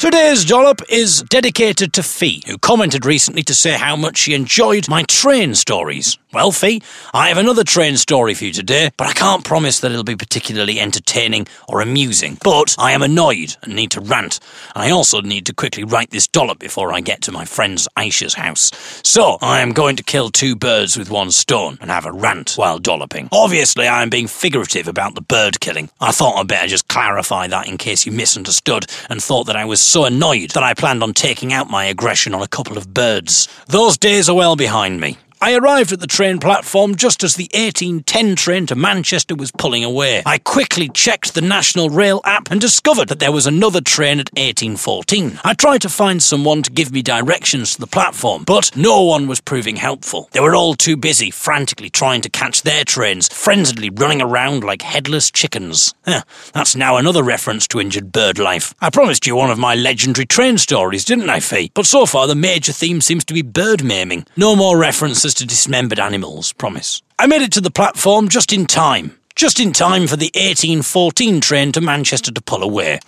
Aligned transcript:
Today's 0.00 0.46
dollop 0.46 0.80
is 0.88 1.20
dedicated 1.24 1.92
to 1.92 2.02
Fee, 2.02 2.42
who 2.46 2.56
commented 2.56 3.04
recently 3.04 3.42
to 3.42 3.52
say 3.52 3.72
how 3.72 3.96
much 3.96 4.16
she 4.16 4.32
enjoyed 4.32 4.88
my 4.88 5.02
train 5.02 5.54
stories. 5.54 6.16
Well, 6.32 6.52
Fee, 6.52 6.80
I 7.12 7.26
have 7.26 7.38
another 7.38 7.64
train 7.64 7.96
story 7.96 8.34
for 8.34 8.44
you 8.44 8.52
today, 8.52 8.92
but 8.96 9.08
I 9.08 9.12
can't 9.14 9.42
promise 9.42 9.80
that 9.80 9.90
it'll 9.90 10.04
be 10.04 10.14
particularly 10.14 10.78
entertaining 10.78 11.48
or 11.66 11.80
amusing. 11.80 12.38
But 12.44 12.76
I 12.78 12.92
am 12.92 13.02
annoyed 13.02 13.56
and 13.64 13.74
need 13.74 13.90
to 13.92 14.00
rant. 14.00 14.38
And 14.76 14.84
I 14.84 14.90
also 14.90 15.20
need 15.22 15.44
to 15.46 15.52
quickly 15.52 15.82
write 15.82 16.10
this 16.10 16.28
dollop 16.28 16.60
before 16.60 16.92
I 16.92 17.00
get 17.00 17.20
to 17.22 17.32
my 17.32 17.44
friend's 17.44 17.88
Aisha's 17.96 18.34
house. 18.34 18.70
So 19.02 19.38
I 19.42 19.58
am 19.58 19.72
going 19.72 19.96
to 19.96 20.04
kill 20.04 20.30
two 20.30 20.54
birds 20.54 20.96
with 20.96 21.10
one 21.10 21.32
stone 21.32 21.78
and 21.80 21.90
have 21.90 22.06
a 22.06 22.12
rant 22.12 22.52
while 22.54 22.78
dolloping. 22.78 23.28
Obviously, 23.32 23.88
I 23.88 24.00
am 24.00 24.08
being 24.08 24.28
figurative 24.28 24.86
about 24.86 25.16
the 25.16 25.22
bird 25.22 25.58
killing. 25.58 25.90
I 26.00 26.12
thought 26.12 26.38
I'd 26.38 26.46
better 26.46 26.68
just 26.68 26.86
clarify 26.86 27.48
that 27.48 27.66
in 27.66 27.76
case 27.76 28.06
you 28.06 28.12
misunderstood 28.12 28.86
and 29.08 29.20
thought 29.20 29.48
that 29.48 29.56
I 29.56 29.64
was 29.64 29.80
so 29.80 30.04
annoyed 30.04 30.50
that 30.50 30.62
I 30.62 30.74
planned 30.74 31.02
on 31.02 31.12
taking 31.12 31.52
out 31.52 31.68
my 31.68 31.86
aggression 31.86 32.36
on 32.36 32.42
a 32.42 32.46
couple 32.46 32.78
of 32.78 32.94
birds. 32.94 33.48
Those 33.66 33.98
days 33.98 34.28
are 34.28 34.36
well 34.36 34.54
behind 34.54 35.00
me. 35.00 35.18
I 35.42 35.54
arrived 35.54 35.90
at 35.90 36.00
the 36.00 36.06
train 36.06 36.38
platform 36.38 36.96
just 36.96 37.24
as 37.24 37.36
the 37.36 37.48
1810 37.54 38.36
train 38.36 38.66
to 38.66 38.74
Manchester 38.74 39.34
was 39.34 39.50
pulling 39.50 39.82
away. 39.82 40.22
I 40.26 40.36
quickly 40.36 40.90
checked 40.90 41.32
the 41.32 41.40
National 41.40 41.88
Rail 41.88 42.20
app 42.26 42.50
and 42.50 42.60
discovered 42.60 43.08
that 43.08 43.20
there 43.20 43.32
was 43.32 43.46
another 43.46 43.80
train 43.80 44.20
at 44.20 44.28
1814. 44.34 45.40
I 45.42 45.54
tried 45.54 45.80
to 45.80 45.88
find 45.88 46.22
someone 46.22 46.62
to 46.64 46.70
give 46.70 46.92
me 46.92 47.00
directions 47.00 47.72
to 47.72 47.80
the 47.80 47.86
platform, 47.86 48.44
but 48.44 48.76
no 48.76 49.02
one 49.02 49.28
was 49.28 49.40
proving 49.40 49.76
helpful. 49.76 50.28
They 50.32 50.40
were 50.40 50.54
all 50.54 50.74
too 50.74 50.98
busy 50.98 51.30
frantically 51.30 51.88
trying 51.88 52.20
to 52.20 52.28
catch 52.28 52.60
their 52.60 52.84
trains, 52.84 53.30
frenziedly 53.30 53.88
running 53.98 54.20
around 54.20 54.62
like 54.62 54.82
headless 54.82 55.30
chickens. 55.30 55.94
Huh, 56.04 56.20
that's 56.52 56.76
now 56.76 56.98
another 56.98 57.22
reference 57.22 57.66
to 57.68 57.80
injured 57.80 58.12
bird 58.12 58.38
life. 58.38 58.74
I 58.82 58.90
promised 58.90 59.26
you 59.26 59.36
one 59.36 59.50
of 59.50 59.58
my 59.58 59.74
legendary 59.74 60.26
train 60.26 60.58
stories, 60.58 61.06
didn't 61.06 61.30
I, 61.30 61.40
Fee? 61.40 61.72
But 61.74 61.86
so 61.86 62.04
far 62.04 62.26
the 62.26 62.34
major 62.34 62.72
theme 62.72 63.00
seems 63.00 63.24
to 63.24 63.32
be 63.32 63.40
bird 63.40 63.82
maiming. 63.82 64.26
No 64.36 64.54
more 64.54 64.76
references 64.76 65.29
to 65.34 65.46
dismembered 65.46 66.00
animals, 66.00 66.52
promise. 66.52 67.02
I 67.18 67.26
made 67.26 67.42
it 67.42 67.52
to 67.52 67.60
the 67.60 67.70
platform 67.70 68.28
just 68.28 68.52
in 68.52 68.66
time. 68.66 69.19
Just 69.40 69.58
in 69.58 69.72
time 69.72 70.06
for 70.06 70.16
the 70.16 70.30
1814 70.34 71.40
train 71.40 71.72
to 71.72 71.80
Manchester 71.80 72.30
to 72.30 72.42
pull 72.42 72.62
away. 72.62 73.00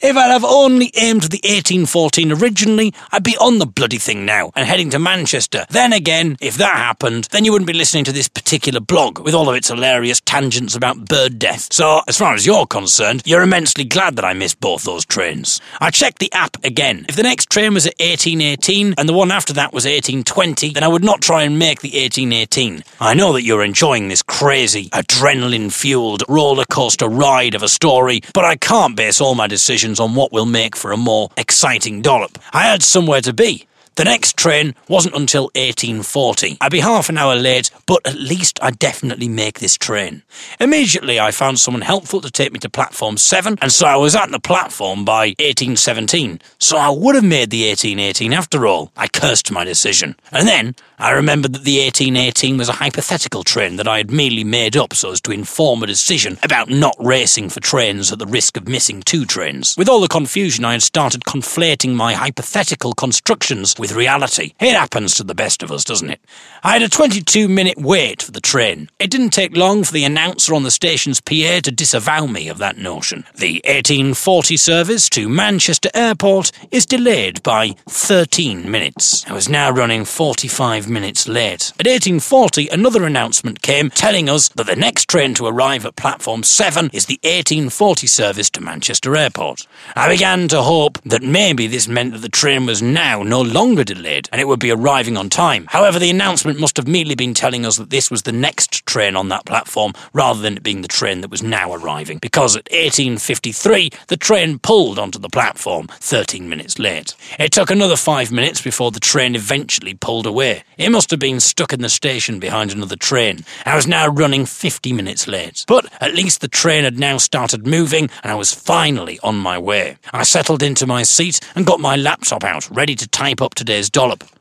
If 0.00 0.16
I'd 0.16 0.30
have 0.30 0.44
only 0.44 0.92
aimed 0.96 1.22
for 1.22 1.28
the 1.28 1.40
1814 1.42 2.30
originally, 2.30 2.92
I'd 3.10 3.24
be 3.24 3.36
on 3.38 3.58
the 3.58 3.66
bloody 3.66 3.98
thing 3.98 4.24
now 4.24 4.52
and 4.54 4.68
heading 4.68 4.90
to 4.90 5.00
Manchester. 5.00 5.66
Then 5.70 5.92
again, 5.92 6.36
if 6.40 6.58
that 6.58 6.76
happened, 6.76 7.24
then 7.32 7.44
you 7.44 7.50
wouldn't 7.50 7.66
be 7.66 7.72
listening 7.72 8.04
to 8.04 8.12
this 8.12 8.28
particular 8.28 8.78
blog 8.78 9.18
with 9.18 9.34
all 9.34 9.48
of 9.48 9.56
its 9.56 9.68
hilarious 9.68 10.20
tangents 10.20 10.76
about 10.76 11.06
bird 11.06 11.38
death. 11.38 11.72
So, 11.72 12.02
as 12.06 12.18
far 12.18 12.34
as 12.34 12.44
you're 12.44 12.66
concerned, 12.66 13.22
you're 13.24 13.42
immensely 13.42 13.84
glad 13.84 14.14
that 14.16 14.24
I 14.24 14.34
missed 14.34 14.60
both 14.60 14.84
those 14.84 15.04
trains. 15.04 15.60
I 15.80 15.90
checked 15.90 16.18
the 16.18 16.32
app 16.34 16.62
again. 16.62 17.06
If 17.08 17.16
the 17.16 17.22
next 17.22 17.50
train 17.50 17.74
was 17.74 17.86
at 17.86 17.98
1818 17.98 18.94
and 18.98 19.08
the 19.08 19.12
one 19.12 19.32
after 19.32 19.54
that 19.54 19.72
was 19.72 19.86
1820, 19.86 20.70
then 20.70 20.84
I 20.84 20.88
would 20.88 21.02
not 21.02 21.22
try 21.22 21.42
and 21.42 21.58
make 21.58 21.80
the 21.80 21.98
1818. 21.98 22.84
I 23.00 23.14
know 23.14 23.32
that 23.32 23.42
you're 23.42 23.64
enjoying 23.64 24.08
this 24.08 24.22
crazy, 24.22 24.88
adrenaline 24.90 25.63
fueled 25.70 26.22
roller 26.28 26.64
coaster 26.68 27.08
ride 27.08 27.54
of 27.54 27.62
a 27.62 27.68
story, 27.68 28.20
but 28.32 28.44
I 28.44 28.56
can't 28.56 28.96
base 28.96 29.20
all 29.20 29.34
my 29.34 29.46
decisions 29.46 30.00
on 30.00 30.14
what 30.14 30.32
will 30.32 30.46
make 30.46 30.76
for 30.76 30.92
a 30.92 30.96
more 30.96 31.30
exciting 31.36 32.02
dollop. 32.02 32.38
I 32.52 32.62
had 32.62 32.82
somewhere 32.82 33.20
to 33.22 33.32
be. 33.32 33.66
The 33.96 34.04
next 34.04 34.36
train 34.36 34.74
wasn't 34.88 35.14
until 35.14 35.44
1840. 35.54 36.58
I'd 36.60 36.72
be 36.72 36.80
half 36.80 37.08
an 37.08 37.16
hour 37.16 37.36
late, 37.36 37.70
but 37.86 38.04
at 38.04 38.16
least 38.16 38.58
I'd 38.60 38.78
definitely 38.78 39.28
make 39.28 39.60
this 39.60 39.78
train. 39.78 40.22
Immediately, 40.58 41.20
I 41.20 41.30
found 41.30 41.60
someone 41.60 41.82
helpful 41.82 42.20
to 42.20 42.30
take 42.30 42.52
me 42.52 42.58
to 42.60 42.68
platform 42.68 43.16
7, 43.16 43.58
and 43.62 43.72
so 43.72 43.86
I 43.86 43.96
was 43.96 44.16
at 44.16 44.30
the 44.32 44.40
platform 44.40 45.04
by 45.04 45.28
1817. 45.38 46.40
So 46.58 46.76
I 46.76 46.90
would 46.90 47.14
have 47.14 47.24
made 47.24 47.50
the 47.50 47.68
1818 47.68 48.32
after 48.32 48.66
all. 48.66 48.90
I 48.96 49.06
cursed 49.06 49.52
my 49.52 49.64
decision. 49.64 50.16
And 50.32 50.48
then 50.48 50.74
I 50.98 51.10
remembered 51.10 51.52
that 51.52 51.64
the 51.64 51.82
1818 51.84 52.56
was 52.56 52.68
a 52.68 52.72
hypothetical 52.72 53.42
train 53.42 53.76
that 53.76 53.88
I 53.88 53.98
had 53.98 54.10
merely 54.10 54.44
made 54.44 54.76
up 54.76 54.94
so 54.94 55.12
as 55.12 55.20
to 55.22 55.32
inform 55.32 55.82
a 55.82 55.86
decision 55.86 56.38
about 56.42 56.70
not 56.70 56.96
racing 56.98 57.48
for 57.50 57.60
trains 57.60 58.12
at 58.12 58.18
the 58.18 58.26
risk 58.26 58.56
of 58.56 58.68
missing 58.68 59.02
two 59.02 59.24
trains. 59.24 59.76
With 59.76 59.88
all 59.88 60.00
the 60.00 60.08
confusion, 60.08 60.64
I 60.64 60.72
had 60.72 60.82
started 60.82 61.22
conflating 61.24 61.94
my 61.94 62.14
hypothetical 62.14 62.92
constructions 62.92 63.74
with 63.84 63.92
reality. 63.92 64.54
It 64.60 64.72
happens 64.72 65.12
to 65.14 65.24
the 65.24 65.34
best 65.34 65.62
of 65.62 65.70
us, 65.70 65.84
doesn't 65.84 66.08
it? 66.08 66.18
I 66.62 66.72
had 66.72 66.80
a 66.80 66.88
22 66.88 67.48
minute 67.48 67.76
wait 67.76 68.22
for 68.22 68.30
the 68.30 68.40
train. 68.40 68.88
It 68.98 69.10
didn't 69.10 69.34
take 69.34 69.54
long 69.54 69.84
for 69.84 69.92
the 69.92 70.04
announcer 70.04 70.54
on 70.54 70.62
the 70.62 70.70
station's 70.70 71.20
PA 71.20 71.60
to 71.62 71.70
disavow 71.70 72.24
me 72.24 72.48
of 72.48 72.56
that 72.56 72.78
notion. 72.78 73.26
The 73.34 73.60
1840 73.66 74.56
service 74.56 75.10
to 75.10 75.28
Manchester 75.28 75.90
Airport 75.92 76.50
is 76.70 76.86
delayed 76.86 77.42
by 77.42 77.74
13 77.86 78.70
minutes. 78.70 79.26
I 79.28 79.34
was 79.34 79.50
now 79.50 79.70
running 79.70 80.06
45 80.06 80.88
minutes 80.88 81.28
late. 81.28 81.72
At 81.78 81.86
1840, 81.86 82.68
another 82.68 83.04
announcement 83.04 83.60
came 83.60 83.90
telling 83.90 84.30
us 84.30 84.48
that 84.48 84.66
the 84.66 84.76
next 84.76 85.10
train 85.10 85.34
to 85.34 85.46
arrive 85.46 85.84
at 85.84 85.96
platform 85.96 86.42
7 86.42 86.88
is 86.94 87.04
the 87.04 87.20
1840 87.22 88.06
service 88.06 88.48
to 88.48 88.62
Manchester 88.62 89.14
Airport. 89.14 89.66
I 89.94 90.08
began 90.08 90.48
to 90.48 90.62
hope 90.62 91.02
that 91.02 91.22
maybe 91.22 91.66
this 91.66 91.86
meant 91.86 92.14
that 92.14 92.22
the 92.22 92.30
train 92.30 92.64
was 92.64 92.80
now 92.80 93.22
no 93.22 93.42
longer 93.42 93.73
delayed 93.82 94.28
and 94.30 94.40
it 94.40 94.46
would 94.46 94.60
be 94.60 94.70
arriving 94.70 95.16
on 95.16 95.28
time. 95.28 95.66
However, 95.70 95.98
the 95.98 96.10
announcement 96.10 96.60
must 96.60 96.76
have 96.76 96.86
merely 96.86 97.16
been 97.16 97.34
telling 97.34 97.66
us 97.66 97.76
that 97.78 97.90
this 97.90 98.10
was 98.10 98.22
the 98.22 98.32
next 98.32 98.86
train 98.86 99.16
on 99.16 99.30
that 99.30 99.46
platform 99.46 99.94
rather 100.12 100.40
than 100.40 100.58
it 100.58 100.62
being 100.62 100.82
the 100.82 100.88
train 100.88 101.22
that 101.22 101.30
was 101.30 101.42
now 101.42 101.72
arriving, 101.72 102.18
because 102.18 102.54
at 102.54 102.70
1853 102.70 103.90
the 104.08 104.16
train 104.16 104.58
pulled 104.58 104.98
onto 104.98 105.18
the 105.18 105.28
platform 105.28 105.88
13 105.88 106.48
minutes 106.48 106.78
late. 106.78 107.16
It 107.38 107.52
took 107.52 107.70
another 107.70 107.96
five 107.96 108.30
minutes 108.30 108.60
before 108.60 108.90
the 108.90 109.00
train 109.00 109.34
eventually 109.34 109.94
pulled 109.94 110.26
away. 110.26 110.62
It 110.76 110.90
must 110.90 111.10
have 111.10 111.20
been 111.20 111.40
stuck 111.40 111.72
in 111.72 111.80
the 111.80 111.88
station 111.88 112.38
behind 112.38 112.70
another 112.70 112.96
train. 112.96 113.44
I 113.64 113.74
was 113.74 113.86
now 113.86 114.06
running 114.08 114.44
50 114.46 114.92
minutes 114.92 115.26
late. 115.26 115.64
But 115.66 115.90
at 116.02 116.14
least 116.14 116.40
the 116.40 116.48
train 116.48 116.84
had 116.84 116.98
now 116.98 117.16
started 117.16 117.66
moving 117.66 118.10
and 118.22 118.30
I 118.30 118.34
was 118.34 118.52
finally 118.52 119.18
on 119.22 119.36
my 119.36 119.58
way. 119.58 119.96
I 120.12 120.22
settled 120.24 120.62
into 120.62 120.86
my 120.86 121.02
seat 121.02 121.40
and 121.54 121.66
got 121.66 121.80
my 121.80 121.96
laptop 121.96 122.44
out, 122.44 122.68
ready 122.70 122.94
to 122.96 123.08
type 123.08 123.40
up 123.40 123.54
today's 123.64 123.88
dollop. 123.88 124.33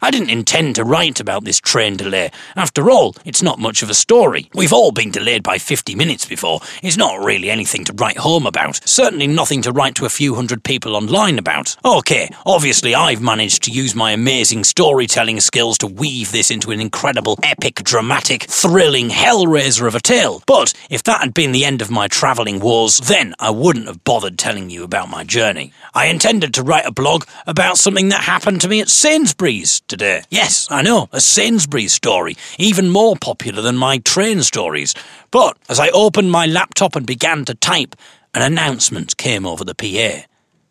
I 0.00 0.10
didn't 0.10 0.30
intend 0.30 0.76
to 0.76 0.84
write 0.84 1.18
about 1.18 1.44
this 1.44 1.58
train 1.58 1.96
delay. 1.96 2.30
After 2.54 2.90
all, 2.90 3.16
it's 3.24 3.42
not 3.42 3.58
much 3.58 3.82
of 3.82 3.90
a 3.90 3.94
story. 3.94 4.48
We've 4.54 4.72
all 4.72 4.92
been 4.92 5.10
delayed 5.10 5.42
by 5.42 5.58
50 5.58 5.94
minutes 5.94 6.24
before. 6.24 6.60
It's 6.82 6.96
not 6.96 7.24
really 7.24 7.50
anything 7.50 7.84
to 7.84 7.92
write 7.94 8.18
home 8.18 8.46
about. 8.46 8.80
Certainly 8.88 9.26
nothing 9.26 9.62
to 9.62 9.72
write 9.72 9.96
to 9.96 10.06
a 10.06 10.10
few 10.10 10.34
hundred 10.36 10.62
people 10.62 10.94
online 10.94 11.38
about. 11.38 11.76
Okay, 11.84 12.30
obviously 12.46 12.94
I've 12.94 13.20
managed 13.20 13.64
to 13.64 13.72
use 13.72 13.94
my 13.94 14.12
amazing 14.12 14.64
storytelling 14.64 15.40
skills 15.40 15.78
to 15.78 15.86
weave 15.86 16.30
this 16.30 16.50
into 16.50 16.70
an 16.70 16.80
incredible, 16.80 17.38
epic, 17.42 17.76
dramatic, 17.76 18.44
thrilling 18.44 19.08
hellraiser 19.08 19.86
of 19.86 19.94
a 19.94 20.00
tale. 20.00 20.42
But 20.46 20.74
if 20.90 21.02
that 21.04 21.20
had 21.20 21.34
been 21.34 21.52
the 21.52 21.64
end 21.64 21.82
of 21.82 21.90
my 21.90 22.06
travelling 22.08 22.60
woes, 22.60 22.98
then 22.98 23.34
I 23.38 23.50
wouldn't 23.50 23.86
have 23.86 24.04
bothered 24.04 24.38
telling 24.38 24.70
you 24.70 24.84
about 24.84 25.10
my 25.10 25.24
journey. 25.24 25.72
I 25.94 26.06
intended 26.06 26.54
to 26.54 26.62
write 26.62 26.86
a 26.86 26.92
blog 26.92 27.24
about 27.46 27.78
something 27.78 28.08
that 28.10 28.22
happened 28.22 28.60
to 28.60 28.68
me 28.68 28.80
at 28.80 28.88
Sainsbury's 28.88 29.80
today. 29.88 30.22
Yes, 30.30 30.68
I 30.70 30.82
know, 30.82 31.08
a 31.12 31.20
Sainsbury's 31.20 31.92
story, 31.92 32.36
even 32.58 32.90
more 32.90 33.16
popular 33.16 33.62
than 33.62 33.76
my 33.76 33.98
train 33.98 34.42
stories. 34.42 34.94
But 35.30 35.56
as 35.68 35.80
I 35.80 35.88
opened 35.88 36.30
my 36.30 36.46
laptop 36.46 36.94
and 36.94 37.06
began 37.06 37.44
to 37.46 37.54
type, 37.54 37.96
an 38.34 38.42
announcement 38.42 39.16
came 39.16 39.46
over 39.46 39.64
the 39.64 39.74
PA. 39.74 40.26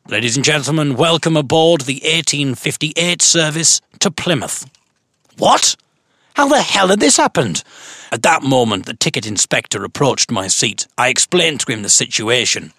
Ladies 0.10 0.38
and 0.38 0.46
gentlemen, 0.46 0.96
welcome 0.96 1.36
aboard 1.36 1.82
the 1.82 1.96
1858 1.96 3.22
service 3.22 3.82
to 4.00 4.10
Plymouth. 4.10 4.66
What? 5.38 5.76
How 6.36 6.48
the 6.48 6.62
hell 6.62 6.88
had 6.88 7.00
this 7.00 7.18
happened? 7.18 7.64
At 8.12 8.22
that 8.24 8.42
moment, 8.42 8.86
the 8.86 8.94
ticket 8.94 9.26
inspector 9.26 9.84
approached 9.84 10.32
my 10.32 10.48
seat. 10.48 10.88
I 10.98 11.10
explained 11.10 11.60
to 11.62 11.72
him 11.72 11.82
the 11.82 11.90
situation. 11.90 12.72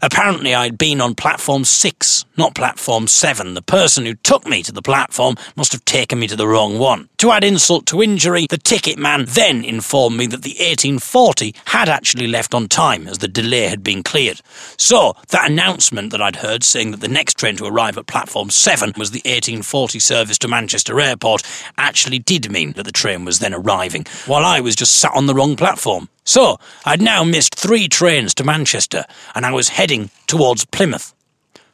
Apparently, 0.00 0.54
I'd 0.54 0.78
been 0.78 1.00
on 1.00 1.16
platform 1.16 1.64
six, 1.64 2.24
not 2.36 2.54
platform 2.54 3.08
seven. 3.08 3.54
The 3.54 3.62
person 3.62 4.06
who 4.06 4.14
took 4.14 4.46
me 4.46 4.62
to 4.62 4.72
the 4.72 4.82
platform 4.82 5.36
must 5.56 5.72
have 5.72 5.84
taken 5.84 6.20
me 6.20 6.28
to 6.28 6.36
the 6.36 6.46
wrong 6.46 6.78
one. 6.78 7.08
To 7.18 7.32
add 7.32 7.42
insult 7.42 7.86
to 7.86 8.02
injury, 8.02 8.46
the 8.48 8.58
ticket 8.58 8.98
man 8.98 9.24
then 9.26 9.64
informed 9.64 10.16
me 10.16 10.26
that 10.28 10.42
the 10.42 10.50
1840 10.50 11.54
had 11.64 11.88
actually 11.88 12.28
left 12.28 12.54
on 12.54 12.68
time 12.68 13.08
as 13.08 13.18
the 13.18 13.28
delay 13.28 13.66
had 13.66 13.82
been 13.82 14.04
cleared. 14.04 14.40
So, 14.76 15.14
that 15.30 15.50
announcement 15.50 16.12
that 16.12 16.22
I'd 16.22 16.36
heard 16.36 16.62
saying 16.62 16.92
that 16.92 17.00
the 17.00 17.08
next 17.08 17.38
train 17.38 17.56
to 17.56 17.66
arrive 17.66 17.98
at 17.98 18.06
platform 18.06 18.50
7 18.50 18.92
was 18.96 19.10
the 19.10 19.22
1840 19.24 19.98
service 19.98 20.38
to 20.38 20.48
Manchester 20.48 21.00
Airport 21.00 21.42
actually 21.76 22.20
did 22.20 22.50
mean 22.52 22.72
that 22.72 22.84
the 22.84 22.92
train 22.92 23.24
was 23.24 23.40
then 23.40 23.54
arriving, 23.54 24.06
while 24.26 24.44
I 24.44 24.60
was 24.60 24.75
just 24.76 24.98
sat 24.98 25.12
on 25.14 25.26
the 25.26 25.34
wrong 25.34 25.56
platform. 25.56 26.08
So, 26.24 26.58
I'd 26.84 27.02
now 27.02 27.24
missed 27.24 27.54
three 27.54 27.88
trains 27.88 28.34
to 28.34 28.44
Manchester, 28.44 29.04
and 29.34 29.46
I 29.46 29.52
was 29.52 29.70
heading 29.70 30.10
towards 30.26 30.64
Plymouth. 30.64 31.12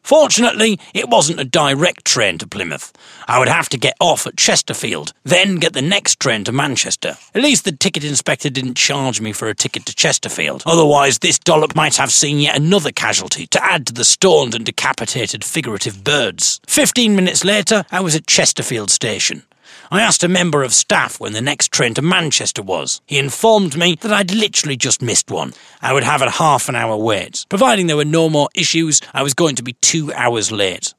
Fortunately, 0.02 0.81
it 0.94 1.08
wasn't 1.08 1.38
a 1.38 1.44
direct 1.44 2.04
train 2.04 2.37
to 2.38 2.46
Plymouth. 2.46 2.93
I 3.28 3.38
would 3.38 3.49
have 3.49 3.69
to 3.69 3.78
get 3.78 3.94
off 4.00 4.26
at 4.26 4.37
Chesterfield, 4.37 5.12
then 5.22 5.56
get 5.56 5.75
the 5.75 5.82
next 5.82 6.19
train 6.19 6.43
to 6.44 6.52
Manchester. 6.52 7.16
At 7.34 7.43
least 7.43 7.64
the 7.64 7.70
ticket 7.72 8.02
inspector 8.02 8.50
didn't 8.50 8.76
charge 8.76 9.20
me 9.20 9.32
for 9.32 9.49
a 9.49 9.54
ticket 9.54 9.87
to 9.87 9.94
Chesterfield. 9.94 10.64
Otherwise, 10.66 11.20
this 11.20 11.38
dollop 11.38 11.76
might 11.76 11.96
have 11.96 12.10
seen 12.10 12.38
yet 12.38 12.56
another 12.56 12.90
casualty 12.90 13.46
to 13.46 13.64
add 13.64 13.87
to 13.87 13.93
the 13.93 14.04
stoned 14.04 14.56
and 14.56 14.66
decapitated 14.66 15.44
figurative 15.44 16.02
birds. 16.02 16.60
Fifteen 16.66 17.14
minutes 17.14 17.44
later, 17.44 17.84
I 17.93 18.00
was 18.00 18.16
at 18.16 18.26
Chesterfield 18.26 18.90
station. 18.90 19.44
I 19.92 20.00
asked 20.00 20.24
a 20.24 20.28
member 20.28 20.62
of 20.62 20.72
staff 20.72 21.20
when 21.20 21.34
the 21.34 21.42
next 21.42 21.70
train 21.70 21.92
to 21.94 22.00
Manchester 22.00 22.62
was. 22.62 23.02
He 23.04 23.18
informed 23.18 23.76
me 23.76 23.96
that 23.96 24.10
I'd 24.10 24.32
literally 24.32 24.74
just 24.74 25.02
missed 25.02 25.30
one. 25.30 25.52
I 25.82 25.92
would 25.92 26.02
have 26.02 26.22
a 26.22 26.30
half 26.30 26.70
an 26.70 26.74
hour 26.74 26.96
wait. 26.96 27.44
Providing 27.50 27.88
there 27.88 27.98
were 27.98 28.06
no 28.06 28.30
more 28.30 28.48
issues, 28.54 29.02
I 29.12 29.22
was 29.22 29.34
going 29.34 29.54
to 29.56 29.62
be 29.62 29.74
two 29.82 30.10
hours 30.14 30.50
late. 30.50 30.94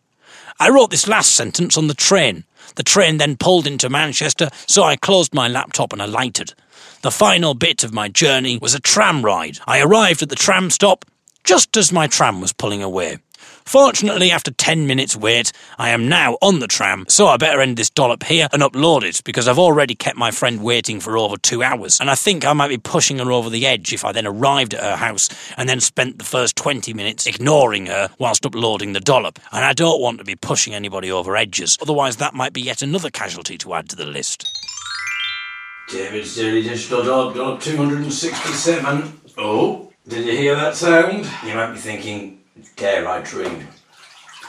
I 0.59 0.69
wrote 0.69 0.91
this 0.91 1.07
last 1.07 1.35
sentence 1.35 1.75
on 1.75 1.87
the 1.87 1.95
train. 1.95 2.43
The 2.75 2.83
train 2.83 3.17
then 3.17 3.35
pulled 3.35 3.65
into 3.65 3.89
Manchester, 3.89 4.49
so 4.67 4.83
I 4.83 4.95
closed 4.95 5.33
my 5.33 5.47
laptop 5.47 5.91
and 5.91 5.99
alighted. 5.99 6.53
The 7.01 7.09
final 7.09 7.55
bit 7.55 7.83
of 7.83 7.95
my 7.95 8.09
journey 8.09 8.59
was 8.59 8.75
a 8.75 8.79
tram 8.79 9.25
ride. 9.25 9.57
I 9.65 9.81
arrived 9.81 10.21
at 10.21 10.29
the 10.29 10.35
tram 10.35 10.69
stop 10.69 11.03
just 11.43 11.75
as 11.77 11.91
my 11.91 12.05
tram 12.05 12.41
was 12.41 12.53
pulling 12.53 12.83
away. 12.83 13.17
Fortunately, 13.65 14.31
after 14.31 14.51
10 14.51 14.87
minutes 14.87 15.15
wait, 15.15 15.51
I 15.77 15.89
am 15.89 16.07
now 16.07 16.37
on 16.41 16.59
the 16.59 16.67
tram, 16.67 17.05
so 17.07 17.27
I 17.27 17.37
better 17.37 17.61
end 17.61 17.77
this 17.77 17.89
dollop 17.89 18.23
here 18.23 18.47
and 18.51 18.61
upload 18.61 19.03
it 19.03 19.23
because 19.23 19.47
I've 19.47 19.59
already 19.59 19.95
kept 19.95 20.17
my 20.17 20.31
friend 20.31 20.63
waiting 20.63 20.99
for 20.99 21.17
over 21.17 21.37
two 21.37 21.63
hours, 21.63 21.99
and 21.99 22.09
I 22.09 22.15
think 22.15 22.45
I 22.45 22.53
might 22.53 22.67
be 22.67 22.77
pushing 22.77 23.19
her 23.19 23.31
over 23.31 23.49
the 23.49 23.65
edge 23.65 23.93
if 23.93 24.05
I 24.05 24.11
then 24.11 24.27
arrived 24.27 24.73
at 24.73 24.83
her 24.83 24.95
house 24.97 25.29
and 25.57 25.67
then 25.67 25.79
spent 25.79 26.17
the 26.17 26.25
first 26.25 26.55
20 26.55 26.93
minutes 26.93 27.25
ignoring 27.25 27.87
her 27.87 28.09
whilst 28.19 28.45
uploading 28.45 28.93
the 28.93 28.99
dollop. 28.99 29.39
And 29.51 29.63
I 29.63 29.73
don't 29.73 30.01
want 30.01 30.19
to 30.19 30.23
be 30.23 30.35
pushing 30.35 30.73
anybody 30.73 31.11
over 31.11 31.35
edges, 31.35 31.77
otherwise, 31.81 32.17
that 32.17 32.33
might 32.33 32.53
be 32.53 32.61
yet 32.61 32.81
another 32.81 33.09
casualty 33.09 33.57
to 33.59 33.73
add 33.73 33.89
to 33.89 33.95
the 33.95 34.05
list. 34.05 34.45
David's 35.89 36.35
Daily 36.35 36.63
Digital 36.63 37.03
Dollop, 37.03 37.35
Dollop 37.35 37.61
267. 37.61 39.21
Oh, 39.37 39.91
did 40.07 40.25
you 40.25 40.37
hear 40.37 40.55
that 40.55 40.75
sound? 40.75 41.25
You 41.45 41.55
might 41.55 41.73
be 41.73 41.79
thinking, 41.79 42.42
dare 42.75 43.07
I 43.07 43.21
dream? 43.21 43.67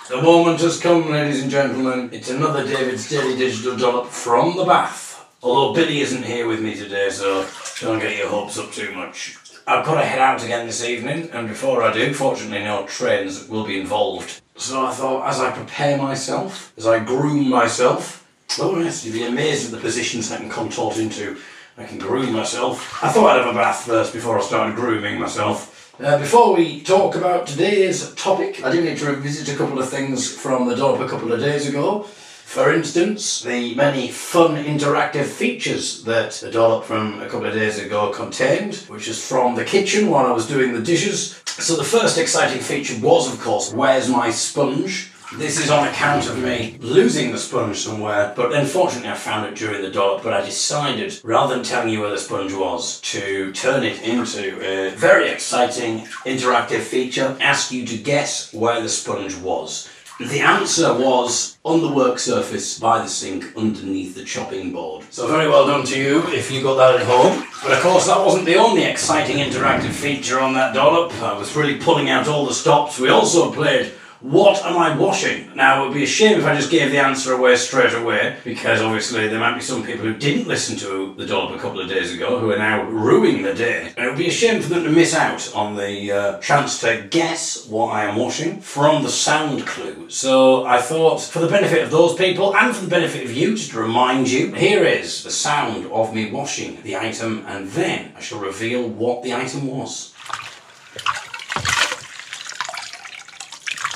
The 0.09 0.21
moment 0.21 0.61
has 0.61 0.81
come, 0.81 1.11
ladies 1.11 1.43
and 1.43 1.51
gentlemen. 1.51 2.11
It's 2.13 2.31
another 2.31 2.67
David's 2.67 3.09
Daily 3.09 3.37
Digital 3.37 3.77
Dollop 3.77 4.09
from 4.09 4.57
the 4.57 4.65
bath. 4.65 5.27
Although 5.43 5.75
Billy 5.75 6.01
isn't 6.01 6.25
here 6.25 6.47
with 6.47 6.61
me 6.61 6.75
today, 6.75 7.11
so 7.11 7.47
don't 7.81 8.01
get 8.01 8.17
your 8.17 8.29
hopes 8.29 8.59
up 8.59 8.71
too 8.73 8.93
much. 8.95 9.37
I've 9.67 9.85
got 9.85 9.95
to 9.95 10.05
head 10.05 10.19
out 10.19 10.45
again 10.45 10.67
this 10.67 10.85
evening, 10.85 11.31
and 11.33 11.49
before 11.49 11.83
I 11.83 11.93
do, 11.93 12.13
fortunately, 12.13 12.65
no 12.65 12.87
trains 12.87 13.49
will 13.49 13.65
be 13.65 13.81
involved. 13.81 14.43
So 14.57 14.85
I 14.85 14.93
thought, 14.93 15.27
as 15.27 15.41
I 15.41 15.51
prepare 15.51 15.97
myself, 15.97 16.75
as 16.77 16.87
I 16.87 16.99
groom 16.99 17.49
myself, 17.49 18.29
oh 18.61 18.79
yes, 18.79 19.05
you'd 19.05 19.15
be 19.15 19.25
amazed 19.25 19.67
at 19.67 19.73
the 19.73 19.81
positions 19.81 20.31
I 20.31 20.37
can 20.37 20.51
contort 20.51 20.99
into. 20.99 21.39
I 21.79 21.85
can 21.85 21.99
groom 21.99 22.33
myself. 22.33 23.03
I 23.03 23.11
thought 23.11 23.31
I'd 23.31 23.45
have 23.45 23.55
a 23.55 23.59
bath 23.59 23.87
first 23.87 24.13
before 24.13 24.39
I 24.39 24.43
started 24.43 24.77
grooming 24.77 25.19
myself. 25.19 25.74
Uh, 26.01 26.19
before 26.19 26.57
we 26.57 26.81
talk 26.81 27.15
about 27.15 27.47
today's 27.47 28.13
topic, 28.15 28.65
I 28.65 28.73
do 28.73 28.83
need 28.83 28.99
to 28.99 29.07
revisit 29.07 29.55
a 29.55 29.57
couple 29.57 29.79
of 29.79 29.89
things 29.89 30.29
from 30.29 30.67
the 30.67 30.75
dollop 30.75 31.01
a 31.01 31.09
couple 31.09 31.33
of 31.33 31.39
days 31.39 31.69
ago. 31.69 32.03
For 32.03 32.75
instance, 32.75 33.43
the 33.43 33.77
many 33.77 34.09
fun 34.09 34.57
interactive 34.57 35.27
features 35.27 36.03
that 36.03 36.33
the 36.33 36.51
dollop 36.51 36.85
from 36.85 37.23
a 37.23 37.27
couple 37.27 37.47
of 37.47 37.55
days 37.55 37.79
ago 37.79 38.11
contained, 38.11 38.75
which 38.89 39.07
is 39.07 39.25
from 39.25 39.55
the 39.55 39.65
kitchen 39.65 40.11
while 40.11 40.27
I 40.27 40.33
was 40.33 40.49
doing 40.49 40.73
the 40.73 40.83
dishes. 40.83 41.41
So 41.47 41.77
the 41.77 41.85
first 41.85 42.19
exciting 42.19 42.61
feature 42.61 42.99
was, 43.01 43.33
of 43.33 43.41
course, 43.41 43.73
Where's 43.73 44.09
My 44.09 44.33
Sponge? 44.33 45.13
This 45.33 45.59
is 45.59 45.71
on 45.71 45.89
account 45.89 46.29
of 46.29 46.39
me 46.39 46.77
losing 46.81 47.33
the 47.33 47.39
sponge 47.39 47.79
somewhere, 47.79 48.33
but 48.37 48.55
unfortunately 48.55 49.09
I 49.09 49.15
found 49.15 49.47
it 49.47 49.57
during 49.57 49.83
the 49.83 49.91
dollop, 49.91 50.23
but 50.23 50.33
I 50.33 50.45
decided, 50.45 51.19
rather 51.25 51.55
than 51.55 51.65
telling 51.65 51.89
you 51.89 52.03
where 52.03 52.11
the 52.11 52.19
sponge 52.19 52.53
was, 52.53 53.01
to 53.01 53.51
turn 53.53 53.83
it 53.83 54.03
into 54.03 54.63
a 54.63 54.91
very 54.91 55.31
exciting 55.31 56.01
interactive 56.25 56.83
feature, 56.83 57.37
ask 57.41 57.73
you 57.73 57.85
to 57.87 57.97
guess 57.97 58.53
where 58.53 58.81
the 58.81 58.89
sponge 58.89 59.35
was. 59.37 59.91
The 60.21 60.41
answer 60.41 60.93
was 60.95 61.59
on 61.65 61.81
the 61.81 61.91
work 61.91 62.21
surface 62.21 62.79
by 62.79 62.99
the 63.01 63.09
sink 63.09 63.57
underneath 63.57 64.15
the 64.15 64.25
chopping 64.25 64.73
board. 64.73 65.05
So 65.11 65.27
very 65.27 65.49
well 65.49 65.67
done 65.67 65.85
to 65.87 65.99
you 65.99 66.23
if 66.29 66.53
you 66.53 66.63
got 66.63 66.77
that 66.77 67.01
at 67.01 67.07
home. 67.07 67.49
But 67.61 67.73
of 67.73 67.81
course 67.81 68.07
that 68.07 68.25
wasn't 68.25 68.45
the 68.45 68.55
only 68.55 68.85
exciting 68.85 69.39
interactive 69.39 69.91
feature 69.91 70.39
on 70.39 70.55
that 70.55 70.75
dollop. 70.75 71.13
I 71.21 71.37
was 71.37 71.57
really 71.57 71.79
pulling 71.79 72.11
out 72.11 72.29
all 72.29 72.47
the 72.47 72.55
stops. 72.55 73.01
We 73.01 73.09
also 73.09 73.51
played 73.53 73.93
what 74.25 74.65
am 74.65 74.79
I 74.79 74.97
washing? 74.97 75.55
Now, 75.55 75.83
it 75.83 75.89
would 75.89 75.95
be 75.95 76.05
a 76.05 76.07
shame 76.07 76.39
if 76.39 76.47
I 76.47 76.57
just 76.57 76.71
gave 76.71 76.91
the 76.91 76.99
answer 76.99 77.35
away 77.35 77.57
straight 77.57 77.93
away, 77.93 78.37
because 78.43 78.81
obviously 78.81 79.29
there 79.29 79.39
might 79.39 79.55
be 79.55 79.61
some 79.61 79.85
people 79.85 80.07
who 80.07 80.15
didn't 80.15 80.49
listen 80.49 80.79
to 80.79 81.15
the 81.19 81.27
dollop 81.27 81.55
a 81.55 81.61
couple 81.61 81.79
of 81.79 81.91
days 81.91 82.11
ago 82.11 82.39
who 82.39 82.51
are 82.51 82.57
now 82.57 82.85
ruining 82.85 83.43
the 83.43 83.53
day. 83.53 83.93
And 83.99 84.07
it 84.07 84.09
would 84.09 84.17
be 84.17 84.29
a 84.29 84.33
shame 84.33 84.63
for 84.63 84.71
them 84.71 84.85
to 84.85 84.91
miss 84.91 85.15
out 85.15 85.55
on 85.55 85.77
the 85.77 86.11
uh, 86.11 86.39
chance 86.39 86.81
to 86.81 87.07
guess 87.11 87.67
what 87.67 87.89
I 87.89 88.05
am 88.05 88.17
washing 88.17 88.63
from 88.63 89.03
the 89.03 89.11
sound 89.11 89.67
clue. 89.67 90.09
So 90.09 90.65
I 90.65 90.81
thought, 90.81 91.21
for 91.21 91.41
the 91.41 91.49
benefit 91.49 91.83
of 91.83 91.91
those 91.91 92.15
people 92.15 92.57
and 92.57 92.75
for 92.75 92.83
the 92.83 92.91
benefit 92.91 93.25
of 93.25 93.33
you, 93.33 93.55
just 93.55 93.73
to 93.73 93.79
remind 93.79 94.31
you, 94.31 94.55
here 94.55 94.85
is 94.85 95.23
the 95.23 95.31
sound 95.31 95.85
of 95.93 96.15
me 96.15 96.31
washing 96.31 96.81
the 96.81 96.97
item, 96.97 97.45
and 97.47 97.69
then 97.69 98.15
I 98.17 98.23
shall 98.23 98.41
reveal 98.41 98.89
what 98.89 99.23
the 99.23 99.35
item 99.35 99.67
was. 99.67 100.14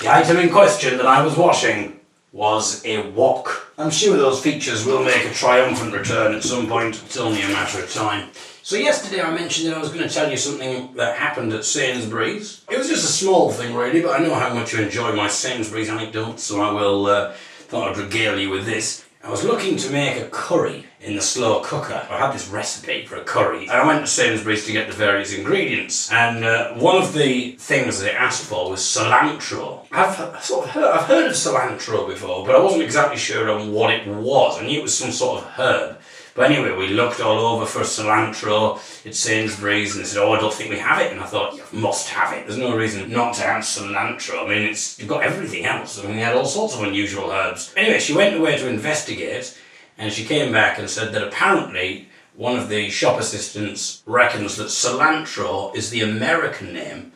The 0.01 0.15
item 0.15 0.37
in 0.37 0.51
question 0.51 0.97
that 0.99 1.07
I 1.07 1.25
was 1.25 1.37
washing 1.37 1.99
was 2.31 2.85
a 2.85 3.11
wok. 3.11 3.73
I'm 3.77 3.91
sure 3.91 4.17
those 4.17 4.41
features 4.41 4.87
will 4.87 5.03
make 5.03 5.25
a 5.25 5.35
triumphant 5.35 5.93
return 5.93 6.37
at 6.37 6.45
some 6.45 6.69
point. 6.69 7.03
It's 7.05 7.17
only 7.17 7.43
a 7.43 7.49
matter 7.49 7.83
of 7.83 7.93
time. 7.93 8.29
So 8.63 8.77
yesterday 8.77 9.23
I 9.23 9.35
mentioned 9.35 9.67
that 9.67 9.77
I 9.77 9.81
was 9.81 9.89
going 9.89 10.07
to 10.07 10.15
tell 10.15 10.31
you 10.31 10.37
something 10.37 10.95
that 10.95 11.17
happened 11.17 11.53
at 11.53 11.65
Sainsbury's. 11.65 12.65
It 12.71 12.79
was 12.79 12.87
just 12.89 13.03
a 13.03 13.13
small 13.13 13.51
thing 13.51 13.75
really, 13.75 14.01
but 14.01 14.21
I 14.21 14.23
know 14.23 14.35
how 14.35 14.55
much 14.55 14.73
you 14.73 14.81
enjoy 14.81 15.15
my 15.15 15.27
Sainsbury's 15.27 15.89
anecdotes, 15.89 16.45
so 16.45 16.61
I 16.61 16.71
will 16.71 17.07
uh, 17.07 17.33
thought 17.67 17.91
I'd 17.91 17.99
regale 17.99 18.39
you 18.39 18.51
with 18.51 18.67
this. 18.67 19.05
I 19.25 19.31
was 19.31 19.43
looking 19.43 19.77
to 19.79 19.91
make 19.91 20.17
a 20.23 20.29
curry 20.29 20.87
in 21.01 21.15
the 21.15 21.23
slow 21.23 21.61
cooker. 21.61 22.07
I 22.11 22.19
had 22.19 22.33
this 22.33 22.49
recipe 22.49 23.05
for 23.07 23.17
a 23.17 23.25
curry, 23.25 23.63
and 23.63 23.71
I 23.71 23.87
went 23.87 24.01
to 24.01 24.07
Sainsbury's 24.07 24.67
to 24.67 24.73
get 24.73 24.89
the 24.89 24.95
various 24.95 25.33
ingredients. 25.33 26.11
And 26.11 26.45
uh, 26.45 26.75
one 26.75 26.97
of 26.97 27.13
the 27.13 27.53
things 27.53 28.01
that 28.01 28.13
it 28.13 28.15
asked 28.15 28.45
for 28.45 28.71
was 28.71 28.81
cilantro. 28.81 29.87
I've 29.93 30.43
sort 30.43 30.67
of 30.67 30.71
heard, 30.71 30.93
I've 30.93 31.07
heard 31.07 31.27
of 31.27 31.33
cilantro 31.33 32.09
before, 32.09 32.45
but 32.45 32.57
I 32.57 32.61
wasn't 32.61 32.83
exactly 32.83 33.19
sure 33.19 33.51
on 33.51 33.73
what 33.73 33.93
it 33.93 34.07
was. 34.07 34.59
I 34.59 34.67
knew 34.67 34.81
it 34.81 34.83
was 34.83 34.97
some 34.97 35.13
sort 35.13 35.43
of 35.43 35.51
herb. 35.51 35.99
But 36.35 36.53
anyway, 36.53 36.77
we 36.77 36.91
looked 36.91 37.21
all 37.21 37.57
over 37.57 37.67
for 37.67 37.81
cilantro 37.81 38.77
at 39.05 39.15
Sainsbury's 39.15 39.97
and 39.97 40.05
they 40.05 40.09
said, 40.09 40.23
Oh, 40.23 40.35
I 40.35 40.39
don't 40.39 40.55
think 40.55 40.71
we 40.71 40.79
have 40.79 41.01
it. 41.01 41.11
And 41.11 41.21
I 41.21 41.27
thought, 41.27 41.57
You 41.57 41.65
must 41.73 42.11
have 42.11 42.33
it. 42.33 42.47
There's 42.47 42.59
no 42.59 42.77
reason 42.77 43.11
not 43.11 43.35
to 43.35 43.43
have 43.43 43.65
cilantro. 43.65 44.45
I 44.45 44.49
mean, 44.49 44.63
it's 44.63 45.01
you've 45.01 45.09
got 45.09 45.25
everything 45.25 45.65
else. 45.65 45.99
I 45.99 46.07
mean, 46.07 46.15
we 46.15 46.23
had 46.23 46.37
all 46.37 46.45
sorts 46.45 46.77
of 46.77 46.85
unusual 46.85 47.33
herbs. 47.33 47.75
Anyway, 47.77 47.99
she 47.99 48.13
went 48.15 48.37
away 48.37 48.57
to 48.57 48.69
investigate 48.69 49.59
and 49.99 50.13
she 50.13 50.25
came 50.25 50.53
back 50.53 50.79
and 50.79 50.89
said 50.89 51.13
that 51.13 51.27
apparently 51.27 52.09
one 52.35 52.57
of 52.57 52.69
the 52.69 52.89
shop 52.89 53.19
assistants 53.21 54.03
reckons 54.07 54.57
that 54.57 54.69
cilantro 54.69 55.75
is 55.75 55.91
the 55.91 56.01
American 56.01 56.73
name 56.73 57.13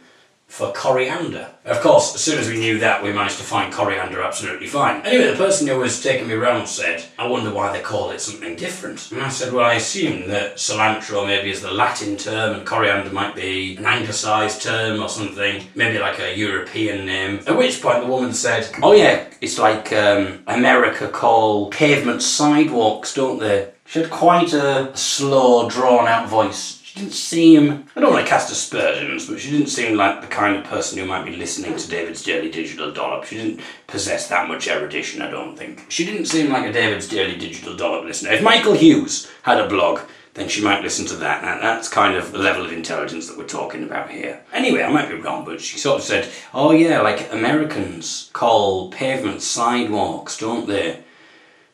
for 0.52 0.70
coriander. 0.72 1.48
Of 1.64 1.80
course, 1.80 2.14
as 2.14 2.20
soon 2.20 2.38
as 2.38 2.46
we 2.46 2.58
knew 2.58 2.78
that, 2.80 3.02
we 3.02 3.10
managed 3.10 3.38
to 3.38 3.42
find 3.42 3.72
coriander 3.72 4.20
absolutely 4.20 4.66
fine. 4.66 5.00
Anyway, 5.00 5.30
the 5.30 5.36
person 5.36 5.66
who 5.66 5.78
was 5.78 6.02
taking 6.02 6.28
me 6.28 6.34
round 6.34 6.68
said, 6.68 7.02
I 7.18 7.26
wonder 7.26 7.50
why 7.50 7.72
they 7.72 7.82
call 7.82 8.10
it 8.10 8.20
something 8.20 8.54
different. 8.56 9.10
And 9.12 9.22
I 9.22 9.30
said, 9.30 9.54
well, 9.54 9.64
I 9.64 9.74
assume 9.74 10.28
that 10.28 10.56
cilantro 10.56 11.26
maybe 11.26 11.50
is 11.50 11.62
the 11.62 11.70
Latin 11.70 12.18
term 12.18 12.54
and 12.54 12.66
coriander 12.66 13.10
might 13.10 13.34
be 13.34 13.76
an 13.76 13.86
anglicised 13.86 14.60
term 14.60 15.00
or 15.00 15.08
something, 15.08 15.66
maybe 15.74 15.98
like 15.98 16.18
a 16.18 16.36
European 16.36 17.06
name. 17.06 17.40
At 17.46 17.56
which 17.56 17.80
point 17.80 18.02
the 18.02 18.10
woman 18.10 18.34
said, 18.34 18.68
oh 18.82 18.92
yeah, 18.92 19.24
it's 19.40 19.58
like 19.58 19.90
um, 19.94 20.42
America 20.46 21.08
call 21.08 21.70
pavement 21.70 22.22
sidewalks, 22.22 23.14
don't 23.14 23.40
they? 23.40 23.70
She 23.86 24.00
had 24.00 24.10
quite 24.10 24.52
a 24.52 24.94
slow, 24.94 25.68
drawn 25.70 26.08
out 26.08 26.28
voice. 26.28 26.81
She 26.92 27.00
didn't 27.00 27.14
seem, 27.14 27.86
I 27.96 28.00
don't 28.00 28.12
want 28.12 28.26
to 28.26 28.28
cast 28.28 28.52
aspersions, 28.52 29.26
but 29.26 29.40
she 29.40 29.50
didn't 29.50 29.68
seem 29.68 29.96
like 29.96 30.20
the 30.20 30.26
kind 30.26 30.56
of 30.56 30.64
person 30.64 30.98
who 30.98 31.06
might 31.06 31.24
be 31.24 31.34
listening 31.34 31.74
to 31.74 31.88
David's 31.88 32.22
Daily 32.22 32.50
Digital 32.50 32.92
Dollop. 32.92 33.24
She 33.24 33.38
didn't 33.38 33.60
possess 33.86 34.28
that 34.28 34.46
much 34.46 34.68
erudition, 34.68 35.22
I 35.22 35.30
don't 35.30 35.56
think. 35.56 35.86
She 35.88 36.04
didn't 36.04 36.26
seem 36.26 36.52
like 36.52 36.68
a 36.68 36.72
David's 36.72 37.08
Daily 37.08 37.38
Digital 37.38 37.74
Dollop 37.74 38.04
listener. 38.04 38.32
If 38.32 38.42
Michael 38.42 38.74
Hughes 38.74 39.30
had 39.40 39.58
a 39.58 39.70
blog, 39.70 40.00
then 40.34 40.50
she 40.50 40.62
might 40.62 40.82
listen 40.82 41.06
to 41.06 41.16
that. 41.16 41.62
That's 41.62 41.88
kind 41.88 42.14
of 42.14 42.30
the 42.30 42.36
level 42.36 42.66
of 42.66 42.72
intelligence 42.72 43.26
that 43.26 43.38
we're 43.38 43.46
talking 43.46 43.84
about 43.84 44.10
here. 44.10 44.44
Anyway, 44.52 44.82
I 44.82 44.92
might 44.92 45.08
be 45.08 45.14
wrong, 45.14 45.46
but 45.46 45.62
she 45.62 45.78
sort 45.78 46.00
of 46.00 46.04
said, 46.04 46.28
oh 46.52 46.72
yeah, 46.72 47.00
like 47.00 47.32
Americans 47.32 48.28
call 48.34 48.90
pavement 48.90 49.40
sidewalks, 49.40 50.36
don't 50.36 50.68
they? 50.68 51.02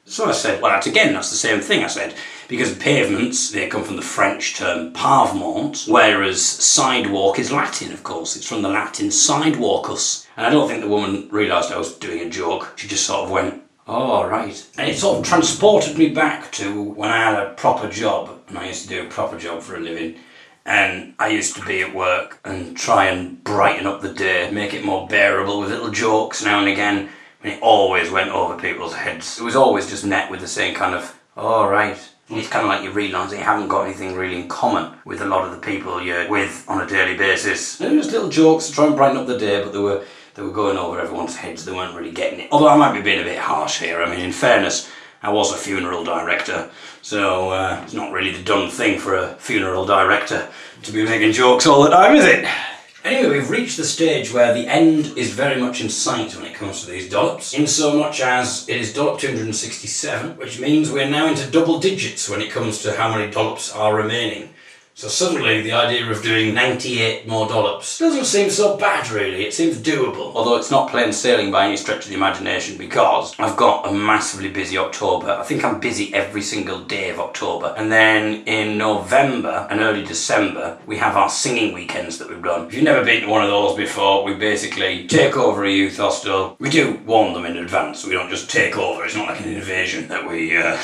So 0.05 0.27
I 0.27 0.33
said, 0.33 0.63
well, 0.63 0.71
that's 0.71 0.87
again, 0.87 1.13
that's 1.13 1.31
the 1.31 1.37
same 1.37 1.61
thing. 1.61 1.83
I 1.83 1.89
said, 1.89 2.15
because 2.49 2.75
pavements, 2.77 3.51
they 3.51 3.69
come 3.69 3.85
from 3.85 3.97
the 3.97 4.03
French 4.03 4.57
term 4.57 4.93
pavement, 4.95 5.85
whereas 5.87 6.41
sidewalk 6.41 7.39
is 7.39 7.53
Latin, 7.53 7.93
of 7.93 8.03
course. 8.03 8.37
It's 8.37 8.49
from 8.49 8.63
the 8.63 8.71
Latin 8.71 9.09
sidewalkus. 9.09 10.27
And 10.37 10.47
I 10.47 10.51
don't 10.51 10.67
think 10.67 10.81
the 10.81 10.89
woman 10.89 11.29
realised 11.31 11.71
I 11.71 11.79
was 11.79 11.95
doing 11.95 12.21
a 12.21 12.31
joke. 12.31 12.73
She 12.77 12.89
just 12.89 13.07
sort 13.07 13.25
of 13.25 13.31
went, 13.31 13.63
oh, 13.87 14.27
right. 14.27 14.67
And 14.79 14.91
it 14.91 14.97
sort 14.97 15.19
of 15.19 15.27
transported 15.27 15.99
me 15.99 16.09
back 16.09 16.51
to 16.53 16.83
when 16.83 17.11
I 17.11 17.19
had 17.19 17.35
a 17.35 17.55
proper 17.55 17.89
job, 17.89 18.31
and 18.49 18.59
I 18.59 18.67
used 18.67 18.83
to 18.83 18.89
do 18.89 19.07
a 19.07 19.11
proper 19.11 19.39
job 19.39 19.63
for 19.63 19.77
a 19.77 19.81
living. 19.81 20.17
And 20.65 21.15
I 21.19 21.29
used 21.29 21.55
to 21.57 21.65
be 21.65 21.83
at 21.83 21.95
work 21.95 22.41
and 22.45 22.77
try 22.77 23.07
and 23.07 23.43
brighten 23.45 23.87
up 23.87 24.01
the 24.01 24.13
day, 24.13 24.51
make 24.51 24.75
it 24.75 24.85
more 24.85 25.07
bearable 25.09 25.61
with 25.61 25.71
little 25.71 25.91
jokes 25.91 26.45
now 26.45 26.61
and 26.61 26.69
again. 26.69 27.09
And 27.43 27.53
it 27.53 27.63
always 27.63 28.11
went 28.11 28.31
over 28.31 28.61
people's 28.61 28.95
heads. 28.95 29.39
It 29.39 29.45
was 29.45 29.57
always 29.57 29.89
just 29.89 30.05
met 30.05 30.31
with 30.31 30.41
the 30.41 30.49
same 30.49 30.75
kind 30.75 30.95
of, 30.95 31.19
oh, 31.37 31.69
right. 31.69 31.99
It's 32.31 32.49
kind 32.49 32.67
of 32.67 32.69
like 32.69 32.83
you 32.83 32.91
realise 32.91 33.31
that 33.31 33.39
you 33.39 33.45
haven't 33.45 33.69
got 33.69 33.87
anything 33.87 34.15
really 34.15 34.39
in 34.39 34.49
common 34.49 34.93
with 35.07 35.23
a 35.23 35.25
lot 35.25 35.47
of 35.47 35.51
the 35.51 35.67
people 35.67 36.03
you're 36.03 36.29
with 36.29 36.63
on 36.69 36.83
a 36.83 36.87
daily 36.87 37.17
basis. 37.17 37.81
And 37.81 37.97
was 37.97 38.13
little 38.13 38.29
jokes 38.29 38.67
to 38.67 38.73
try 38.73 38.87
and 38.87 38.97
brighten 38.97 39.17
up 39.17 39.27
the 39.27 39.39
day, 39.39 39.63
but 39.63 39.73
they 39.73 39.79
were 39.79 40.05
they 40.35 40.43
were 40.43 40.53
going 40.53 40.77
over 40.77 41.01
everyone's 41.01 41.37
heads. 41.37 41.65
They 41.65 41.73
weren't 41.73 41.97
really 41.97 42.13
getting 42.13 42.41
it. 42.41 42.49
Although 42.53 42.69
I 42.69 42.77
might 42.77 42.95
be 42.95 43.01
being 43.01 43.21
a 43.21 43.25
bit 43.25 43.39
harsh 43.39 43.81
here. 43.81 44.03
I 44.03 44.11
mean, 44.11 44.21
in 44.21 44.33
fairness, 44.33 44.91
I 45.23 45.31
was 45.31 45.53
a 45.53 45.57
funeral 45.57 46.05
director, 46.05 46.71
so 47.03 47.51
uh, 47.51 47.81
it's 47.83 47.95
not 47.95 48.13
really 48.13 48.31
the 48.31 48.43
done 48.43 48.71
thing 48.71 49.01
for 49.01 49.17
a 49.17 49.35
funeral 49.37 49.85
director 49.85 50.49
to 50.83 50.93
be 50.93 51.05
making 51.05 51.33
jokes 51.33 51.67
all 51.67 51.83
the 51.83 51.91
time, 51.91 52.15
is 52.15 52.25
it? 52.25 52.47
Anyway, 53.09 53.39
we've 53.39 53.49
reached 53.49 53.79
the 53.79 53.85
stage 53.87 54.35
where 54.35 54.53
the 54.53 54.67
end 54.67 55.17
is 55.17 55.33
very 55.33 55.59
much 55.59 55.81
in 55.81 55.89
sight 55.89 56.37
when 56.37 56.45
it 56.45 56.53
comes 56.53 56.83
to 56.83 56.91
these 56.91 57.09
dollops, 57.09 57.55
in 57.55 57.67
so 57.67 57.99
much 57.99 58.21
as 58.21 58.69
it 58.69 58.77
is 58.77 58.93
dollop 58.93 59.19
267, 59.19 60.37
which 60.37 60.61
means 60.61 60.93
we're 60.93 61.09
now 61.09 61.27
into 61.27 61.51
double 61.51 61.79
digits 61.79 62.29
when 62.29 62.43
it 62.43 62.51
comes 62.51 62.83
to 62.83 62.95
how 62.95 63.09
many 63.09 63.31
dollops 63.33 63.75
are 63.75 63.95
remaining. 63.95 64.51
So 64.99 65.07
suddenly 65.07 65.63
the 65.63 65.75
idea 65.75 66.11
of 66.11 66.25
doing 66.25 66.55
98 66.55 67.29
more 67.29 67.47
dollops 67.47 68.01
doesn't 68.01 68.25
seem 68.25 68.51
so 68.51 68.77
bad 68.77 69.09
really, 69.11 69.47
it 69.47 69.55
seems 69.55 69.77
doable. 69.77 70.35
Although 70.35 70.57
it's 70.57 70.73
not 70.73 70.91
plain 70.91 71.13
sailing 71.13 71.53
by 71.53 71.67
any 71.67 71.77
stretch 71.77 72.03
of 72.03 72.09
the 72.09 72.17
imagination 72.17 72.77
because 72.77 73.33
I've 73.39 73.57
got 73.57 73.87
a 73.87 73.93
massively 73.93 74.49
busy 74.49 74.77
October. 74.77 75.31
I 75.31 75.45
think 75.45 75.65
I'm 75.65 75.79
busy 75.79 76.13
every 76.13 76.43
single 76.43 76.81
day 76.81 77.11
of 77.11 77.21
October. 77.21 77.75
And 77.77 77.93
then 77.93 78.43
in 78.47 78.77
November 78.77 79.69
and 79.71 79.79
early 79.79 80.05
December 80.05 80.77
we 80.85 80.97
have 80.97 81.17
our 81.17 81.31
singing 81.31 81.73
weekends 81.73 82.19
that 82.19 82.29
we've 82.29 82.43
done. 82.43 82.67
If 82.67 82.75
you've 82.75 82.83
never 82.83 83.05
been 83.05 83.23
to 83.23 83.29
one 83.29 83.45
of 83.45 83.51
those 83.51 83.77
before, 83.77 84.25
we 84.25 84.35
basically 84.35 85.07
take 85.07 85.37
over 85.37 85.65
a 85.65 85.71
youth 85.71 85.99
hostel. 85.99 86.57
We 86.59 86.71
do 86.71 87.01
warn 87.07 87.35
them 87.35 87.47
in 87.47 87.59
advance, 87.59 88.05
we 88.05 88.15
don't 88.15 88.31
just 88.31 88.51
take 88.51 88.77
over, 88.77 89.05
it's 89.05 89.15
not 89.15 89.29
like 89.29 89.43
an 89.43 89.55
invasion 89.55 90.09
that 90.09 90.29
we... 90.29 90.57
Uh, 90.57 90.77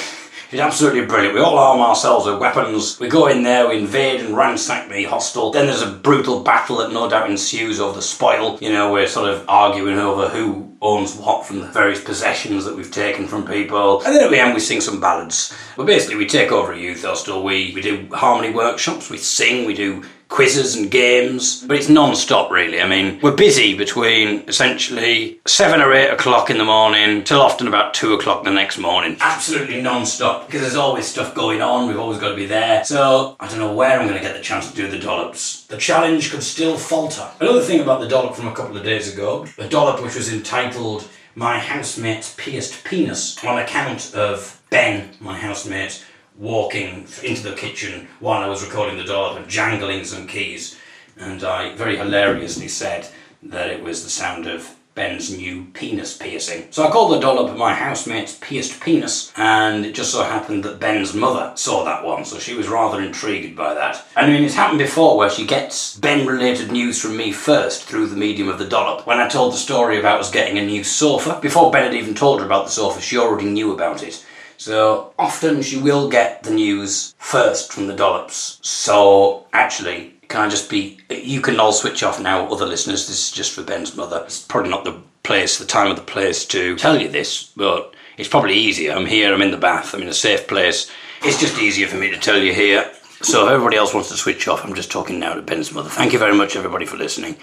it's 0.55 0.63
absolutely 0.63 1.05
brilliant. 1.05 1.35
We 1.35 1.41
all 1.41 1.59
arm 1.59 1.81
ourselves 1.81 2.27
with 2.27 2.39
weapons. 2.39 3.01
We 3.01 3.09
go 3.09 3.27
in 3.27 3.43
there, 3.43 3.69
we 3.69 3.79
invade 3.79 4.21
and 4.21 4.37
ransack 4.37 4.89
the 4.89 5.03
hostel. 5.03 5.51
Then 5.51 5.67
there's 5.67 5.83
a 5.83 5.91
brutal 5.91 6.45
battle 6.45 6.77
that 6.77 6.93
no 6.93 7.11
doubt 7.11 7.29
ensues 7.29 7.81
over 7.81 7.97
the 7.97 8.03
spoil. 8.03 8.57
You 8.61 8.73
know, 8.73 8.93
we're 8.93 9.09
sort 9.09 9.29
of 9.29 9.45
arguing 9.49 9.99
over 9.99 10.29
who 10.29 10.73
owns 10.81 11.17
what 11.17 11.45
from 11.45 11.59
the 11.59 11.67
various 11.67 12.05
possessions 12.05 12.65
that 12.67 12.77
we've 12.77 12.93
taken 12.93 13.27
from 13.27 13.45
people. 13.45 14.01
And 14.05 14.15
then 14.15 14.23
at 14.23 14.31
the 14.31 14.39
end, 14.39 14.55
we 14.55 14.61
sing 14.61 14.81
some 14.81 15.01
ballads. 15.01 15.53
But 15.77 15.87
basically, 15.87 16.17
we 16.17 16.27
take 16.27 16.53
over 16.53 16.73
a 16.73 16.79
youth 16.79 17.03
hostel. 17.03 17.43
We, 17.43 17.73
we 17.75 17.81
do 17.81 18.09
harmony 18.13 18.53
workshops. 18.55 19.11
We 19.11 19.19
sing. 19.19 19.67
We 19.67 19.75
do 19.75 20.05
quizzes 20.35 20.75
and 20.75 20.91
games, 20.91 21.63
but 21.63 21.77
it's 21.77 21.89
non-stop 21.89 22.51
really. 22.51 22.81
I 22.81 22.89
mean, 22.89 23.21
we're 23.23 23.37
busy 23.37 23.79
between 23.79 24.41
essentially 24.49 25.39
seven 25.47 25.81
or 25.81 25.93
eight 25.93 26.11
o'clock 26.11 26.51
in 26.51 26.59
the 26.59 26.65
morning 26.65 27.23
till 27.23 27.41
often 27.41 27.69
about 27.69 27.95
two 27.95 28.15
o'clock 28.15 28.43
the 28.43 28.51
next 28.51 28.77
morning. 28.77 29.17
Absolutely 29.21 29.81
non-stop 29.81 30.47
because 30.47 30.63
there's 30.63 30.75
always 30.75 31.07
stuff 31.07 31.37
going 31.37 31.63
on. 31.63 31.87
We've 31.87 32.01
always 32.01 32.19
got 32.19 32.31
to 32.31 32.35
be 32.35 32.47
there. 32.47 32.85
So 32.85 33.37
I 33.39 33.47
don't 33.49 33.61
know 33.61 33.73
where 33.73 34.01
I'm 34.01 34.09
going 34.09 34.19
to 34.19 34.25
get 34.25 34.35
the 34.37 34.43
chance 34.43 34.69
to 34.69 34.75
do 34.75 34.89
the 34.89 34.99
dollops. 34.99 35.69
The 35.69 35.77
challenge 35.77 36.33
could 36.33 36.43
still 36.43 36.77
falter. 36.77 37.31
Another 37.39 37.63
thing 37.63 37.81
about 37.81 38.01
the 38.01 38.09
dollop 38.09 38.35
from 38.35 38.49
a 38.49 38.55
couple 38.57 38.77
of 38.77 38.83
days 38.83 39.15
ago, 39.15 39.47
the 39.57 39.69
dollop 39.69 40.03
which 40.03 40.17
was 40.17 40.33
entitled 40.33 41.09
"My 41.37 41.61
Housemate's 41.61 42.35
Pierced 42.37 42.83
Penis" 42.83 43.39
on 43.45 43.61
account 43.61 44.13
of 44.17 44.61
Ben, 44.69 45.11
my 45.21 45.39
housemate 45.39 46.05
walking 46.39 47.07
into 47.23 47.43
the 47.43 47.57
kitchen 47.57 48.09
while 48.21 48.43
I 48.43 48.49
was 48.49 48.65
recording 48.65 48.99
the 48.99 49.05
dollop 49.05 49.39
and 49.39 49.49
jangling 49.49 50.05
some 50.05 50.27
keys. 50.27 50.79
And 51.17 51.45
I 51.45 51.75
very 51.77 51.97
hilariously 51.97 52.69
said 52.69 53.07
that 53.43 53.71
it 53.71 53.83
was 53.83 54.03
the 54.03 54.11
sound 54.11 54.47
of 54.47 54.75
Ben's 54.95 55.37
new 55.37 55.65
penis 55.73 56.17
piercing. 56.17 56.69
So 56.71 56.87
I 56.87 56.91
called 56.91 57.13
the 57.13 57.19
dollop 57.19 57.57
my 57.57 57.75
housemate's 57.75 58.39
pierced 58.39 58.81
penis, 58.81 59.33
and 59.37 59.85
it 59.85 59.93
just 59.93 60.13
so 60.13 60.23
happened 60.23 60.63
that 60.65 60.79
Ben's 60.79 61.13
mother 61.15 61.53
saw 61.57 61.85
that 61.85 62.05
one, 62.05 62.25
so 62.25 62.39
she 62.39 62.55
was 62.55 62.69
rather 62.69 63.03
intrigued 63.03 63.57
by 63.57 63.75
that. 63.75 64.05
And 64.17 64.27
I 64.27 64.31
mean, 64.31 64.45
it's 64.45 64.55
happened 64.55 64.79
before 64.79 65.17
where 65.17 65.31
she 65.31 65.47
gets 65.47 65.97
Ben 65.99 66.25
related 66.27 66.71
news 66.71 67.03
from 67.03 67.17
me 67.17 67.33
first 67.33 67.85
through 67.85 68.07
the 68.07 68.17
medium 68.17 68.49
of 68.49 68.61
the 68.61 68.69
dollop. 68.69 69.05
When 69.05 69.19
I 69.19 69.29
told 69.29 69.53
the 69.53 69.59
story 69.59 69.99
about 69.99 70.21
us 70.21 70.31
getting 70.31 70.59
a 70.59 70.65
new 70.65 70.85
sofa, 70.85 71.41
before 71.43 71.73
Ben 71.73 71.83
had 71.83 71.95
even 71.95 72.15
told 72.15 72.39
her 72.39 72.47
about 72.47 72.67
the 72.67 72.73
sofa, 72.73 73.01
she 73.01 73.19
already 73.19 73.47
knew 73.47 73.73
about 73.73 74.05
it. 74.05 74.25
So 74.57 75.13
often 75.19 75.63
she 75.63 75.79
will 75.79 76.09
get 76.09 76.43
the 76.43 76.51
news 76.51 77.15
first 77.19 77.73
from 77.73 77.87
the 77.87 77.95
dollops. 77.95 78.59
So 78.63 79.47
actually, 79.53 80.15
can 80.29 80.43
I 80.43 80.49
just 80.49 80.71
be? 80.71 80.99
You 81.11 81.41
can 81.41 81.61
all 81.61 81.73
switch 81.73 82.03
off 82.03 82.21
now, 82.21 82.47
other 82.49 82.67
listeners. 82.67 83.07
This 83.07 83.29
is 83.29 83.33
just 83.33 83.53
for 83.53 83.63
Ben's 83.63 83.97
mother. 83.97 84.23
It's 84.25 84.43
probably 84.45 84.71
not 84.71 84.85
the 84.85 85.01
place, 85.23 85.59
the 85.59 85.65
time 85.65 85.91
of 85.91 85.97
the 85.97 86.03
place 86.03 86.45
to 86.47 86.77
tell 86.77 87.01
you 87.01 87.09
this, 87.09 87.45
but 87.57 87.95
it's 88.17 88.29
probably 88.29 88.55
easier. 88.55 88.93
I'm 88.93 89.07
here. 89.07 89.33
I'm 89.33 89.43
in 89.43 89.51
the 89.51 89.57
bath. 89.57 89.95
I'm 89.95 90.03
in 90.03 90.09
a 90.09 90.15
safe 90.15 90.47
place. 90.47 90.91
It's 91.23 91.41
just 91.41 91.59
easier 91.59 91.89
for 91.89 91.97
me 91.97 92.11
to 92.11 92.19
tell 92.19 92.39
you 92.39 92.53
here. 92.53 92.91
So 93.23 93.47
if 93.47 93.53
everybody 93.53 93.77
else 93.77 93.95
wants 93.95 94.11
to 94.11 94.17
switch 94.17 94.47
off, 94.49 94.65
I'm 94.65 94.75
just 94.75 94.91
talking 94.91 95.19
now 95.19 95.33
to 95.35 95.41
Ben's 95.41 95.73
mother. 95.73 95.89
Thank 95.89 96.13
you 96.13 96.19
very 96.19 96.35
much, 96.37 96.57
everybody, 96.57 96.85
for 96.85 96.99
listening. 96.99 97.37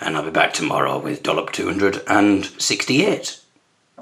And 0.00 0.16
I'll 0.16 0.24
be 0.24 0.30
back 0.30 0.52
tomorrow 0.52 0.98
with 0.98 1.22
Dollop 1.22 1.52
268. 1.52 3.40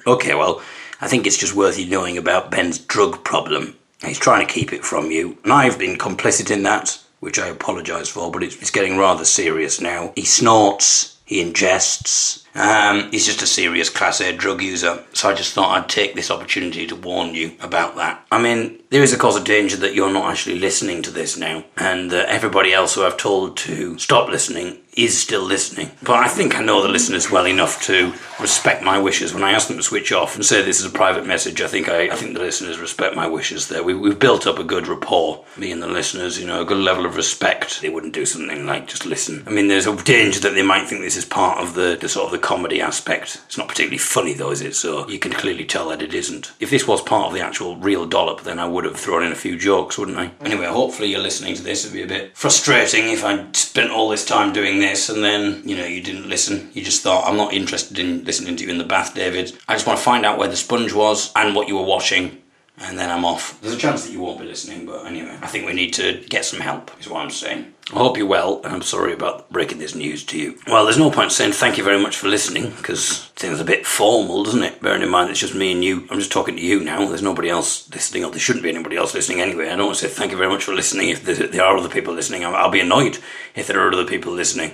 Okay, 0.07 0.35
well, 0.35 0.63
I 1.01 1.09
think 1.09 1.27
it's 1.27 1.39
just 1.39 1.55
worth 1.55 1.79
you 1.79 1.87
knowing 1.87 2.17
about 2.17 2.51
Ben's 2.51 2.79
drug 2.79 3.23
problem. 3.25 3.77
He's 4.05 4.19
trying 4.19 4.47
to 4.47 4.53
keep 4.53 4.73
it 4.73 4.85
from 4.85 5.11
you, 5.11 5.39
and 5.45 5.53
I've 5.53 5.79
been 5.79 5.99
complicit 5.99 6.51
in 6.51 6.63
that, 6.63 6.99
which 7.21 7.39
I 7.39 7.49
apologise 7.49 8.09
for, 8.09 8.31
but 8.31 8.43
it's, 8.43 8.57
it's 8.57 8.71
getting 8.71 8.97
rather 8.97 9.25
serious 9.25 9.81
now. 9.81 10.13
He 10.15 10.25
snorts, 10.25 11.19
he 11.25 11.45
ingests, 11.45 12.46
um, 12.57 13.11
he's 13.11 13.27
just 13.27 13.43
a 13.43 13.47
serious 13.47 13.91
class 13.91 14.21
A 14.21 14.33
drug 14.33 14.63
user, 14.63 15.05
so 15.13 15.29
I 15.29 15.35
just 15.35 15.53
thought 15.53 15.77
I'd 15.77 15.89
take 15.89 16.15
this 16.15 16.31
opportunity 16.31 16.87
to 16.87 16.97
warn 16.97 17.35
you 17.35 17.53
about 17.61 17.97
that. 17.97 18.25
I 18.33 18.41
mean, 18.41 18.81
there 18.91 19.03
is 19.03 19.13
a 19.13 19.19
cause 19.19 19.37
of 19.37 19.45
danger 19.45 19.77
that 19.77 19.95
you're 19.95 20.13
not 20.13 20.31
actually 20.31 20.59
listening 20.59 21.03
to 21.03 21.11
this 21.11 21.37
now, 21.37 21.65
and 21.77 22.11
that 22.11 22.29
everybody 22.29 22.73
else 22.73 22.95
who 22.95 23.05
I've 23.05 23.17
told 23.17 23.57
to 23.59 23.99
stop 23.99 24.29
listening 24.29 24.79
is 24.97 25.21
still 25.21 25.43
listening. 25.43 25.91
But 26.03 26.17
I 26.17 26.29
think 26.29 26.57
I 26.57 26.63
know 26.63 26.83
the 26.83 26.89
listeners 26.89 27.31
well 27.31 27.47
enough 27.47 27.83
to 27.83 28.15
respect 28.41 28.83
my 28.83 28.99
wishes. 28.99 29.35
When 29.35 29.45
I 29.45 29.53
ask 29.53 29.69
them 29.69 29.77
to 29.77 29.83
switch 29.83 30.11
off 30.11 30.35
and 30.35 30.45
say 30.45 30.63
this 30.63 30.81
is 30.81 30.87
a 30.87 30.91
private 30.91 31.27
message, 31.27 31.61
I 31.61 31.67
think 31.67 31.91
I, 31.91 32.09
I 32.09 32.17
think 32.17 32.33
the 32.33 32.41
listeners 32.41 32.79
respect 32.79 33.15
my 33.15 33.27
wishes 33.27 33.69
there. 33.69 33.83
We, 33.83 33.93
we've 33.93 34.19
built 34.19 34.47
up 34.47 34.59
a 34.59 34.65
good 34.65 34.89
rapport, 34.89 35.45
me 35.59 35.71
and 35.71 35.83
the 35.83 35.87
listeners, 35.87 36.41
you 36.41 36.47
know, 36.47 36.63
a 36.63 36.65
good 36.65 36.79
level 36.79 37.05
of 37.05 37.17
respect. 37.17 37.83
They 37.83 37.91
wouldn't 37.91 38.15
do 38.15 38.25
something 38.25 38.65
like 38.65 38.87
just 38.89 39.05
listen. 39.05 39.45
I 39.47 39.51
mean, 39.51 39.69
there's 39.69 39.87
a 39.87 39.95
danger 39.97 40.41
that 40.41 40.55
they 40.55 40.63
might 40.63 40.89
think 40.89 41.03
this 41.03 41.17
is 41.17 41.27
part 41.27 41.59
of 41.59 41.75
the, 41.75 41.99
the 42.01 42.09
sort 42.09 42.27
of 42.27 42.33
the 42.33 42.46
comedy 42.47 42.81
aspect. 42.81 43.43
It's 43.47 43.59
not 43.59 43.67
particularly 43.67 43.99
funny 43.99 44.33
though, 44.33 44.53
is 44.53 44.61
it? 44.61 44.77
So 44.77 45.09
you 45.09 45.19
can 45.19 45.33
clearly 45.33 45.65
tell 45.65 45.89
that 45.89 46.01
it 46.01 46.15
isn't. 46.15 46.53
If 46.61 46.71
this 46.71 46.87
was 46.87 47.03
part 47.03 47.27
of 47.27 47.35
the 47.35 47.41
actual 47.41 47.77
real 47.77 48.07
dollop, 48.07 48.43
then 48.43 48.61
I 48.61 48.69
would 48.69 48.85
have 48.85 48.97
thrown 48.97 49.25
in 49.25 49.33
a 49.33 49.43
few 49.45 49.59
jokes, 49.59 49.99
wouldn't 49.99 50.17
I? 50.17 50.31
Anyway, 50.41 50.67
hopefully 50.67 51.09
you're 51.09 51.19
listening 51.19 51.57
to 51.57 51.63
this. 51.65 51.85
It'd 51.85 51.93
be 51.93 52.05
a 52.05 52.07
bit 52.07 52.37
frustrating 52.37 53.09
if 53.09 53.25
I 53.25 53.47
spent 53.53 53.91
all 53.91 54.09
this 54.09 54.25
time 54.25 54.53
doing 54.53 54.79
this 54.79 55.09
and 55.09 55.25
then, 55.25 55.69
you 55.69 55.77
know, 55.77 55.87
you 55.87 56.01
didn't 56.01 56.29
listen. 56.29 56.71
You 56.73 56.85
just 56.85 57.03
thought, 57.03 57.27
I'm 57.27 57.37
not 57.37 57.53
interested 57.53 57.99
in 57.99 58.25
listening 58.25 58.55
to 58.57 58.65
you 58.65 58.71
in 58.71 58.79
the 58.79 58.85
bath, 58.85 59.13
David. 59.13 59.59
I 59.67 59.75
just 59.75 59.89
want 59.89 59.99
to 59.99 60.05
find 60.05 60.25
out 60.25 60.39
where 60.39 60.49
the 60.49 60.57
sponge 60.57 60.93
was 60.93 61.33
and 61.35 61.57
what 61.57 61.67
you 61.67 61.77
were 61.77 61.83
washing 61.83 62.43
and 62.79 62.99
then 62.99 63.11
I'm 63.11 63.25
off. 63.25 63.61
There's 63.61 63.75
a 63.75 63.79
chance 63.79 64.05
that 64.05 64.13
you 64.13 64.21
won't 64.21 64.39
be 64.39 64.47
listening, 64.47 64.87
but 64.87 65.07
anyway, 65.07 65.37
I 65.41 65.47
think 65.47 65.67
we 65.67 65.73
need 65.73 65.95
to 65.95 66.23
get 66.29 66.45
some 66.45 66.61
help, 66.61 66.91
is 67.01 67.09
what 67.09 67.23
I'm 67.23 67.31
saying. 67.31 67.73
I 67.93 67.99
hope 67.99 68.17
you're 68.17 68.27
well, 68.27 68.61
and 68.65 68.75
I'm 68.75 68.83
sorry 68.83 69.13
about 69.13 69.49
breaking 69.51 69.79
this 69.79 69.95
news 69.95 70.25
to 70.27 70.39
you. 70.39 70.59
Well, 70.67 70.85
there's 70.85 70.99
no 70.99 71.11
point 71.11 71.31
saying 71.31 71.53
thank 71.53 71.79
you 71.79 71.85
very 71.85 72.03
much 72.03 72.17
for 72.17 72.29
listening, 72.29 72.71
because 72.71 73.31
it 73.33 73.39
seems 73.39 73.61
a 73.61 73.65
bit 73.65 73.87
formal, 73.87 74.43
doesn't 74.43 74.63
it? 74.63 74.83
Bearing 74.83 75.03
in 75.03 75.09
mind 75.09 75.31
it's 75.31 75.41
just 75.41 75.55
me 75.55 75.73
and 75.73 75.85
you. 75.85 76.07
I'm 76.11 76.19
just 76.19 76.33
talking 76.33 76.57
to 76.57 76.63
you 76.63 76.83
now. 76.83 77.07
There's 77.07 77.23
nobody 77.23 77.49
else 77.49 77.89
listening, 77.91 78.25
or 78.25 78.31
there 78.31 78.41
shouldn't 78.41 78.65
be 78.65 78.71
anybody 78.71 78.97
else 78.97 79.15
listening 79.15 79.41
anyway. 79.41 79.69
I 79.69 79.77
don't 79.77 79.87
want 79.87 79.99
to 79.99 80.09
say 80.09 80.13
thank 80.13 80.33
you 80.33 80.39
very 80.39 80.51
much 80.51 80.65
for 80.65 80.75
listening 80.75 81.11
if 81.11 81.25
there, 81.25 81.65
are 81.65 81.77
other 81.77 81.89
people 81.89 82.13
listening. 82.13 82.45
I'll 82.45 82.71
be 82.71 82.81
annoyed 82.81 83.19
if 83.55 83.69
there 83.69 83.81
are 83.81 83.93
other 83.93 84.05
people 84.05 84.33
listening. 84.33 84.73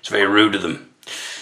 It's 0.00 0.08
very 0.08 0.26
rude 0.26 0.54
of 0.54 0.62
them. 0.62 0.87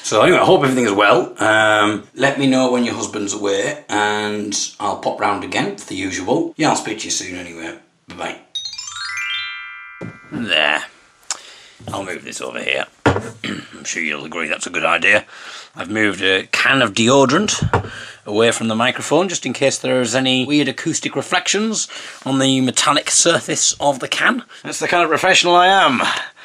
So 0.06 0.22
anyway, 0.22 0.38
I 0.38 0.44
hope 0.44 0.62
everything 0.62 0.84
is 0.84 0.92
well. 0.92 1.34
Um, 1.42 2.06
let 2.14 2.38
me 2.38 2.46
know 2.46 2.70
when 2.70 2.84
your 2.84 2.94
husband's 2.94 3.32
away, 3.32 3.84
and 3.88 4.56
I'll 4.78 5.00
pop 5.00 5.18
round 5.18 5.42
again 5.42 5.76
for 5.78 5.88
the 5.88 5.96
usual. 5.96 6.54
Yeah, 6.56 6.68
I'll 6.68 6.76
speak 6.76 7.00
to 7.00 7.06
you 7.06 7.10
soon 7.10 7.34
anyway. 7.34 7.76
Bye 8.06 8.38
bye. 10.00 10.08
There. 10.30 10.84
I'll 11.88 12.04
move 12.04 12.22
this 12.22 12.40
over 12.40 12.60
here. 12.60 12.84
I'm 13.04 13.82
sure 13.82 14.00
you'll 14.00 14.24
agree 14.24 14.46
that's 14.46 14.68
a 14.68 14.70
good 14.70 14.84
idea. 14.84 15.26
I've 15.74 15.90
moved 15.90 16.22
a 16.22 16.46
can 16.52 16.82
of 16.82 16.94
deodorant 16.94 17.90
away 18.24 18.52
from 18.52 18.68
the 18.68 18.76
microphone 18.76 19.28
just 19.28 19.44
in 19.44 19.52
case 19.52 19.76
there's 19.76 20.14
any 20.14 20.46
weird 20.46 20.68
acoustic 20.68 21.16
reflections 21.16 21.88
on 22.24 22.38
the 22.38 22.60
metallic 22.60 23.10
surface 23.10 23.74
of 23.80 23.98
the 23.98 24.06
can. 24.06 24.44
That's 24.62 24.78
the 24.78 24.86
kind 24.86 25.02
of 25.02 25.08
professional 25.08 25.56
I 25.56 25.66
am. 25.66 26.00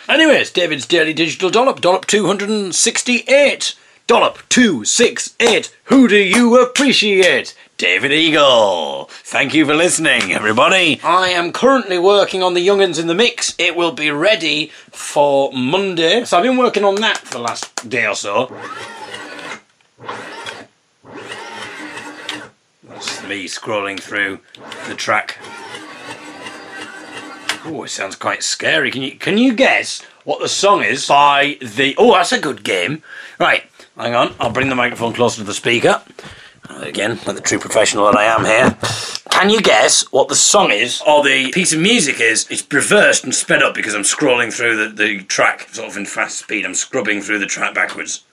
Anyways, 0.09 0.51
David's 0.51 0.85
Daily 0.85 1.13
Digital 1.13 1.49
Dollop, 1.49 1.79
Dollop 1.79 2.05
268. 2.07 3.75
Dollop 4.07 4.39
268. 4.49 5.75
Who 5.85 6.07
do 6.07 6.17
you 6.17 6.61
appreciate? 6.61 7.55
David 7.77 8.11
Eagle. 8.11 9.05
Thank 9.11 9.53
you 9.53 9.65
for 9.65 9.73
listening, 9.73 10.31
everybody. 10.31 10.99
I 11.03 11.29
am 11.29 11.51
currently 11.51 11.97
working 11.97 12.43
on 12.43 12.53
the 12.53 12.65
Young'uns 12.65 12.99
in 12.99 13.07
the 13.07 13.15
Mix. 13.15 13.55
It 13.57 13.75
will 13.75 13.91
be 13.91 14.11
ready 14.11 14.71
for 14.91 15.51
Monday. 15.53 16.25
So 16.25 16.37
I've 16.37 16.43
been 16.43 16.57
working 16.57 16.83
on 16.83 16.95
that 16.95 17.19
for 17.19 17.33
the 17.35 17.39
last 17.39 17.89
day 17.89 18.05
or 18.05 18.15
so. 18.15 18.55
That's 22.83 23.23
me 23.23 23.45
scrolling 23.47 23.99
through 23.99 24.39
the 24.87 24.95
track. 24.95 25.37
Oh, 27.63 27.83
it 27.83 27.89
sounds 27.89 28.15
quite 28.15 28.43
scary. 28.43 28.91
Can 28.91 29.01
you 29.01 29.11
can 29.15 29.37
you 29.37 29.53
guess 29.53 30.01
what 30.23 30.39
the 30.39 30.49
song 30.49 30.83
is 30.83 31.07
by 31.07 31.57
the 31.61 31.95
Oh, 31.97 32.13
that's 32.13 32.31
a 32.31 32.39
good 32.39 32.63
game. 32.63 33.03
Right, 33.39 33.63
hang 33.95 34.15
on. 34.15 34.33
I'll 34.39 34.51
bring 34.51 34.69
the 34.69 34.75
microphone 34.75 35.13
closer 35.13 35.37
to 35.37 35.43
the 35.43 35.53
speaker. 35.53 36.01
Uh, 36.69 36.81
again, 36.81 37.19
like 37.25 37.35
the 37.35 37.41
true 37.41 37.59
professional 37.59 38.05
that 38.05 38.17
I 38.17 38.25
am 38.25 38.45
here. 38.45 38.77
Can 39.29 39.49
you 39.49 39.61
guess 39.61 40.03
what 40.11 40.27
the 40.27 40.35
song 40.35 40.71
is, 40.71 41.01
or 41.07 41.23
the 41.23 41.51
piece 41.51 41.73
of 41.73 41.79
music 41.79 42.19
is? 42.19 42.47
It's 42.49 42.65
reversed 42.71 43.23
and 43.23 43.33
sped 43.33 43.63
up 43.63 43.73
because 43.73 43.93
I'm 43.95 44.03
scrolling 44.03 44.53
through 44.53 44.77
the, 44.77 44.89
the 44.89 45.23
track, 45.23 45.69
sort 45.71 45.89
of 45.89 45.97
in 45.97 46.05
fast 46.05 46.39
speed. 46.39 46.65
I'm 46.65 46.75
scrubbing 46.75 47.21
through 47.21 47.39
the 47.39 47.45
track 47.47 47.73
backwards. 47.73 48.23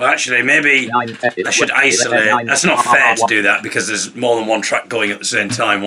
Well, 0.00 0.08
actually, 0.08 0.40
maybe 0.40 0.90
I 0.90 1.50
should 1.50 1.70
isolate. 1.70 2.46
That's 2.46 2.64
not 2.64 2.82
fair 2.82 3.16
to 3.16 3.24
do 3.28 3.42
that 3.42 3.62
because 3.62 3.86
there's 3.86 4.14
more 4.16 4.34
than 4.36 4.46
one 4.46 4.62
track 4.62 4.88
going 4.88 5.10
at 5.10 5.18
the 5.18 5.26
same 5.26 5.50
time. 5.50 5.82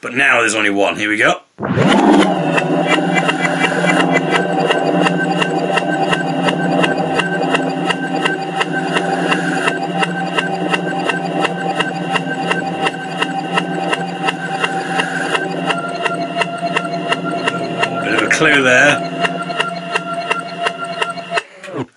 But 0.00 0.14
now 0.14 0.38
there's 0.38 0.54
only 0.54 0.70
one. 0.70 0.94
Here 0.94 1.08
we 1.08 1.16
go. 1.16 1.40
Bit 18.04 18.14
of 18.14 18.22
a 18.22 18.28
clue 18.30 18.62
there. 18.62 19.02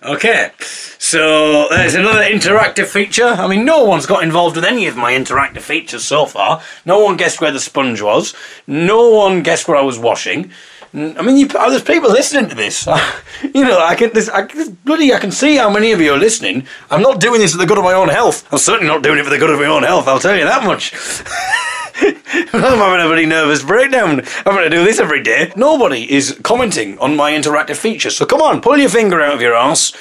Okay, 0.02 0.50
so 0.98 1.59
there's 1.76 1.94
another 1.94 2.22
interactive 2.22 2.86
feature. 2.86 3.26
I 3.26 3.46
mean, 3.46 3.64
no 3.64 3.84
one's 3.84 4.06
got 4.06 4.22
involved 4.22 4.56
with 4.56 4.64
any 4.64 4.86
of 4.86 4.96
my 4.96 5.12
interactive 5.12 5.62
features 5.62 6.04
so 6.04 6.26
far. 6.26 6.62
No 6.84 7.04
one 7.04 7.16
guessed 7.16 7.40
where 7.40 7.52
the 7.52 7.60
sponge 7.60 8.02
was. 8.02 8.34
No 8.66 9.10
one 9.10 9.42
guessed 9.42 9.68
where 9.68 9.76
I 9.76 9.82
was 9.82 9.98
washing. 9.98 10.50
I 10.92 11.22
mean, 11.22 11.36
you, 11.36 11.46
there's 11.46 11.82
people 11.82 12.10
listening 12.10 12.48
to 12.48 12.56
this. 12.56 12.86
you 13.54 13.64
know, 13.64 13.78
I 13.78 13.94
can, 13.94 14.12
this, 14.12 14.28
I, 14.28 14.42
this, 14.46 14.68
bloody, 14.68 15.14
I 15.14 15.20
can 15.20 15.30
see 15.30 15.56
how 15.56 15.70
many 15.70 15.92
of 15.92 16.00
you 16.00 16.12
are 16.12 16.18
listening. 16.18 16.66
I'm 16.90 17.02
not 17.02 17.20
doing 17.20 17.40
this 17.40 17.52
for 17.52 17.58
the 17.58 17.66
good 17.66 17.78
of 17.78 17.84
my 17.84 17.92
own 17.92 18.08
health. 18.08 18.52
I'm 18.52 18.58
certainly 18.58 18.92
not 18.92 19.02
doing 19.02 19.18
it 19.18 19.24
for 19.24 19.30
the 19.30 19.38
good 19.38 19.50
of 19.50 19.60
my 19.60 19.66
own 19.66 19.84
health. 19.84 20.08
I'll 20.08 20.18
tell 20.18 20.36
you 20.36 20.44
that 20.44 20.64
much. 20.64 20.92
I'm 22.52 22.60
having 22.60 23.04
a 23.04 23.08
very 23.08 23.26
nervous 23.26 23.62
breakdown. 23.62 24.22
I'm 24.44 24.54
going 24.54 24.68
to 24.68 24.76
do 24.76 24.84
this 24.84 24.98
every 24.98 25.22
day. 25.22 25.52
Nobody 25.54 26.10
is 26.10 26.38
commenting 26.42 26.98
on 26.98 27.14
my 27.14 27.32
interactive 27.32 27.76
features. 27.76 28.16
So 28.16 28.26
come 28.26 28.40
on, 28.40 28.60
pull 28.60 28.78
your 28.78 28.88
finger 28.88 29.20
out 29.20 29.34
of 29.34 29.40
your 29.40 29.54
arse. 29.54 29.92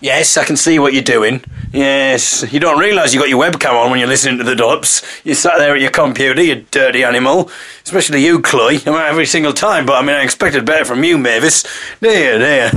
Yes, 0.00 0.36
I 0.36 0.44
can 0.44 0.56
see 0.56 0.78
what 0.78 0.92
you're 0.92 1.02
doing. 1.02 1.42
Yes, 1.72 2.52
you 2.52 2.60
don't 2.60 2.78
realise 2.78 3.14
you 3.14 3.20
got 3.20 3.30
your 3.30 3.42
webcam 3.42 3.72
on 3.72 3.90
when 3.90 3.98
you're 3.98 4.08
listening 4.08 4.36
to 4.36 4.44
the 4.44 4.54
dubs. 4.54 5.02
You 5.24 5.34
sat 5.34 5.56
there 5.56 5.74
at 5.74 5.80
your 5.80 5.90
computer, 5.90 6.42
you 6.42 6.66
dirty 6.70 7.02
animal. 7.02 7.50
Especially 7.82 8.22
you, 8.22 8.42
Chloe. 8.42 8.78
Every 8.86 9.24
single 9.24 9.54
time, 9.54 9.86
but 9.86 9.94
I 9.94 10.02
mean, 10.02 10.14
I 10.14 10.22
expected 10.22 10.66
better 10.66 10.84
from 10.84 11.02
you, 11.02 11.16
Mavis. 11.16 11.64
Dear, 12.02 12.38
dear. 12.38 12.70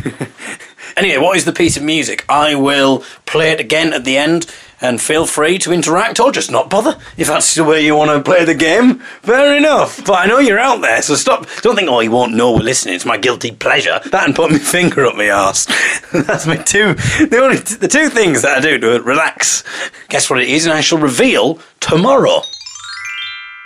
anyway, 0.97 1.17
what 1.17 1.35
is 1.35 1.43
the 1.43 1.51
piece 1.51 1.75
of 1.75 1.83
music? 1.83 2.23
I 2.29 2.55
will 2.55 3.03
play 3.25 3.51
it 3.51 3.59
again 3.59 3.91
at 3.91 4.05
the 4.05 4.17
end 4.17 4.45
and 4.81 5.01
feel 5.01 5.25
free 5.25 5.57
to 5.59 5.74
interact 5.74 6.19
or 6.19 6.31
just 6.31 6.51
not 6.51 6.69
bother 6.69 6.98
if 7.17 7.27
that's 7.27 7.55
the 7.55 7.63
way 7.63 7.86
you 7.86 7.95
want 7.95 8.12
to 8.12 8.21
play 8.21 8.45
the 8.45 8.55
game. 8.55 9.00
Fair 9.21 9.55
enough. 9.55 10.03
But 10.05 10.19
I 10.19 10.25
know 10.25 10.39
you're 10.39 10.59
out 10.59 10.81
there, 10.81 11.01
so 11.01 11.15
stop. 11.15 11.48
Don't 11.62 11.75
think, 11.75 11.89
oh, 11.89 12.00
you 12.00 12.12
won't 12.12 12.33
know 12.33 12.53
we're 12.53 12.59
listening. 12.59 12.95
It's 12.95 13.05
my 13.05 13.17
guilty 13.17 13.51
pleasure. 13.51 14.00
That 14.12 14.25
and 14.25 14.36
put 14.36 14.51
my 14.51 14.57
finger 14.75 15.05
up 15.05 15.15
my 15.15 15.29
arse. 15.29 15.65
that's 16.13 16.45
my 16.45 16.57
two. 16.57 16.93
The 16.93 17.39
only 17.41 17.57
the 17.57 17.88
two 17.88 18.09
things 18.09 18.41
that 18.41 18.57
I 18.57 18.62
do 18.62 18.77
to 18.79 19.01
relax. 19.01 19.63
Guess 20.10 20.30
what 20.30 20.41
it 20.41 20.49
is, 20.49 20.65
and 20.65 20.73
I 20.73 20.82
shall 20.82 20.99
reveal 20.99 21.60
tomorrow. 21.80 22.41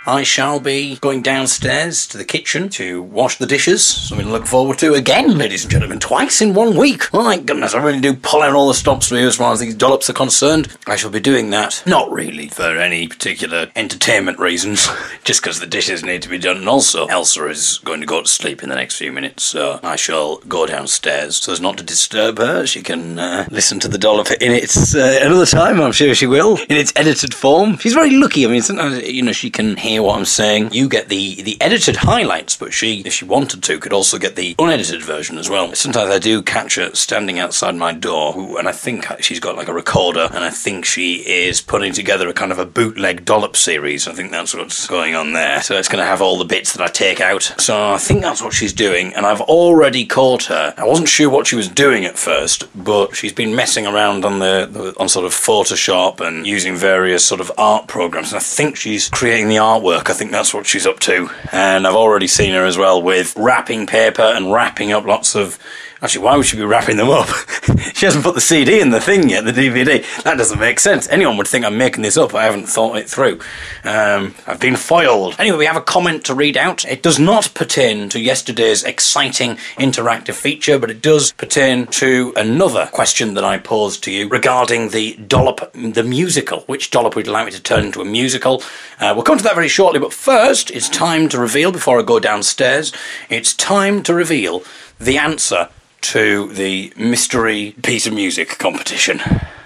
I 0.06 0.22
shall 0.22 0.60
be 0.60 0.96
going 0.96 1.22
downstairs 1.22 2.06
to 2.08 2.18
the 2.18 2.26
kitchen 2.26 2.68
to 2.70 3.02
wash 3.02 3.38
the 3.38 3.46
dishes. 3.46 3.86
Something 3.86 4.26
to 4.26 4.32
look 4.32 4.46
forward 4.46 4.78
to 4.80 4.92
again, 4.92 5.38
ladies 5.38 5.64
and 5.64 5.72
gentlemen, 5.72 5.98
twice 5.98 6.42
in 6.42 6.52
one 6.52 6.76
week. 6.76 7.04
Oh 7.14 7.24
my 7.24 7.38
goodness, 7.38 7.74
I 7.74 7.82
really 7.82 8.00
do 8.00 8.12
pull 8.12 8.42
out 8.42 8.54
all 8.54 8.68
the 8.68 8.74
stops 8.74 9.08
for 9.08 9.16
you 9.16 9.26
as 9.26 9.36
far 9.36 9.54
as 9.54 9.60
these 9.60 9.74
dollops 9.74 10.10
are 10.10 10.14
concerned. 10.14 10.76
I 10.86 10.96
shall 10.96 11.08
be 11.08 11.20
doing 11.20 11.48
that, 11.50 11.82
not 11.86 12.12
really 12.12 12.48
for 12.48 12.76
any 12.76 13.08
particular 13.08 13.70
entertainment 13.74 14.38
reasons, 14.38 14.88
just 15.24 15.40
because 15.40 15.60
the 15.60 15.66
dishes 15.66 16.04
need 16.04 16.20
to 16.20 16.28
be 16.28 16.38
done. 16.38 16.58
And 16.58 16.68
also, 16.68 17.06
Elsa 17.06 17.48
is 17.48 17.78
going 17.78 18.00
to 18.00 18.06
go 18.06 18.20
to 18.20 18.28
sleep 18.28 18.62
in 18.62 18.68
the 18.68 18.74
next 18.74 18.98
few 18.98 19.10
minutes, 19.10 19.42
so 19.42 19.80
I 19.82 19.96
shall 19.96 20.36
go 20.40 20.66
downstairs 20.66 21.36
so 21.36 21.52
as 21.52 21.62
not 21.62 21.78
to 21.78 21.82
disturb 21.82 22.36
her. 22.36 22.66
She 22.66 22.82
can 22.82 23.18
uh, 23.18 23.46
listen 23.50 23.80
to 23.80 23.88
the 23.88 23.96
dollop 23.98 24.30
in 24.32 24.52
its 24.52 24.94
uh, 24.94 25.20
another 25.22 25.46
time. 25.46 25.80
I'm 25.80 25.92
sure 25.92 26.14
she 26.14 26.26
will 26.26 26.58
in 26.68 26.76
its 26.76 26.92
edited 26.94 27.32
form. 27.32 27.78
She's 27.78 27.94
very 27.94 28.10
lucky. 28.10 28.44
I 28.44 28.50
mean, 28.50 28.60
sometimes 28.60 29.02
you 29.08 29.22
know 29.22 29.32
she 29.32 29.48
can 29.48 29.76
hear 29.76 29.93
what 30.00 30.18
I'm 30.18 30.24
saying. 30.24 30.72
You 30.72 30.88
get 30.88 31.08
the 31.08 31.42
the 31.42 31.60
edited 31.60 31.96
highlights, 31.96 32.56
but 32.56 32.72
she, 32.72 33.00
if 33.00 33.12
she 33.12 33.24
wanted 33.24 33.62
to, 33.64 33.78
could 33.78 33.92
also 33.92 34.18
get 34.18 34.36
the 34.36 34.54
unedited 34.58 35.02
version 35.02 35.38
as 35.38 35.48
well. 35.50 35.74
Sometimes 35.74 36.10
I 36.10 36.18
do 36.18 36.42
catch 36.42 36.76
her 36.76 36.94
standing 36.94 37.38
outside 37.38 37.74
my 37.76 37.92
door, 37.92 38.58
and 38.58 38.68
I 38.68 38.72
think 38.72 39.06
she's 39.20 39.40
got 39.40 39.56
like 39.56 39.68
a 39.68 39.74
recorder, 39.74 40.28
and 40.32 40.44
I 40.44 40.50
think 40.50 40.84
she 40.84 41.16
is 41.16 41.60
putting 41.60 41.92
together 41.92 42.28
a 42.28 42.32
kind 42.32 42.52
of 42.52 42.58
a 42.58 42.66
bootleg 42.66 43.24
dollop 43.24 43.56
series. 43.56 44.08
I 44.08 44.12
think 44.12 44.30
that's 44.30 44.54
what's 44.54 44.86
going 44.86 45.14
on 45.14 45.32
there. 45.32 45.62
So 45.62 45.76
it's 45.76 45.88
going 45.88 46.02
to 46.02 46.08
have 46.08 46.22
all 46.22 46.38
the 46.38 46.44
bits 46.44 46.72
that 46.72 46.82
I 46.82 46.88
take 46.88 47.20
out. 47.20 47.42
So 47.58 47.92
I 47.92 47.98
think 47.98 48.22
that's 48.22 48.42
what 48.42 48.52
she's 48.52 48.72
doing, 48.72 49.14
and 49.14 49.26
I've 49.26 49.40
already 49.42 50.06
caught 50.06 50.44
her. 50.44 50.74
I 50.76 50.84
wasn't 50.84 51.08
sure 51.08 51.30
what 51.30 51.46
she 51.46 51.56
was 51.56 51.68
doing 51.68 52.04
at 52.04 52.18
first, 52.18 52.64
but 52.74 53.14
she's 53.14 53.32
been 53.32 53.54
messing 53.54 53.86
around 53.86 54.24
on 54.24 54.38
the, 54.38 54.68
the 54.70 54.94
on 54.98 55.08
sort 55.08 55.26
of 55.26 55.32
Photoshop 55.32 56.20
and 56.20 56.46
using 56.46 56.76
various 56.76 57.24
sort 57.24 57.40
of 57.40 57.50
art 57.58 57.86
programs, 57.86 58.32
and 58.32 58.38
I 58.38 58.42
think 58.42 58.76
she's 58.76 59.08
creating 59.08 59.48
the 59.48 59.56
artwork. 59.56 59.83
I 59.84 60.14
think 60.14 60.30
that's 60.30 60.54
what 60.54 60.66
she's 60.66 60.86
up 60.86 60.98
to. 61.00 61.30
And 61.52 61.86
I've 61.86 61.94
already 61.94 62.26
seen 62.26 62.54
her 62.54 62.64
as 62.64 62.78
well 62.78 63.02
with 63.02 63.34
wrapping 63.36 63.86
paper 63.86 64.22
and 64.22 64.52
wrapping 64.52 64.92
up 64.92 65.04
lots 65.04 65.34
of. 65.34 65.58
Actually, 66.04 66.22
why 66.22 66.36
would 66.36 66.44
she 66.44 66.58
be 66.58 66.64
wrapping 66.64 66.98
them 66.98 67.08
up? 67.08 67.28
she 67.94 68.04
hasn't 68.04 68.22
put 68.22 68.34
the 68.34 68.40
CD 68.42 68.78
in 68.78 68.90
the 68.90 69.00
thing 69.00 69.30
yet, 69.30 69.46
the 69.46 69.52
DVD. 69.52 70.04
That 70.22 70.36
doesn't 70.36 70.60
make 70.60 70.78
sense. 70.78 71.08
Anyone 71.08 71.38
would 71.38 71.48
think 71.48 71.64
I'm 71.64 71.78
making 71.78 72.02
this 72.02 72.18
up. 72.18 72.34
I 72.34 72.44
haven't 72.44 72.66
thought 72.66 72.98
it 72.98 73.08
through. 73.08 73.40
Um, 73.84 74.34
I've 74.46 74.60
been 74.60 74.76
foiled. 74.76 75.34
Anyway, 75.38 75.56
we 75.56 75.64
have 75.64 75.78
a 75.78 75.80
comment 75.80 76.22
to 76.26 76.34
read 76.34 76.58
out. 76.58 76.84
It 76.84 77.02
does 77.02 77.18
not 77.18 77.54
pertain 77.54 78.10
to 78.10 78.20
yesterday's 78.20 78.84
exciting 78.84 79.56
interactive 79.78 80.34
feature, 80.34 80.78
but 80.78 80.90
it 80.90 81.00
does 81.00 81.32
pertain 81.32 81.86
to 81.86 82.34
another 82.36 82.90
question 82.92 83.32
that 83.32 83.44
I 83.44 83.56
posed 83.56 84.04
to 84.04 84.12
you 84.12 84.28
regarding 84.28 84.90
the 84.90 85.16
dollop, 85.16 85.72
the 85.72 86.04
musical. 86.04 86.64
Which 86.66 86.90
dollop 86.90 87.16
would 87.16 87.28
like 87.28 87.46
me 87.46 87.52
to 87.52 87.62
turn 87.62 87.86
into 87.86 88.02
a 88.02 88.04
musical? 88.04 88.62
Uh, 89.00 89.12
we'll 89.14 89.24
come 89.24 89.38
to 89.38 89.44
that 89.44 89.54
very 89.54 89.68
shortly, 89.68 90.00
but 90.00 90.12
first, 90.12 90.70
it's 90.70 90.90
time 90.90 91.30
to 91.30 91.40
reveal, 91.40 91.72
before 91.72 91.98
I 91.98 92.02
go 92.02 92.20
downstairs, 92.20 92.92
it's 93.30 93.54
time 93.54 94.02
to 94.02 94.12
reveal 94.12 94.62
the 95.00 95.16
answer 95.16 95.70
to 96.04 96.52
the 96.52 96.92
mystery 96.96 97.74
piece 97.82 98.06
of 98.06 98.12
music 98.12 98.58
competition. 98.58 99.20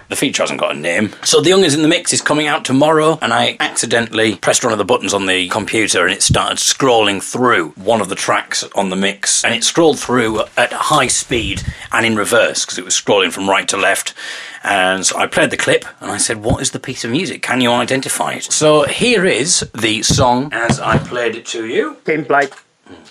The 0.07 0.15
feature 0.15 0.41
hasn't 0.41 0.59
got 0.59 0.75
a 0.75 0.79
name. 0.79 1.13
So 1.23 1.39
The 1.39 1.51
Young'uns 1.51 1.75
in 1.75 1.83
the 1.83 1.87
Mix 1.87 2.13
is 2.13 2.21
coming 2.21 2.47
out 2.47 2.65
tomorrow, 2.65 3.19
and 3.21 3.31
I 3.31 3.57
accidentally 3.59 4.37
pressed 4.37 4.63
one 4.63 4.71
of 4.73 4.79
the 4.79 4.85
buttons 4.85 5.13
on 5.13 5.27
the 5.27 5.47
computer 5.49 6.05
and 6.05 6.11
it 6.13 6.23
started 6.23 6.57
scrolling 6.57 7.21
through 7.21 7.69
one 7.71 8.01
of 8.01 8.09
the 8.09 8.15
tracks 8.15 8.63
on 8.73 8.89
the 8.89 8.95
mix. 8.95 9.43
And 9.45 9.53
it 9.53 9.63
scrolled 9.63 9.99
through 9.99 10.41
at 10.57 10.73
high 10.73 11.07
speed 11.07 11.61
and 11.91 12.05
in 12.07 12.15
reverse 12.15 12.65
because 12.65 12.79
it 12.79 12.85
was 12.85 12.95
scrolling 12.95 13.31
from 13.31 13.47
right 13.47 13.67
to 13.67 13.77
left. 13.77 14.15
And 14.63 15.05
so 15.05 15.17
I 15.17 15.27
played 15.27 15.51
the 15.51 15.57
clip 15.57 15.85
and 16.01 16.09
I 16.09 16.17
said, 16.17 16.37
What 16.37 16.61
is 16.61 16.71
the 16.71 16.79
piece 16.79 17.03
of 17.05 17.11
music? 17.11 17.43
Can 17.43 17.61
you 17.61 17.71
identify 17.71 18.33
it? 18.33 18.43
So 18.45 18.85
here 18.85 19.25
is 19.25 19.59
the 19.75 20.01
song 20.01 20.49
as 20.51 20.79
I 20.79 20.97
played 20.97 21.35
it 21.35 21.45
to 21.47 21.67
you. 21.67 21.97
Gameplay. 22.05 22.49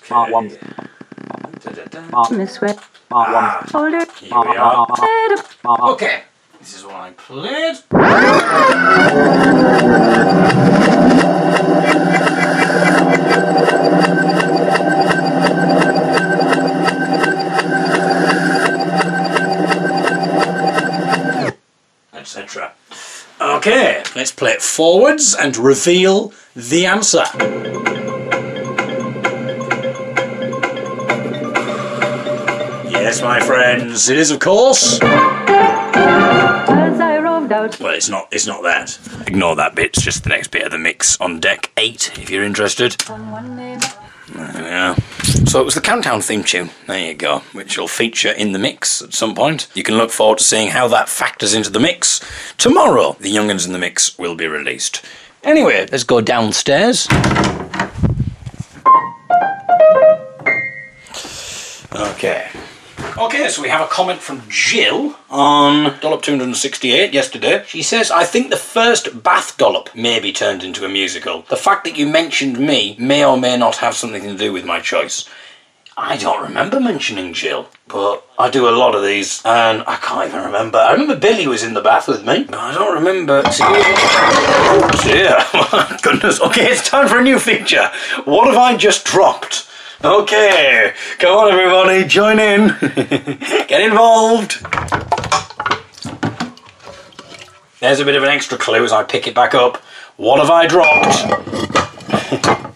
Part 0.08 0.32
one. 0.32 0.50
Part 0.50 1.52
Miss 1.54 1.66
Red, 1.66 1.92
part 2.10 2.30
one. 2.30 2.46
hold 2.48 2.70
it. 2.70 2.97
Ah, 3.10 3.64
okay, 5.92 6.22
this 6.58 6.76
is 6.76 6.84
what 6.84 6.94
I 6.96 7.10
played. 7.12 7.76
etc. 22.12 22.72
Okay, 23.40 24.02
let's 24.14 24.32
play 24.32 24.52
it 24.52 24.62
forwards 24.62 25.34
and 25.34 25.56
reveal 25.56 26.32
the 26.54 26.84
answer. 26.84 27.24
Yes, 33.18 33.24
my 33.24 33.40
friends, 33.40 34.08
it 34.08 34.16
is 34.16 34.30
of 34.30 34.38
course. 34.38 35.00
As 35.02 37.00
I 37.00 37.18
roamed 37.18 37.50
out 37.50 37.80
Well, 37.80 37.92
it's 37.92 38.08
not. 38.08 38.28
It's 38.30 38.46
not 38.46 38.62
that. 38.62 38.96
Ignore 39.26 39.56
that 39.56 39.74
bit. 39.74 39.86
It's 39.86 40.02
just 40.02 40.22
the 40.22 40.28
next 40.28 40.52
bit 40.52 40.62
of 40.64 40.70
the 40.70 40.78
mix 40.78 41.20
on 41.20 41.40
deck 41.40 41.72
eight, 41.76 42.16
if 42.16 42.30
you're 42.30 42.44
interested. 42.44 42.94
on 43.10 43.32
one 43.32 43.56
name, 43.56 43.80
Yeah. 44.36 44.94
So 45.46 45.60
it 45.60 45.64
was 45.64 45.74
the 45.74 45.80
countdown 45.80 46.20
theme 46.20 46.44
tune. 46.44 46.70
There 46.86 47.08
you 47.08 47.14
go, 47.14 47.40
which 47.52 47.76
will 47.76 47.88
feature 47.88 48.30
in 48.30 48.52
the 48.52 48.58
mix 48.60 49.02
at 49.02 49.12
some 49.14 49.34
point. 49.34 49.66
You 49.74 49.82
can 49.82 49.96
look 49.96 50.12
forward 50.12 50.38
to 50.38 50.44
seeing 50.44 50.68
how 50.70 50.86
that 50.86 51.08
factors 51.08 51.54
into 51.54 51.70
the 51.70 51.80
mix. 51.80 52.20
Tomorrow, 52.56 53.16
the 53.18 53.30
Young'uns 53.34 53.66
in 53.66 53.72
the 53.72 53.80
Mix 53.80 54.16
will 54.16 54.36
be 54.36 54.46
released. 54.46 55.04
Anyway, 55.42 55.88
let's 55.90 56.04
go 56.04 56.20
downstairs. 56.20 57.08
Okay. 61.92 62.47
Okay, 63.20 63.48
so 63.48 63.62
we 63.62 63.68
have 63.68 63.80
a 63.80 63.90
comment 63.90 64.20
from 64.20 64.42
Jill 64.48 65.16
on 65.28 65.98
Dollop 65.98 66.22
268 66.22 67.12
yesterday. 67.12 67.64
She 67.66 67.82
says, 67.82 68.12
I 68.12 68.22
think 68.22 68.48
the 68.48 68.56
first 68.56 69.24
Bath 69.24 69.56
Dollop 69.56 69.92
may 69.92 70.20
be 70.20 70.32
turned 70.32 70.62
into 70.62 70.84
a 70.84 70.88
musical. 70.88 71.42
The 71.48 71.56
fact 71.56 71.82
that 71.84 71.98
you 71.98 72.06
mentioned 72.06 72.60
me 72.60 72.94
may 72.96 73.24
or 73.24 73.36
may 73.36 73.56
not 73.56 73.78
have 73.78 73.96
something 73.96 74.22
to 74.22 74.36
do 74.36 74.52
with 74.52 74.64
my 74.64 74.78
choice. 74.78 75.28
I 75.96 76.16
don't 76.16 76.40
remember 76.44 76.78
mentioning 76.78 77.32
Jill, 77.32 77.68
but 77.88 78.24
I 78.38 78.50
do 78.50 78.68
a 78.68 78.70
lot 78.70 78.94
of 78.94 79.02
these 79.02 79.42
and 79.44 79.82
I 79.88 79.96
can't 79.96 80.28
even 80.28 80.44
remember. 80.44 80.78
I 80.78 80.92
remember 80.92 81.16
Billy 81.16 81.48
was 81.48 81.64
in 81.64 81.74
the 81.74 81.80
bath 81.80 82.06
with 82.06 82.24
me, 82.24 82.44
but 82.44 82.54
I 82.54 82.72
don't 82.72 82.94
remember. 82.94 83.42
Oh 83.44 84.90
dear, 85.02 85.38
my 85.72 85.98
goodness. 86.02 86.40
Okay, 86.40 86.70
it's 86.70 86.88
time 86.88 87.08
for 87.08 87.18
a 87.18 87.24
new 87.24 87.40
feature. 87.40 87.90
What 88.26 88.46
have 88.46 88.56
I 88.56 88.76
just 88.76 89.04
dropped? 89.04 89.67
Okay, 90.04 90.92
come 91.18 91.36
on 91.36 91.50
everybody, 91.50 92.04
join 92.04 92.38
in. 92.38 92.68
Get 93.66 93.80
involved. 93.80 94.64
There's 97.80 97.98
a 97.98 98.04
bit 98.04 98.14
of 98.14 98.22
an 98.22 98.28
extra 98.28 98.56
clue 98.56 98.84
as 98.84 98.92
I 98.92 99.02
pick 99.02 99.26
it 99.26 99.34
back 99.34 99.56
up. 99.56 99.78
What 100.16 100.38
have 100.38 100.50
I 100.50 100.68
dropped? 100.68 102.64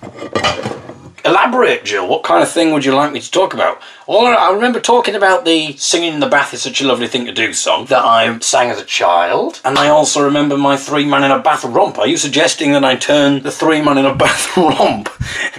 Elaborate, 1.52 1.84
Jill. 1.84 2.08
What 2.08 2.22
kind 2.22 2.42
of 2.42 2.50
thing 2.50 2.72
would 2.72 2.82
you 2.82 2.94
like 2.94 3.12
me 3.12 3.20
to 3.20 3.30
talk 3.30 3.52
about? 3.52 3.78
All 4.06 4.26
I 4.26 4.50
remember 4.52 4.80
talking 4.80 5.14
about 5.14 5.44
the 5.44 5.76
singing 5.76 6.14
in 6.14 6.20
the 6.20 6.26
bath 6.26 6.54
is 6.54 6.62
such 6.62 6.80
a 6.80 6.86
lovely 6.86 7.08
thing 7.08 7.26
to 7.26 7.32
do 7.32 7.52
song 7.52 7.84
that 7.86 8.02
I 8.02 8.38
sang 8.38 8.70
as 8.70 8.80
a 8.80 8.86
child, 8.86 9.60
and 9.62 9.76
I 9.76 9.88
also 9.88 10.24
remember 10.24 10.56
my 10.56 10.78
three 10.78 11.04
man 11.04 11.24
in 11.24 11.30
a 11.30 11.38
bath 11.38 11.62
romp. 11.62 11.98
Are 11.98 12.06
you 12.06 12.16
suggesting 12.16 12.72
that 12.72 12.86
I 12.86 12.96
turn 12.96 13.42
the 13.42 13.50
three 13.50 13.82
man 13.82 13.98
in 13.98 14.06
a 14.06 14.14
bath 14.22 14.56
romp? 14.56 15.10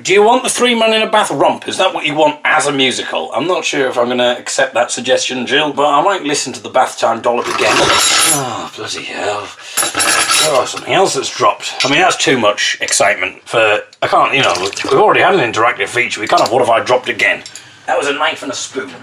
Do 0.02 0.14
you 0.14 0.24
want 0.24 0.42
the 0.42 0.50
three 0.50 0.74
man 0.74 0.94
in 0.96 1.04
a 1.08 1.12
bath 1.12 1.30
romp? 1.30 1.68
Is 1.68 1.78
that 1.78 1.94
what 1.94 2.08
you 2.08 2.16
want 2.16 2.42
as 2.44 2.66
a 2.66 2.72
musical? 2.72 3.32
I'm 3.32 3.48
not 3.48 3.64
sure 3.64 3.88
if 3.88 3.96
I'm 3.96 4.06
going 4.08 4.18
to 4.18 4.36
accept 4.40 4.74
that 4.74 4.90
suggestion, 4.90 5.46
Jill, 5.46 5.74
but 5.74 5.86
I 5.86 6.02
might 6.02 6.24
listen 6.24 6.54
to 6.54 6.60
the 6.60 6.72
bath 6.72 6.98
time 6.98 7.22
dollop 7.22 7.46
again. 7.46 7.76
Oh, 8.36 8.74
bloody 8.76 9.04
hell. 9.04 9.48
Oh, 10.46 10.66
something 10.68 10.94
else 10.94 11.16
that's 11.16 11.36
dropped. 11.36 11.74
I 11.84 11.90
mean, 11.90 12.00
that's 12.00 12.18
too 12.18 12.38
much 12.38 12.78
excitement 12.82 13.48
for. 13.48 13.82
I 14.02 14.08
can't, 14.08 14.34
you 14.34 14.42
know, 14.42 14.54
we've 14.60 15.00
already 15.00 15.22
had 15.22 15.36
an 15.36 15.42
interactive 15.42 15.88
feature. 15.88 16.20
We 16.20 16.28
can't 16.28 16.42
have 16.42 16.52
what 16.52 16.60
have 16.60 16.70
I 16.70 16.84
dropped 16.84 17.10
again? 17.10 17.44
That 17.88 17.98
was 17.98 18.08
a 18.08 18.14
knife 18.14 18.44
and 18.44 18.52
a 18.52 18.56
spoon. 18.56 18.94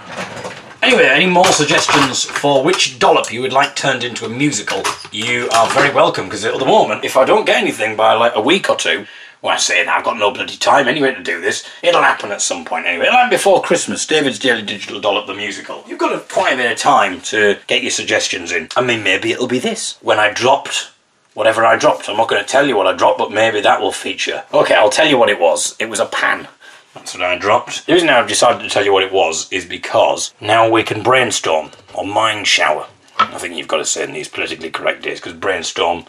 Anyway, 0.82 1.06
any 1.06 1.26
more 1.26 1.46
suggestions 1.46 2.24
for 2.24 2.64
which 2.64 2.98
dollop 2.98 3.30
you 3.30 3.42
would 3.42 3.52
like 3.52 3.76
turned 3.76 4.02
into 4.02 4.24
a 4.24 4.28
musical? 4.28 4.82
You 5.12 5.48
are 5.50 5.68
very 5.70 5.94
welcome 5.94 6.24
because 6.24 6.44
at 6.44 6.58
the 6.58 6.64
moment, 6.64 7.04
if 7.04 7.16
I 7.16 7.26
don't 7.26 7.44
get 7.44 7.60
anything 7.60 7.96
by 7.96 8.14
like 8.14 8.32
a 8.34 8.40
week 8.40 8.70
or 8.70 8.76
two, 8.76 9.06
well, 9.42 9.54
I 9.54 9.58
say 9.58 9.84
that 9.84 9.94
I've 9.94 10.04
got 10.04 10.18
no 10.18 10.30
bloody 10.30 10.56
time 10.56 10.88
anyway 10.88 11.14
to 11.14 11.22
do 11.22 11.40
this. 11.40 11.66
It'll 11.82 12.02
happen 12.02 12.30
at 12.30 12.42
some 12.42 12.64
point 12.64 12.86
anyway. 12.86 13.08
Like 13.08 13.30
before 13.30 13.62
Christmas, 13.62 14.06
David's 14.06 14.38
Daily 14.38 14.62
Digital 14.62 15.00
Dollop 15.00 15.26
the 15.26 15.34
musical. 15.34 15.84
You've 15.86 15.98
got 15.98 16.28
quite 16.28 16.54
a 16.54 16.56
bit 16.56 16.72
of 16.72 16.78
time 16.78 17.20
to 17.22 17.58
get 17.66 17.82
your 17.82 17.90
suggestions 17.90 18.52
in. 18.52 18.68
I 18.76 18.82
mean, 18.82 19.02
maybe 19.02 19.32
it'll 19.32 19.48
be 19.48 19.58
this. 19.58 19.98
When 20.02 20.18
I 20.18 20.30
dropped 20.30 20.92
whatever 21.34 21.64
I 21.64 21.76
dropped. 21.76 22.08
I'm 22.08 22.16
not 22.16 22.28
going 22.28 22.42
to 22.42 22.48
tell 22.48 22.66
you 22.66 22.76
what 22.76 22.86
I 22.86 22.96
dropped, 22.96 23.18
but 23.18 23.32
maybe 23.32 23.60
that 23.60 23.80
will 23.80 23.92
feature. 23.92 24.44
Okay, 24.52 24.74
I'll 24.74 24.90
tell 24.90 25.08
you 25.08 25.18
what 25.18 25.30
it 25.30 25.40
was. 25.40 25.76
It 25.78 25.88
was 25.88 26.00
a 26.00 26.06
pan. 26.06 26.48
That's 26.94 27.14
what 27.14 27.22
I 27.22 27.38
dropped. 27.38 27.86
The 27.86 27.92
reason 27.92 28.08
I've 28.08 28.28
decided 28.28 28.62
to 28.62 28.68
tell 28.68 28.84
you 28.84 28.92
what 28.92 29.04
it 29.04 29.12
was 29.12 29.50
is 29.52 29.64
because 29.64 30.34
now 30.40 30.68
we 30.68 30.82
can 30.82 31.02
brainstorm 31.02 31.70
or 31.94 32.04
mind 32.04 32.46
shower. 32.46 32.86
I 33.18 33.38
think 33.38 33.56
you've 33.56 33.68
got 33.68 33.76
to 33.78 33.84
say 33.84 34.02
in 34.02 34.12
these 34.12 34.28
politically 34.28 34.70
correct 34.70 35.02
days 35.02 35.20
because 35.20 35.34
brainstorm 35.34 36.06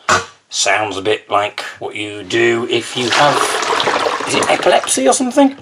sounds 0.50 0.98
a 0.98 1.02
bit 1.02 1.30
like 1.30 1.62
what 1.80 1.96
you 1.96 2.24
do 2.24 2.68
if 2.70 2.98
you 2.98 3.10
have. 3.12 4.28
Is 4.28 4.36
it 4.36 4.50
epilepsy 4.50 5.08
or 5.08 5.14
something? 5.14 5.58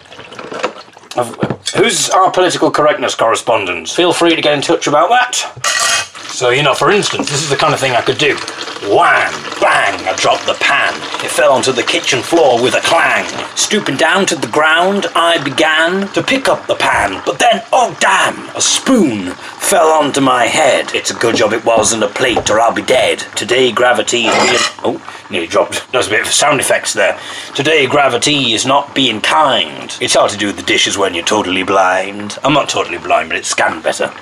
Who's 1.75 2.09
our 2.11 2.31
political 2.31 2.71
correctness 2.71 3.15
correspondent? 3.15 3.89
Feel 3.89 4.13
free 4.13 4.35
to 4.35 4.41
get 4.41 4.53
in 4.53 4.61
touch 4.61 4.87
about 4.87 5.09
that. 5.09 5.98
So, 6.29 6.51
you 6.51 6.63
know, 6.63 6.73
for 6.73 6.91
instance, 6.91 7.29
this 7.29 7.41
is 7.41 7.49
the 7.49 7.57
kind 7.57 7.73
of 7.73 7.79
thing 7.79 7.93
I 7.93 8.01
could 8.01 8.17
do. 8.17 8.35
Wham! 8.83 9.33
Bang! 9.59 10.07
I 10.07 10.13
dropped 10.15 10.45
the 10.45 10.53
pan. 10.53 10.93
It 11.25 11.31
fell 11.31 11.51
onto 11.51 11.71
the 11.71 11.83
kitchen 11.83 12.21
floor 12.21 12.61
with 12.61 12.75
a 12.75 12.81
clang. 12.81 13.25
Stooping 13.57 13.97
down 13.97 14.25
to 14.27 14.35
the 14.35 14.47
ground, 14.47 15.07
I 15.15 15.43
began 15.43 16.07
to 16.13 16.23
pick 16.23 16.47
up 16.47 16.65
the 16.67 16.75
pan. 16.75 17.21
But 17.25 17.39
then, 17.39 17.63
oh 17.73 17.97
damn! 17.99 18.55
A 18.55 18.61
spoon 18.61 19.33
fell 19.59 19.89
onto 19.89 20.21
my 20.21 20.45
head. 20.45 20.93
It's 20.93 21.11
a 21.11 21.15
good 21.15 21.35
job 21.35 21.51
it 21.51 21.65
wasn't 21.65 22.03
a 22.03 22.07
plate 22.07 22.49
or 22.49 22.61
I'll 22.61 22.73
be 22.73 22.83
dead. 22.83 23.19
Today, 23.35 23.71
gravity 23.71 24.25
is 24.25 24.43
being. 24.43 24.59
Oh, 24.83 25.25
nearly 25.29 25.47
dropped. 25.47 25.91
There's 25.91 26.07
a 26.07 26.11
bit 26.11 26.21
of 26.21 26.27
sound 26.27 26.61
effects 26.61 26.93
there. 26.93 27.19
Today, 27.53 27.85
gravity 27.85 28.53
is 28.53 28.65
not 28.65 28.95
being 28.95 29.19
kind. 29.19 29.97
It's 29.99 30.13
hard 30.13 30.31
to 30.31 30.37
do 30.37 30.51
the 30.51 30.63
dishes 30.63 30.97
when 30.97 31.15
you're 31.15 31.25
totally 31.25 31.63
blind. 31.63 32.37
I'm 32.43 32.53
not 32.53 32.69
totally 32.69 32.99
blind, 32.99 33.29
but 33.29 33.37
it's 33.37 33.49
scanned 33.49 33.83
better. 33.83 34.13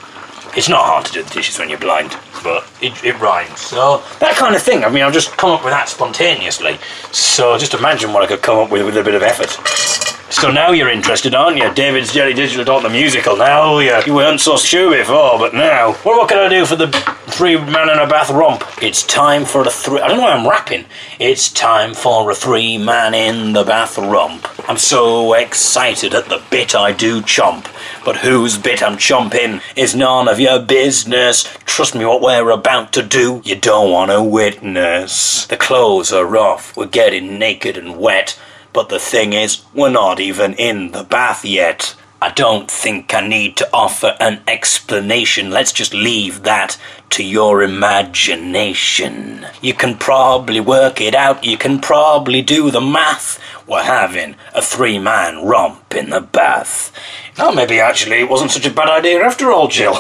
It's 0.58 0.67
not 0.67 0.86
hard 0.86 1.06
to 1.06 1.13
do 1.13 1.22
the 1.22 1.30
dishes 1.30 1.60
when 1.60 1.70
you're 1.70 1.78
blind, 1.78 2.17
but 2.43 2.67
it, 2.82 2.91
it 3.04 3.20
rhymes. 3.22 3.62
So, 3.62 4.02
that 4.20 4.36
kind 4.36 4.56
of 4.56 4.62
thing. 4.63 4.84
I 4.84 4.89
mean, 4.89 5.04
I've 5.04 5.13
just 5.13 5.38
come 5.38 5.52
up 5.52 5.63
with 5.63 5.72
that 5.72 5.88
spontaneously. 5.88 6.80
So, 7.12 7.56
just 7.60 7.76
imagine 7.76 8.12
what 8.12 8.24
I 8.24 8.26
could 8.26 8.41
come 8.41 8.58
up 8.58 8.72
with 8.72 8.84
with 8.84 8.98
a 8.98 9.04
bit 9.04 9.13
of 9.13 9.22
effort. 9.22 10.16
So 10.29 10.51
now 10.51 10.71
you're 10.71 10.89
interested, 10.89 11.33
aren't 11.33 11.57
you? 11.57 11.73
David's 11.73 12.13
Jelly 12.13 12.33
Digital 12.33 12.65
Dot 12.65 12.83
the 12.83 12.89
musical. 12.89 13.37
Now 13.37 13.79
you, 13.79 13.97
you 14.05 14.13
weren't 14.13 14.41
so 14.41 14.57
sure 14.57 14.95
before, 14.95 15.39
but 15.39 15.53
now. 15.53 15.95
Well, 16.03 16.17
what 16.17 16.29
can 16.29 16.37
I 16.37 16.49
do 16.49 16.65
for 16.65 16.75
the 16.75 16.89
three 17.27 17.55
man 17.55 17.89
in 17.89 17.97
a 17.97 18.05
bath 18.05 18.29
romp? 18.29 18.61
It's 18.81 19.03
time 19.03 19.45
for 19.45 19.63
the 19.63 19.71
three. 19.71 20.01
I 20.01 20.07
don't 20.09 20.17
know 20.17 20.23
why 20.23 20.33
I'm 20.33 20.47
rapping. 20.47 20.85
It's 21.17 21.51
time 21.51 21.93
for 21.93 22.29
a 22.29 22.35
three 22.35 22.77
man 22.77 23.13
in 23.13 23.53
the 23.53 23.63
bath 23.63 23.97
romp. 23.97 24.47
I'm 24.69 24.77
so 24.77 25.33
excited 25.33 26.13
at 26.13 26.25
the 26.25 26.43
bit 26.51 26.75
I 26.75 26.91
do 26.91 27.21
chomp. 27.21 27.73
But 28.03 28.17
whose 28.17 28.57
bit 28.57 28.83
I'm 28.83 28.97
chomping 28.97 29.61
is 29.77 29.95
none 29.95 30.27
of 30.27 30.41
your 30.41 30.59
business. 30.59 31.43
Trust 31.65 31.95
me, 31.95 32.05
what 32.05 32.21
we're 32.21 32.51
about 32.51 32.91
to 32.93 33.01
do, 33.01 33.41
you 33.45 33.55
don't 33.55 33.91
want 33.91 34.11
to 34.11 34.21
witness. 34.21 35.45
The 35.47 35.57
clothes 35.57 36.11
are 36.11 36.37
off, 36.37 36.75
we're 36.75 36.87
getting 36.87 37.39
naked 37.39 37.77
and 37.77 37.97
wet. 37.97 38.37
But 38.77 38.89
the 38.89 38.99
thing 38.99 39.33
is, 39.33 39.63
we're 39.73 39.89
not 39.89 40.19
even 40.19 40.53
in 40.53 40.91
the 40.91 41.03
bath 41.03 41.43
yet. 41.43 41.95
I 42.21 42.29
don't 42.29 42.69
think 42.69 43.11
I 43.11 43.27
need 43.27 43.57
to 43.57 43.67
offer 43.73 44.15
an 44.19 44.43
explanation. 44.47 45.49
Let's 45.49 45.71
just 45.71 45.95
leave 45.95 46.43
that 46.43 46.77
to 47.09 47.23
your 47.23 47.63
imagination. 47.63 49.47
You 49.63 49.73
can 49.73 49.97
probably 49.97 50.59
work 50.59 51.01
it 51.01 51.15
out, 51.15 51.43
you 51.43 51.57
can 51.57 51.79
probably 51.79 52.43
do 52.43 52.69
the 52.69 52.79
math. 52.79 53.39
We're 53.65 53.81
having 53.81 54.35
a 54.53 54.61
three 54.61 54.99
man 54.99 55.43
romp 55.43 55.95
in 55.95 56.11
the 56.11 56.21
bath. 56.21 56.93
Now, 57.35 57.49
maybe 57.49 57.79
actually 57.79 58.17
it 58.17 58.29
wasn't 58.29 58.51
such 58.51 58.67
a 58.67 58.71
bad 58.71 58.89
idea 58.89 59.23
after 59.23 59.51
all, 59.51 59.69
Jill. 59.69 59.99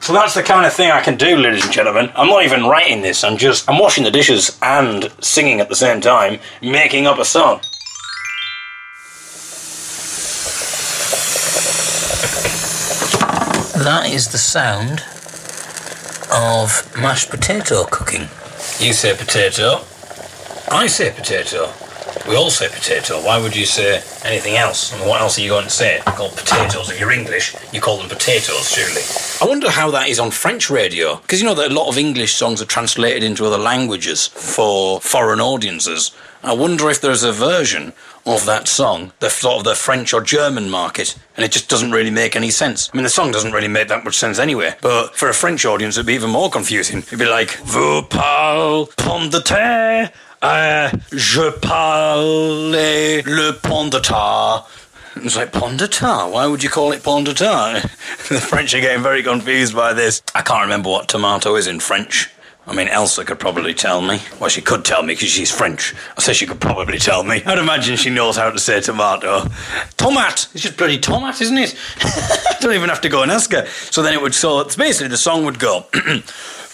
So 0.00 0.12
that's 0.12 0.34
the 0.34 0.42
kind 0.42 0.66
of 0.66 0.74
thing 0.74 0.90
I 0.90 1.00
can 1.00 1.16
do, 1.16 1.36
ladies 1.36 1.64
and 1.64 1.72
gentlemen. 1.72 2.12
I'm 2.14 2.28
not 2.28 2.44
even 2.44 2.64
writing 2.64 3.00
this, 3.00 3.24
I'm 3.24 3.38
just, 3.38 3.70
I'm 3.70 3.78
washing 3.78 4.04
the 4.04 4.10
dishes 4.10 4.58
and 4.60 5.10
singing 5.20 5.60
at 5.60 5.70
the 5.70 5.76
same 5.76 6.02
time, 6.02 6.40
making 6.60 7.06
up 7.06 7.18
a 7.18 7.24
song. 7.24 7.62
That 13.82 14.10
is 14.10 14.28
the 14.28 14.38
sound 14.38 15.02
of 16.30 16.96
mashed 16.96 17.30
potato 17.30 17.82
cooking. 17.82 18.28
You 18.78 18.92
say 18.92 19.12
potato, 19.16 19.80
I 20.70 20.86
say 20.86 21.10
potato. 21.10 21.72
We 22.28 22.36
all 22.36 22.50
say 22.50 22.68
potato. 22.68 23.20
Why 23.24 23.42
would 23.42 23.56
you 23.56 23.66
say 23.66 24.00
anything 24.24 24.54
else? 24.54 24.94
I 24.94 25.00
mean, 25.00 25.08
what 25.08 25.20
else 25.20 25.36
are 25.36 25.40
you 25.40 25.48
going 25.48 25.64
to 25.64 25.70
say? 25.70 25.96
You 25.96 26.12
call 26.12 26.30
potatoes. 26.30 26.90
If 26.90 27.00
you're 27.00 27.10
English, 27.10 27.56
you 27.72 27.80
call 27.80 27.96
them 27.96 28.08
potatoes, 28.08 28.70
surely. 28.70 29.02
I 29.40 29.50
wonder 29.50 29.68
how 29.68 29.90
that 29.90 30.08
is 30.08 30.20
on 30.20 30.30
French 30.30 30.70
radio. 30.70 31.16
Because 31.16 31.40
you 31.40 31.46
know 31.48 31.54
that 31.56 31.72
a 31.72 31.74
lot 31.74 31.88
of 31.88 31.98
English 31.98 32.34
songs 32.34 32.62
are 32.62 32.66
translated 32.66 33.24
into 33.24 33.44
other 33.44 33.58
languages 33.58 34.28
for 34.28 35.00
foreign 35.00 35.40
audiences. 35.40 36.12
I 36.44 36.54
wonder 36.54 36.90
if 36.90 37.00
there's 37.00 37.22
a 37.22 37.32
version 37.32 37.92
of 38.26 38.46
that 38.46 38.66
song, 38.66 39.12
the 39.20 39.30
sort 39.30 39.58
of 39.58 39.64
the 39.64 39.74
French 39.76 40.12
or 40.12 40.20
German 40.20 40.68
market, 40.70 41.16
and 41.36 41.44
it 41.44 41.52
just 41.52 41.68
doesn't 41.68 41.92
really 41.92 42.10
make 42.10 42.34
any 42.34 42.50
sense. 42.50 42.90
I 42.92 42.96
mean, 42.96 43.04
the 43.04 43.10
song 43.10 43.30
doesn't 43.30 43.52
really 43.52 43.68
make 43.68 43.88
that 43.88 44.04
much 44.04 44.16
sense 44.16 44.38
anyway, 44.38 44.74
but 44.80 45.14
for 45.14 45.28
a 45.28 45.34
French 45.34 45.64
audience, 45.64 45.96
it'd 45.96 46.06
be 46.06 46.14
even 46.14 46.30
more 46.30 46.50
confusing. 46.50 46.98
It'd 46.98 47.18
be 47.18 47.26
like, 47.26 47.50
Vous 47.64 48.02
parlez 48.02 48.88
pomme 48.96 49.30
de 49.30 49.40
terre, 49.40 50.10
euh, 50.42 50.90
je 51.12 51.50
parle 51.60 52.72
le 52.72 53.52
pomme 53.52 53.90
de 53.90 54.00
terre. 54.00 54.66
It's 55.16 55.36
like 55.36 55.52
pond 55.52 55.78
de 55.78 55.86
tar. 55.86 56.30
Why 56.30 56.46
would 56.46 56.62
you 56.62 56.70
call 56.70 56.92
it 56.92 57.02
pond 57.02 57.26
de 57.26 57.34
tar? 57.34 57.74
the 58.28 58.40
French 58.40 58.74
are 58.74 58.80
getting 58.80 59.02
very 59.02 59.22
confused 59.22 59.74
by 59.74 59.92
this. 59.92 60.22
I 60.34 60.40
can't 60.40 60.62
remember 60.62 60.88
what 60.88 61.08
tomato 61.08 61.54
is 61.54 61.66
in 61.66 61.80
French. 61.80 62.30
I 62.64 62.74
mean, 62.74 62.86
Elsa 62.88 63.24
could 63.24 63.40
probably 63.40 63.74
tell 63.74 64.00
me. 64.00 64.20
Well, 64.38 64.48
she 64.48 64.62
could 64.62 64.84
tell 64.84 65.02
me 65.02 65.14
because 65.14 65.30
she's 65.30 65.50
French. 65.50 65.94
I 66.16 66.20
say 66.20 66.32
she 66.32 66.46
could 66.46 66.60
probably 66.60 66.98
tell 66.98 67.24
me. 67.24 67.42
I'd 67.44 67.58
imagine 67.58 67.96
she 67.96 68.08
knows 68.08 68.36
how 68.36 68.50
to 68.50 68.58
say 68.58 68.80
tomato. 68.80 69.40
Tomat! 69.96 70.54
It's 70.54 70.62
just 70.62 70.76
bloody 70.76 70.98
tomat, 70.98 71.40
isn't 71.40 71.58
it? 71.58 71.76
I 72.00 72.56
don't 72.60 72.74
even 72.74 72.88
have 72.88 73.00
to 73.00 73.08
go 73.08 73.22
and 73.22 73.32
ask 73.32 73.50
her. 73.52 73.66
So 73.66 74.00
then 74.02 74.14
it 74.14 74.22
would, 74.22 74.34
so 74.34 74.60
it's 74.60 74.76
basically 74.76 75.08
the 75.08 75.16
song 75.16 75.44
would 75.44 75.58
go. 75.58 75.86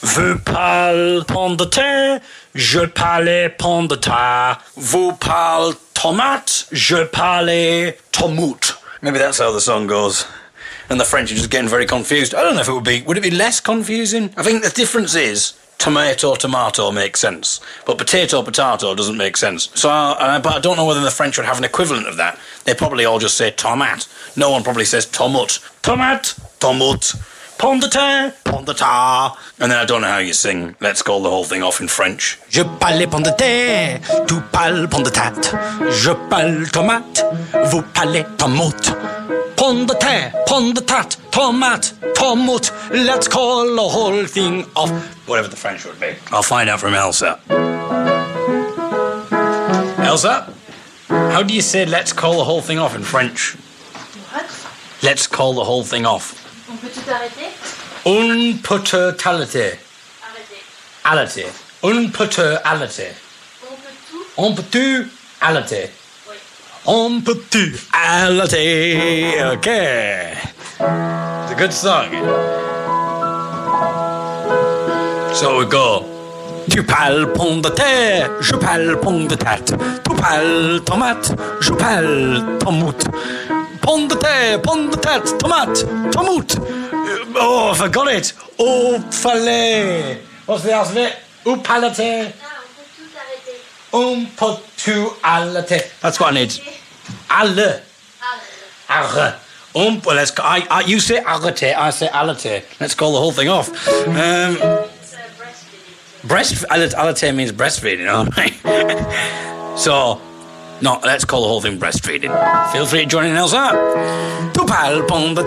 Vous 0.01 0.39
parlez 0.45 1.25
pomme 1.27 1.57
de 1.57 1.65
terre, 1.65 2.21
je 2.55 2.87
parle 2.87 3.51
pomme 3.59 3.89
de 3.89 3.97
terre. 3.97 4.59
Vous 4.77 5.13
parlez 5.13 5.75
tomate, 5.95 6.67
je 6.71 7.05
parle 7.07 7.95
tomout. 8.13 8.75
Maybe 9.03 9.19
that's 9.19 9.39
how 9.39 9.51
the 9.53 9.61
song 9.61 9.89
goes. 9.89 10.27
And 10.91 11.01
the 11.01 11.05
French 11.05 11.33
are 11.33 11.35
just 11.35 11.51
getting 11.51 11.69
very 11.69 11.87
confused. 11.87 12.35
I 12.35 12.43
don't 12.43 12.55
know 12.55 12.61
if 12.61 12.69
it 12.69 12.73
would 12.73 12.85
be. 12.85 13.03
Would 13.03 13.17
it 13.17 13.23
be 13.23 13.31
less 13.31 13.59
confusing? 13.59 14.31
I 14.37 14.43
think 14.43 14.63
the 14.63 14.71
difference 14.71 15.17
is 15.17 15.55
tomato, 15.79 16.35
tomato 16.35 16.91
makes 16.91 17.21
sense, 17.21 17.61
but 17.87 17.99
potato, 17.99 18.43
potato 18.43 18.95
doesn't 18.95 19.17
make 19.17 19.37
sense. 19.37 19.71
So, 19.75 19.89
uh, 19.89 20.41
but 20.41 20.55
I 20.55 20.61
don't 20.61 20.77
know 20.77 20.85
whether 20.85 21.01
the 21.01 21.11
French 21.11 21.39
would 21.39 21.47
have 21.47 21.59
an 21.59 21.65
equivalent 21.65 22.07
of 22.07 22.17
that. 22.17 22.39
They 22.65 22.75
probably 22.75 23.05
all 23.05 23.19
just 23.19 23.37
say 23.37 23.51
tomate. 23.51 24.07
No 24.37 24.51
one 24.51 24.63
probably 24.63 24.85
says 24.85 25.07
tomut. 25.07 25.61
Tomate, 25.83 26.39
tomut. 26.59 27.17
Pomme 27.59 27.81
de 27.81 27.89
terre, 27.89 28.33
de 28.45 28.73
terre. 28.75 29.33
And 29.59 29.73
then 29.73 29.79
I 29.79 29.85
don't 29.85 30.03
know 30.03 30.09
how 30.09 30.19
you 30.19 30.33
sing. 30.33 30.77
Let's 30.81 31.03
call 31.03 31.23
the 31.23 31.29
whole 31.29 31.43
thing 31.43 31.65
off 31.65 31.81
in 31.81 31.89
French. 31.89 32.39
Je 32.49 32.63
parle 32.63 33.09
pomme 33.09 33.25
de 33.25 33.33
terre, 33.37 33.99
tu 34.29 34.41
parles 34.53 34.87
pomme 34.89 35.03
de 35.03 35.11
tarte. 35.11 35.57
Je 35.91 36.13
parle 36.31 36.69
tomate, 36.71 37.25
vous 37.73 37.83
parlez 37.95 38.25
tomate. 38.37 38.93
Pomme 39.69 39.85
de 39.85 39.93
terre, 39.93 40.33
pomme 40.47 40.73
de 40.73 40.81
tarte, 40.81 41.19
tomate, 41.31 41.93
tomate. 42.15 42.73
Let's 42.91 43.29
call 43.29 43.67
the 43.77 43.87
whole 43.87 44.25
thing 44.25 44.65
off. 44.75 44.91
Whatever 45.29 45.49
the 45.49 45.57
French 45.57 45.85
would 45.85 46.01
be. 46.01 46.17
I'll 46.33 46.43
find 46.43 46.71
out 46.71 46.81
from 46.81 46.95
Elsa. 46.95 47.39
Elsa, 49.99 50.51
how 51.11 51.43
do 51.43 51.53
you 51.53 51.61
say 51.61 51.85
let's 51.85 52.15
call 52.15 52.39
the 52.39 52.45
whole 52.45 52.63
thing 52.63 52.79
off 52.79 52.97
in 52.97 53.03
French? 53.03 53.57
What 54.33 54.47
Let's 55.03 55.27
call 55.27 55.53
the 55.53 55.65
whole 55.65 55.85
thing 55.85 56.07
off. 56.07 56.33
On 56.71 56.79
peut 56.79 56.89
tout 56.89 57.11
arrêter 57.11 57.53
Un 58.07 58.57
putter 58.63 59.13
tality. 59.19 59.77
Arrêtez. 61.05 61.45
Ality. 61.45 61.45
Un 61.83 62.11
putter 62.11 62.57
ality. 62.65 63.13
On 64.39 64.55
peut 64.55 64.63
tout 64.63 64.87
On 65.03 65.03
peut 65.03 65.07
ality. 65.43 65.75
Oui. 65.83 65.98
On 66.91 67.21
peut 67.21 67.37
ality. 67.93 69.35
Okay. 69.53 70.33
It's 70.81 71.53
a 71.53 71.55
good 71.55 71.71
song. 71.71 72.09
So 75.35 75.59
we 75.59 75.67
go. 75.67 76.07
Tu 76.71 76.83
parles 76.83 77.27
pomme 77.35 77.61
de 77.61 77.69
terre, 77.69 78.31
je 78.41 78.55
parle 78.57 78.97
pomme 79.01 79.27
de 79.29 79.35
tarte. 79.35 79.75
Tu 80.03 80.15
parles 80.17 80.81
tomate, 80.87 81.35
je 81.61 81.73
parle 81.73 82.57
tomoute. 82.59 83.05
Pomme 83.83 84.09
de 84.09 84.15
terre, 84.15 84.59
pomme 84.63 84.89
de 84.89 84.97
tarte, 84.97 85.37
tomate, 85.39 85.85
tomoute. 86.11 86.57
Uh, 86.57 87.19
Oh, 87.41 87.73
I 87.73 87.75
forgot 87.77 88.09
it. 88.09 88.33
Oh, 88.59 88.99
palais. 89.23 90.17
What's 90.47 90.63
the 90.63 90.71
rest 90.71 90.97
of 90.97 90.97
it? 93.93 93.97
Au 93.97 94.15
palate. 94.15 94.25
On 94.25 94.27
peut 94.37 94.63
tout 94.77 95.13
arrêter. 95.23 95.77
Un 95.77 95.79
peu 95.79 95.83
tout 95.83 95.83
alate. 95.83 95.91
That's 96.01 96.21
what 96.21 96.33
I 96.33 96.35
need. 96.35 96.53
Alle. 97.31 97.83
Arre. 98.89 99.35
Um, 99.75 100.01
well, 100.05 100.17
let's. 100.17 100.33
I, 100.39 100.67
I, 100.71 100.81
you 100.87 100.99
say 100.99 101.21
arrete, 101.21 101.75
I 101.77 101.91
say 101.91 102.09
alate. 102.09 102.65
Let's 102.81 102.95
call 102.95 103.13
the 103.13 103.19
whole 103.19 103.33
thing 103.33 103.49
off. 103.49 103.69
Um, 103.69 104.57
it's 104.57 105.15
uh, 105.15 105.19
breastfeeding. 105.39 106.29
breast 106.29 106.65
alate, 106.71 106.95
alate 106.95 107.35
means 107.35 107.53
breastfeeding, 107.53 108.09
all 108.11 108.25
right? 108.37 109.79
so, 109.79 110.21
no, 110.81 111.01
let's 111.05 111.25
call 111.25 111.43
the 111.43 111.49
whole 111.49 111.61
thing 111.61 111.79
breastfeeding. 111.79 112.33
Feel 112.73 112.87
free 112.87 113.01
to 113.01 113.07
join 113.07 113.27
in, 113.27 113.37
Elsa. 113.37 114.39
Parles 114.69 115.03
pomme 115.07 115.35
de 115.35 115.45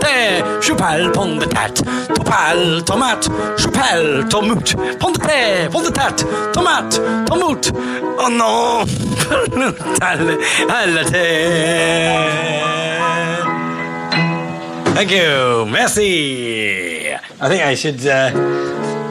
je 0.61 0.73
parle 0.73 1.11
pomme 1.11 1.39
de 1.39 1.45
tarte. 1.45 1.83
Tu 2.13 2.21
parles 2.23 2.83
tomate, 2.83 3.29
je 3.57 3.67
parle 3.67 4.27
tomoute. 4.29 4.75
Pomme 4.97 5.13
de 5.13 5.19
terre, 5.19 5.69
pomme 5.69 5.85
de 5.85 5.91
tarte, 5.91 6.25
tomate, 6.51 6.99
tomoute. 7.25 7.71
Oh 8.17 8.29
non. 8.29 8.87
Thank 14.95 15.11
you, 15.11 15.65
merci. 15.67 17.13
I 17.39 17.47
think 17.47 17.63
I 17.63 17.75
should 17.75 18.03
uh, 18.07 18.31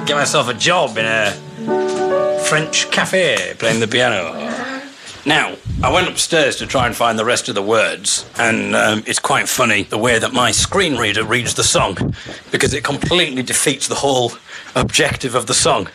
get 0.06 0.16
myself 0.16 0.48
a 0.48 0.54
job 0.54 0.98
in 0.98 1.06
a 1.06 1.30
French 2.44 2.90
cafe 2.90 3.54
playing 3.58 3.78
the 3.78 3.86
piano. 3.86 4.34
Now, 5.24 5.52
I 5.82 5.90
went 5.90 6.08
upstairs 6.08 6.56
to 6.56 6.66
try 6.66 6.86
and 6.86 6.94
find 6.94 7.18
the 7.18 7.24
rest 7.24 7.48
of 7.48 7.54
the 7.54 7.62
words, 7.62 8.28
and 8.36 8.76
um, 8.76 9.02
it's 9.06 9.18
quite 9.18 9.48
funny 9.48 9.84
the 9.84 9.96
way 9.96 10.18
that 10.18 10.34
my 10.34 10.50
screen 10.50 10.96
reader 10.96 11.24
reads 11.24 11.54
the 11.54 11.64
song, 11.64 12.14
because 12.50 12.74
it 12.74 12.84
completely 12.84 13.42
defeats 13.42 13.88
the 13.88 13.94
whole 13.94 14.32
objective 14.76 15.34
of 15.34 15.46
the 15.46 15.54
song. 15.54 15.88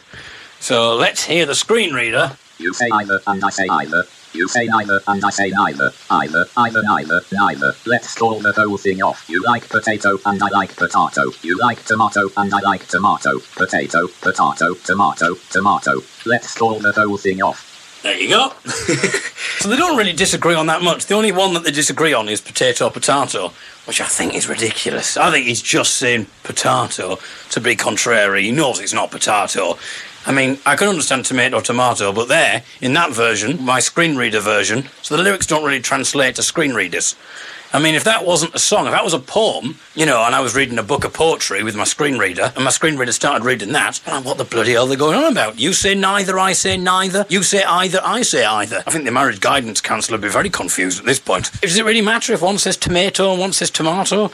So 0.60 0.96
let's 0.96 1.24
hear 1.26 1.46
the 1.46 1.54
screen 1.54 1.94
reader. 1.94 2.36
You 2.58 2.74
say 2.74 2.90
either 2.92 3.20
and 3.28 3.44
I 3.44 3.50
say 3.52 3.68
either. 3.70 4.06
You 4.34 4.48
say 4.48 4.66
neither 4.66 5.00
and 5.08 5.24
I 5.24 5.30
say 5.30 5.50
neither. 5.52 5.92
Either, 6.10 6.46
either, 6.58 6.82
neither, 6.82 7.22
neither. 7.32 7.74
Let's 7.86 8.16
call 8.16 8.40
the 8.40 8.54
whole 8.54 8.78
thing 8.78 9.04
off. 9.04 9.30
You 9.30 9.44
like 9.44 9.70
potato 9.70 10.18
and 10.26 10.42
I 10.42 10.48
like 10.48 10.76
potato. 10.76 11.32
You 11.44 11.60
like 11.60 11.86
tomato 11.86 12.30
and 12.38 12.52
I 12.54 12.60
like 12.62 12.88
tomato. 12.88 13.40
Potato, 13.56 14.08
potato, 14.22 14.74
tomato, 14.74 15.36
tomato. 15.52 16.02
Let's 16.26 16.58
call 16.58 16.80
the 16.80 16.92
whole 16.92 17.18
thing 17.18 17.44
off. 17.44 17.75
There 18.06 18.20
you 18.20 18.30
go. 18.30 18.54
so 19.58 19.68
they 19.68 19.76
don't 19.76 19.98
really 19.98 20.14
disagree 20.14 20.54
on 20.54 20.68
that 20.68 20.84
much. 20.84 21.08
The 21.08 21.16
only 21.16 21.32
one 21.32 21.56
that 21.56 21.64
they 21.64 21.72
disagree 21.72 22.14
on 22.14 22.30
is 22.30 22.40
potato 22.40 22.88
potato, 22.92 23.52
which 23.86 24.00
I 24.00 24.06
think 24.06 24.36
is 24.36 24.48
ridiculous. 24.48 25.18
I 25.18 25.32
think 25.32 25.48
he's 25.48 25.60
just 25.60 25.96
saying 25.96 26.28
potato 26.44 27.18
to 27.50 27.60
be 27.60 27.76
contrary. 27.76 28.44
He 28.44 28.52
knows 28.52 28.80
it's 28.80 28.94
not 28.94 29.10
potato. 29.10 29.80
I 30.28 30.32
mean, 30.32 30.60
I 30.68 30.76
can 30.76 30.88
understand 30.88 31.26
tomato 31.26 31.62
tomato, 31.62 32.14
but 32.14 32.28
there, 32.28 32.62
in 32.80 32.94
that 32.94 33.12
version, 33.12 33.66
my 33.66 33.80
screen 33.80 34.16
reader 34.16 34.40
version, 34.40 34.88
so 35.02 35.18
the 35.18 35.24
lyrics 35.24 35.48
don't 35.48 35.66
really 35.66 35.82
translate 35.82 36.36
to 36.36 36.44
screen 36.44 36.76
readers. 36.76 37.16
I 37.74 37.80
mean, 37.80 37.96
if 37.96 38.04
that 38.06 38.26
wasn't 38.26 38.56
a 38.56 38.60
song, 38.60 38.86
if 38.86 38.94
that 38.94 39.04
was 39.04 39.14
a 39.14 39.20
poem, 39.20 39.78
you 39.96 40.06
know, 40.06 40.24
and 40.24 40.34
I 40.34 40.40
was 40.40 40.56
reading 40.56 40.78
a 40.80 40.84
book 40.84 41.04
of 41.04 41.14
poetry 41.14 41.64
with 41.64 41.76
my 41.76 41.84
screen 41.84 42.18
reader, 42.18 42.54
and 42.56 42.64
my 42.64 42.70
screen 42.70 42.98
reader 42.98 43.12
started 43.12 43.44
reading 43.44 43.74
that, 43.74 44.02
well, 44.08 44.24
what 44.24 44.38
the 44.38 44.46
bloody 44.46 44.72
hell 44.74 44.86
are 44.86 44.90
they 44.90 44.96
going 44.96 45.18
on 45.18 45.32
about? 45.32 45.60
You 45.60 45.74
say 45.74 45.94
neither, 45.96 46.40
I 46.40 46.54
say 46.54 46.78
neither. 46.78 47.26
You 47.28 47.44
say 47.44 47.64
either, 47.64 48.00
I 48.04 48.22
say 48.22 48.46
either. 48.46 48.84
I 48.88 48.92
think 48.92 49.06
the 49.06 49.12
marriage 49.12 49.42
guidance 49.42 49.82
counsellor 49.82 50.18
would 50.18 50.22
be 50.22 50.30
very 50.30 50.50
confused 50.50 51.00
at 51.00 51.06
this 51.06 51.20
point. 51.20 51.52
Does 51.62 51.78
it 51.78 51.86
really 51.86 52.02
matter 52.02 52.34
if 52.34 52.42
one 52.42 52.58
says 52.58 52.78
tomato 52.78 53.32
and 53.32 53.40
one 53.40 53.54
says 53.54 53.70
tomato? 53.70 54.26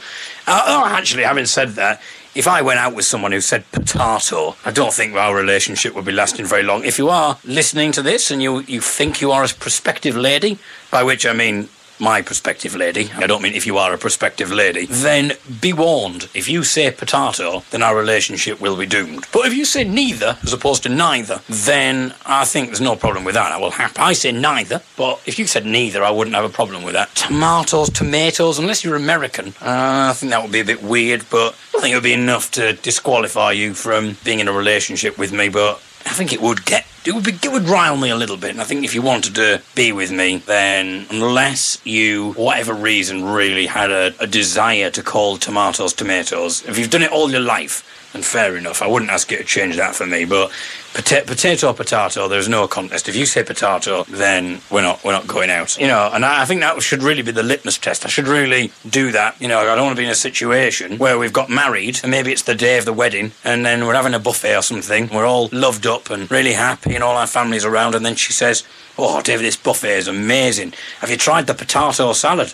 Uh, 0.46 0.62
oh, 0.66 0.84
actually, 0.86 1.24
having 1.24 1.46
said 1.46 1.70
that, 1.70 2.00
if 2.34 2.48
I 2.48 2.62
went 2.62 2.78
out 2.78 2.94
with 2.94 3.04
someone 3.04 3.32
who 3.32 3.40
said 3.40 3.70
potato, 3.72 4.56
I 4.64 4.70
don't 4.70 4.92
think 4.92 5.14
our 5.14 5.36
relationship 5.36 5.94
would 5.94 6.06
be 6.06 6.12
lasting 6.12 6.46
very 6.46 6.62
long. 6.62 6.84
If 6.84 6.98
you 6.98 7.10
are 7.10 7.38
listening 7.44 7.92
to 7.92 8.02
this 8.02 8.30
and 8.30 8.42
you, 8.42 8.60
you 8.60 8.80
think 8.80 9.20
you 9.20 9.32
are 9.32 9.44
a 9.44 9.48
prospective 9.48 10.16
lady, 10.16 10.58
by 10.90 11.02
which 11.02 11.26
I 11.26 11.34
mean 11.34 11.68
my 11.98 12.22
prospective 12.22 12.74
lady, 12.74 13.10
I 13.14 13.26
don't 13.26 13.42
mean 13.42 13.54
if 13.54 13.66
you 13.66 13.78
are 13.78 13.92
a 13.92 13.98
prospective 13.98 14.50
lady, 14.50 14.86
then 14.86 15.32
be 15.60 15.72
warned. 15.72 16.28
If 16.34 16.48
you 16.48 16.64
say 16.64 16.90
potato, 16.90 17.62
then 17.70 17.82
our 17.82 17.96
relationship 17.96 18.60
will 18.60 18.76
be 18.76 18.86
doomed. 18.86 19.26
But 19.32 19.46
if 19.46 19.54
you 19.54 19.64
say 19.64 19.84
neither 19.84 20.36
as 20.42 20.52
opposed 20.52 20.82
to 20.84 20.88
neither, 20.88 21.40
then 21.48 22.14
I 22.26 22.44
think 22.44 22.68
there's 22.68 22.80
no 22.80 22.96
problem 22.96 23.24
with 23.24 23.34
that. 23.34 23.52
I 23.52 23.58
will 23.58 23.70
happy. 23.70 24.00
I 24.00 24.12
say 24.12 24.32
neither, 24.32 24.82
but 24.96 25.20
if 25.26 25.38
you 25.38 25.46
said 25.46 25.66
neither, 25.66 26.02
I 26.02 26.10
wouldn't 26.10 26.36
have 26.36 26.44
a 26.44 26.48
problem 26.48 26.82
with 26.82 26.94
that. 26.94 27.14
Tomatoes, 27.14 27.90
tomatoes, 27.90 28.58
unless 28.58 28.84
you're 28.84 28.96
American, 28.96 29.48
uh, 29.60 30.10
I 30.10 30.12
think 30.14 30.30
that 30.30 30.42
would 30.42 30.52
be 30.52 30.60
a 30.60 30.64
bit 30.64 30.82
weird, 30.82 31.24
but 31.30 31.54
I 31.76 31.80
think 31.80 31.92
it 31.92 31.96
would 31.96 32.02
be 32.02 32.12
enough 32.12 32.50
to 32.52 32.72
disqualify 32.74 33.52
you 33.52 33.74
from 33.74 34.16
being 34.24 34.40
in 34.40 34.48
a 34.48 34.52
relationship 34.52 35.18
with 35.18 35.32
me, 35.32 35.48
but 35.48 35.80
I 36.06 36.14
think 36.14 36.32
it 36.32 36.40
would 36.40 36.64
get 36.64 36.86
it 37.04 37.12
would 37.12 37.24
be, 37.24 37.32
it 37.32 37.50
would 37.50 37.68
rile 37.68 37.96
me 37.96 38.10
a 38.10 38.16
little 38.16 38.36
bit. 38.36 38.50
And 38.50 38.60
I 38.60 38.64
think 38.64 38.84
if 38.84 38.94
you 38.94 39.02
wanted 39.02 39.34
to 39.34 39.60
be 39.74 39.92
with 39.92 40.12
me, 40.12 40.36
then 40.38 41.06
unless 41.10 41.84
you, 41.84 42.32
for 42.34 42.46
whatever 42.46 42.74
reason, 42.74 43.24
really 43.24 43.66
had 43.66 43.90
a, 43.90 44.14
a 44.20 44.26
desire 44.26 44.90
to 44.90 45.02
call 45.02 45.36
tomatoes 45.36 45.92
tomatoes, 45.92 46.62
if 46.66 46.78
you've 46.78 46.90
done 46.90 47.02
it 47.02 47.10
all 47.10 47.30
your 47.30 47.40
life, 47.40 47.84
then 48.12 48.22
fair 48.22 48.56
enough. 48.56 48.82
I 48.82 48.86
wouldn't 48.86 49.10
ask 49.10 49.30
you 49.30 49.38
to 49.38 49.44
change 49.44 49.76
that 49.76 49.94
for 49.94 50.06
me, 50.06 50.24
but 50.24 50.50
pota- 50.92 51.26
potato 51.26 51.72
potato, 51.72 52.28
there's 52.28 52.48
no 52.48 52.68
contest. 52.68 53.08
If 53.08 53.16
you 53.16 53.26
say 53.26 53.42
potato, 53.42 54.04
then 54.04 54.60
we're 54.70 54.82
not 54.82 55.02
we're 55.04 55.12
not 55.12 55.26
going 55.26 55.50
out. 55.50 55.78
You 55.78 55.86
know, 55.86 56.10
and 56.12 56.24
I, 56.24 56.42
I 56.42 56.44
think 56.44 56.60
that 56.60 56.80
should 56.82 57.02
really 57.02 57.22
be 57.22 57.32
the 57.32 57.42
litmus 57.42 57.78
test. 57.78 58.04
I 58.04 58.08
should 58.08 58.28
really 58.28 58.72
do 58.88 59.12
that. 59.12 59.40
You 59.40 59.48
know, 59.48 59.60
I 59.60 59.74
don't 59.74 59.86
want 59.86 59.96
to 59.96 60.00
be 60.00 60.06
in 60.06 60.10
a 60.10 60.14
situation 60.14 60.98
where 60.98 61.18
we've 61.18 61.32
got 61.32 61.48
married 61.48 62.00
and 62.02 62.10
maybe 62.10 62.32
it's 62.32 62.42
the 62.42 62.54
day 62.54 62.78
of 62.78 62.84
the 62.84 62.92
wedding 62.92 63.32
and 63.44 63.64
then 63.64 63.86
we're 63.86 63.94
having 63.94 64.14
a 64.14 64.18
buffet 64.18 64.56
or 64.56 64.62
something. 64.62 65.08
We're 65.08 65.26
all 65.26 65.48
loved 65.52 65.86
up 65.86 66.10
and 66.10 66.30
really 66.30 66.52
happy 66.52 66.94
and 66.94 67.02
all 67.02 67.16
our 67.16 67.26
families 67.26 67.64
around, 67.64 67.94
and 67.94 68.04
then 68.04 68.16
she 68.16 68.32
says, 68.32 68.62
"Oh, 68.98 69.22
David, 69.22 69.46
this 69.46 69.56
buffet 69.56 69.96
is 69.98 70.08
amazing. 70.08 70.74
Have 71.00 71.10
you 71.10 71.16
tried 71.16 71.46
the 71.46 71.54
potato 71.54 72.12
salad?" 72.12 72.52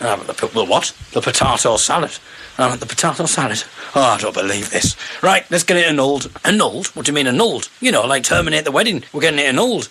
Ah, 0.00 0.12
and 0.14 0.22
I 0.22 0.26
went, 0.26 0.26
the, 0.28 0.46
the 0.46 0.64
what? 0.64 0.92
The 1.12 1.20
potato 1.20 1.76
salad. 1.76 2.12
Ah, 2.12 2.54
and 2.56 2.64
I 2.64 2.68
went, 2.68 2.80
the 2.80 2.86
potato 2.86 3.26
salad? 3.26 3.62
Oh, 3.94 4.00
I 4.02 4.18
don't 4.18 4.34
believe 4.34 4.70
this. 4.70 4.96
Right, 5.22 5.44
let's 5.50 5.64
get 5.64 5.76
it 5.76 5.86
annulled. 5.86 6.30
Annulled? 6.44 6.88
What 6.88 7.06
do 7.06 7.10
you 7.10 7.14
mean 7.14 7.26
annulled? 7.26 7.68
You 7.80 7.92
know, 7.92 8.06
like 8.06 8.22
terminate 8.22 8.64
the 8.64 8.72
wedding. 8.72 9.04
We're 9.12 9.22
getting 9.22 9.40
it 9.40 9.46
annulled. 9.46 9.88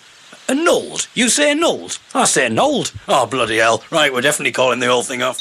Annulled? 0.48 1.08
You 1.14 1.28
say 1.28 1.50
annulled? 1.50 1.98
I 2.14 2.24
say 2.24 2.46
annulled. 2.46 2.92
Oh, 3.06 3.26
bloody 3.26 3.58
hell. 3.58 3.82
Right, 3.90 4.12
we're 4.12 4.22
definitely 4.22 4.52
calling 4.52 4.80
the 4.80 4.86
whole 4.86 5.02
thing 5.02 5.22
off. 5.22 5.40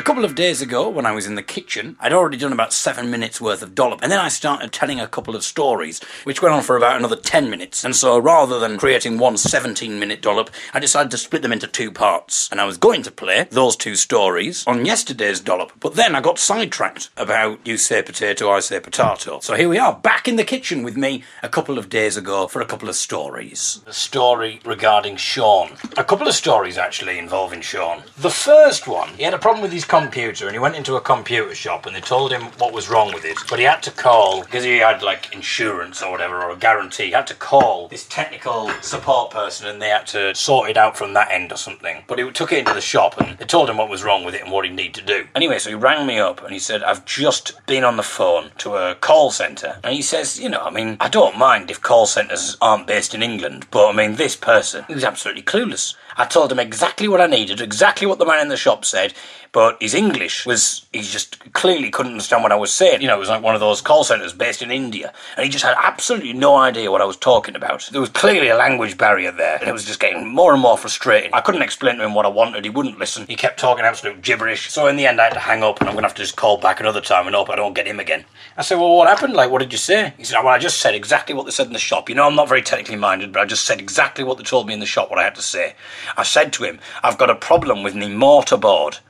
A 0.00 0.02
couple 0.02 0.24
of 0.24 0.34
days 0.34 0.62
ago, 0.62 0.88
when 0.88 1.04
I 1.04 1.12
was 1.12 1.26
in 1.26 1.34
the 1.34 1.42
kitchen, 1.42 1.94
I'd 2.00 2.14
already 2.14 2.38
done 2.38 2.54
about 2.54 2.72
seven 2.72 3.10
minutes 3.10 3.38
worth 3.38 3.60
of 3.60 3.74
dollop, 3.74 4.00
and 4.00 4.10
then 4.10 4.18
I 4.18 4.28
started 4.28 4.72
telling 4.72 4.98
a 4.98 5.06
couple 5.06 5.36
of 5.36 5.44
stories, 5.44 6.02
which 6.24 6.40
went 6.40 6.54
on 6.54 6.62
for 6.62 6.78
about 6.78 6.96
another 6.96 7.16
ten 7.16 7.50
minutes. 7.50 7.84
And 7.84 7.94
so, 7.94 8.18
rather 8.18 8.58
than 8.58 8.78
creating 8.78 9.18
one 9.18 9.36
17 9.36 10.00
minute 10.00 10.22
dollop, 10.22 10.48
I 10.72 10.80
decided 10.80 11.10
to 11.10 11.18
split 11.18 11.42
them 11.42 11.52
into 11.52 11.66
two 11.66 11.92
parts. 11.92 12.48
And 12.50 12.62
I 12.62 12.64
was 12.64 12.78
going 12.78 13.02
to 13.02 13.10
play 13.10 13.46
those 13.50 13.76
two 13.76 13.94
stories 13.94 14.66
on 14.66 14.86
yesterday's 14.86 15.38
dollop, 15.38 15.72
but 15.80 15.96
then 15.96 16.14
I 16.14 16.22
got 16.22 16.38
sidetracked 16.38 17.10
about 17.18 17.60
you 17.66 17.76
say 17.76 18.00
potato, 18.00 18.50
I 18.50 18.60
say 18.60 18.80
potato. 18.80 19.40
So 19.40 19.54
here 19.54 19.68
we 19.68 19.76
are, 19.76 19.92
back 19.92 20.26
in 20.26 20.36
the 20.36 20.44
kitchen 20.44 20.82
with 20.82 20.96
me 20.96 21.24
a 21.42 21.48
couple 21.50 21.76
of 21.76 21.90
days 21.90 22.16
ago 22.16 22.46
for 22.46 22.62
a 22.62 22.66
couple 22.66 22.88
of 22.88 22.96
stories. 22.96 23.82
The 23.84 23.92
story 23.92 24.60
regarding 24.64 25.16
Sean. 25.16 25.72
A 25.98 26.04
couple 26.04 26.26
of 26.26 26.34
stories 26.34 26.78
actually 26.78 27.18
involving 27.18 27.60
Sean. 27.60 28.02
The 28.16 28.30
first 28.30 28.88
one, 28.88 29.10
he 29.18 29.24
had 29.24 29.34
a 29.34 29.38
problem 29.38 29.60
with 29.60 29.72
his 29.72 29.89
computer 29.90 30.46
and 30.46 30.54
he 30.54 30.60
went 30.60 30.76
into 30.76 30.94
a 30.94 31.00
computer 31.00 31.52
shop 31.52 31.84
and 31.84 31.96
they 31.96 32.00
told 32.00 32.30
him 32.30 32.42
what 32.58 32.72
was 32.72 32.88
wrong 32.88 33.12
with 33.12 33.24
it. 33.24 33.36
But 33.50 33.58
he 33.58 33.64
had 33.64 33.82
to 33.82 33.90
call, 33.90 34.44
because 34.44 34.62
he 34.62 34.78
had 34.78 35.02
like 35.02 35.34
insurance 35.34 36.00
or 36.00 36.12
whatever, 36.12 36.40
or 36.44 36.52
a 36.52 36.56
guarantee, 36.56 37.06
he 37.06 37.10
had 37.10 37.26
to 37.26 37.34
call 37.34 37.88
this 37.88 38.06
technical 38.06 38.70
support 38.82 39.32
person 39.32 39.66
and 39.66 39.82
they 39.82 39.88
had 39.88 40.06
to 40.08 40.32
sort 40.36 40.70
it 40.70 40.76
out 40.76 40.96
from 40.96 41.12
that 41.14 41.32
end 41.32 41.50
or 41.50 41.56
something. 41.56 42.04
But 42.06 42.20
he 42.20 42.30
took 42.30 42.52
it 42.52 42.60
into 42.60 42.72
the 42.72 42.80
shop 42.80 43.20
and 43.20 43.36
they 43.36 43.44
told 43.44 43.68
him 43.68 43.78
what 43.78 43.90
was 43.90 44.04
wrong 44.04 44.24
with 44.24 44.36
it 44.36 44.42
and 44.42 44.52
what 44.52 44.64
he 44.64 44.70
needed 44.70 44.94
to 44.94 45.02
do. 45.02 45.26
Anyway, 45.34 45.58
so 45.58 45.70
he 45.70 45.74
rang 45.74 46.06
me 46.06 46.20
up 46.20 46.40
and 46.44 46.52
he 46.52 46.60
said, 46.60 46.84
I've 46.84 47.04
just 47.04 47.60
been 47.66 47.82
on 47.82 47.96
the 47.96 48.04
phone 48.04 48.52
to 48.58 48.76
a 48.76 48.94
call 48.94 49.32
centre. 49.32 49.80
And 49.82 49.92
he 49.92 50.02
says, 50.02 50.38
you 50.38 50.48
know, 50.48 50.60
I 50.60 50.70
mean, 50.70 50.98
I 51.00 51.08
don't 51.08 51.36
mind 51.36 51.68
if 51.68 51.82
call 51.82 52.06
centres 52.06 52.56
aren't 52.60 52.86
based 52.86 53.12
in 53.12 53.24
England, 53.24 53.66
but 53.72 53.88
I 53.88 53.92
mean, 53.92 54.14
this 54.14 54.36
person 54.36 54.84
is 54.88 55.02
absolutely 55.02 55.42
clueless. 55.42 55.96
I 56.16 56.24
told 56.24 56.50
him 56.50 56.58
exactly 56.58 57.08
what 57.08 57.20
I 57.20 57.26
needed, 57.26 57.60
exactly 57.60 58.06
what 58.06 58.18
the 58.18 58.26
man 58.26 58.40
in 58.40 58.48
the 58.48 58.56
shop 58.56 58.84
said, 58.84 59.14
but 59.52 59.76
his 59.80 59.94
English 59.94 60.44
was, 60.46 60.86
he 60.92 61.02
just 61.02 61.52
clearly 61.52 61.90
couldn't 61.90 62.12
understand 62.12 62.42
what 62.42 62.52
I 62.52 62.56
was 62.56 62.72
saying. 62.72 63.00
You 63.00 63.08
know, 63.08 63.16
it 63.16 63.20
was 63.20 63.28
like 63.28 63.42
one 63.42 63.54
of 63.54 63.60
those 63.60 63.80
call 63.80 64.04
centres 64.04 64.32
based 64.32 64.62
in 64.62 64.70
India, 64.70 65.12
and 65.36 65.44
he 65.44 65.50
just 65.50 65.64
had 65.64 65.76
absolutely 65.78 66.32
no 66.32 66.56
idea 66.56 66.90
what 66.90 67.00
I 67.00 67.06
was 67.06 67.16
talking 67.16 67.54
about. 67.54 67.88
There 67.92 68.00
was 68.00 68.10
clearly 68.10 68.48
a 68.48 68.56
language 68.56 68.98
barrier 68.98 69.32
there, 69.32 69.58
and 69.58 69.68
it 69.68 69.72
was 69.72 69.84
just 69.84 70.00
getting 70.00 70.28
more 70.28 70.52
and 70.52 70.60
more 70.60 70.76
frustrating. 70.76 71.32
I 71.32 71.40
couldn't 71.40 71.62
explain 71.62 71.96
to 71.96 72.04
him 72.04 72.14
what 72.14 72.26
I 72.26 72.30
wanted, 72.30 72.64
he 72.64 72.70
wouldn't 72.70 72.98
listen. 72.98 73.26
He 73.26 73.36
kept 73.36 73.60
talking 73.60 73.84
absolute 73.84 74.22
gibberish, 74.22 74.70
so 74.70 74.86
in 74.86 74.96
the 74.96 75.06
end 75.06 75.20
I 75.20 75.24
had 75.24 75.34
to 75.34 75.40
hang 75.40 75.62
up, 75.62 75.80
and 75.80 75.88
I'm 75.88 75.96
to 76.02 76.08
have 76.08 76.14
to 76.16 76.22
just 76.22 76.36
call 76.36 76.58
back 76.58 76.80
another 76.80 77.00
time 77.00 77.26
and 77.26 77.36
hope 77.36 77.50
I 77.50 77.56
don't 77.56 77.74
get 77.74 77.86
him 77.86 78.00
again. 78.00 78.24
I 78.56 78.62
said, 78.62 78.78
well, 78.78 78.96
what 78.96 79.08
happened? 79.08 79.34
Like, 79.34 79.50
what 79.50 79.60
did 79.60 79.72
you 79.72 79.78
say? 79.78 80.12
He 80.16 80.24
said, 80.24 80.38
well, 80.38 80.48
I 80.48 80.58
just 80.58 80.80
said 80.80 80.94
exactly 80.94 81.34
what 81.34 81.44
they 81.44 81.52
said 81.52 81.66
in 81.66 81.72
the 81.72 81.78
shop. 81.78 82.08
You 82.08 82.14
know, 82.14 82.26
I'm 82.26 82.36
not 82.36 82.48
very 82.48 82.62
technically 82.62 82.96
minded, 82.96 83.32
but 83.32 83.40
I 83.40 83.44
just 83.44 83.64
said 83.64 83.80
exactly 83.80 84.24
what 84.24 84.38
they 84.38 84.44
told 84.44 84.66
me 84.66 84.74
in 84.74 84.80
the 84.80 84.86
shop, 84.86 85.10
what 85.10 85.18
I 85.18 85.24
had 85.24 85.34
to 85.36 85.42
say. 85.42 85.74
I 86.16 86.22
said 86.22 86.52
to 86.54 86.64
him, 86.64 86.80
I've 87.02 87.18
got 87.18 87.30
a 87.30 87.34
problem 87.34 87.82
with 87.82 87.94
me 87.94 88.08
mortarboard. 88.08 89.00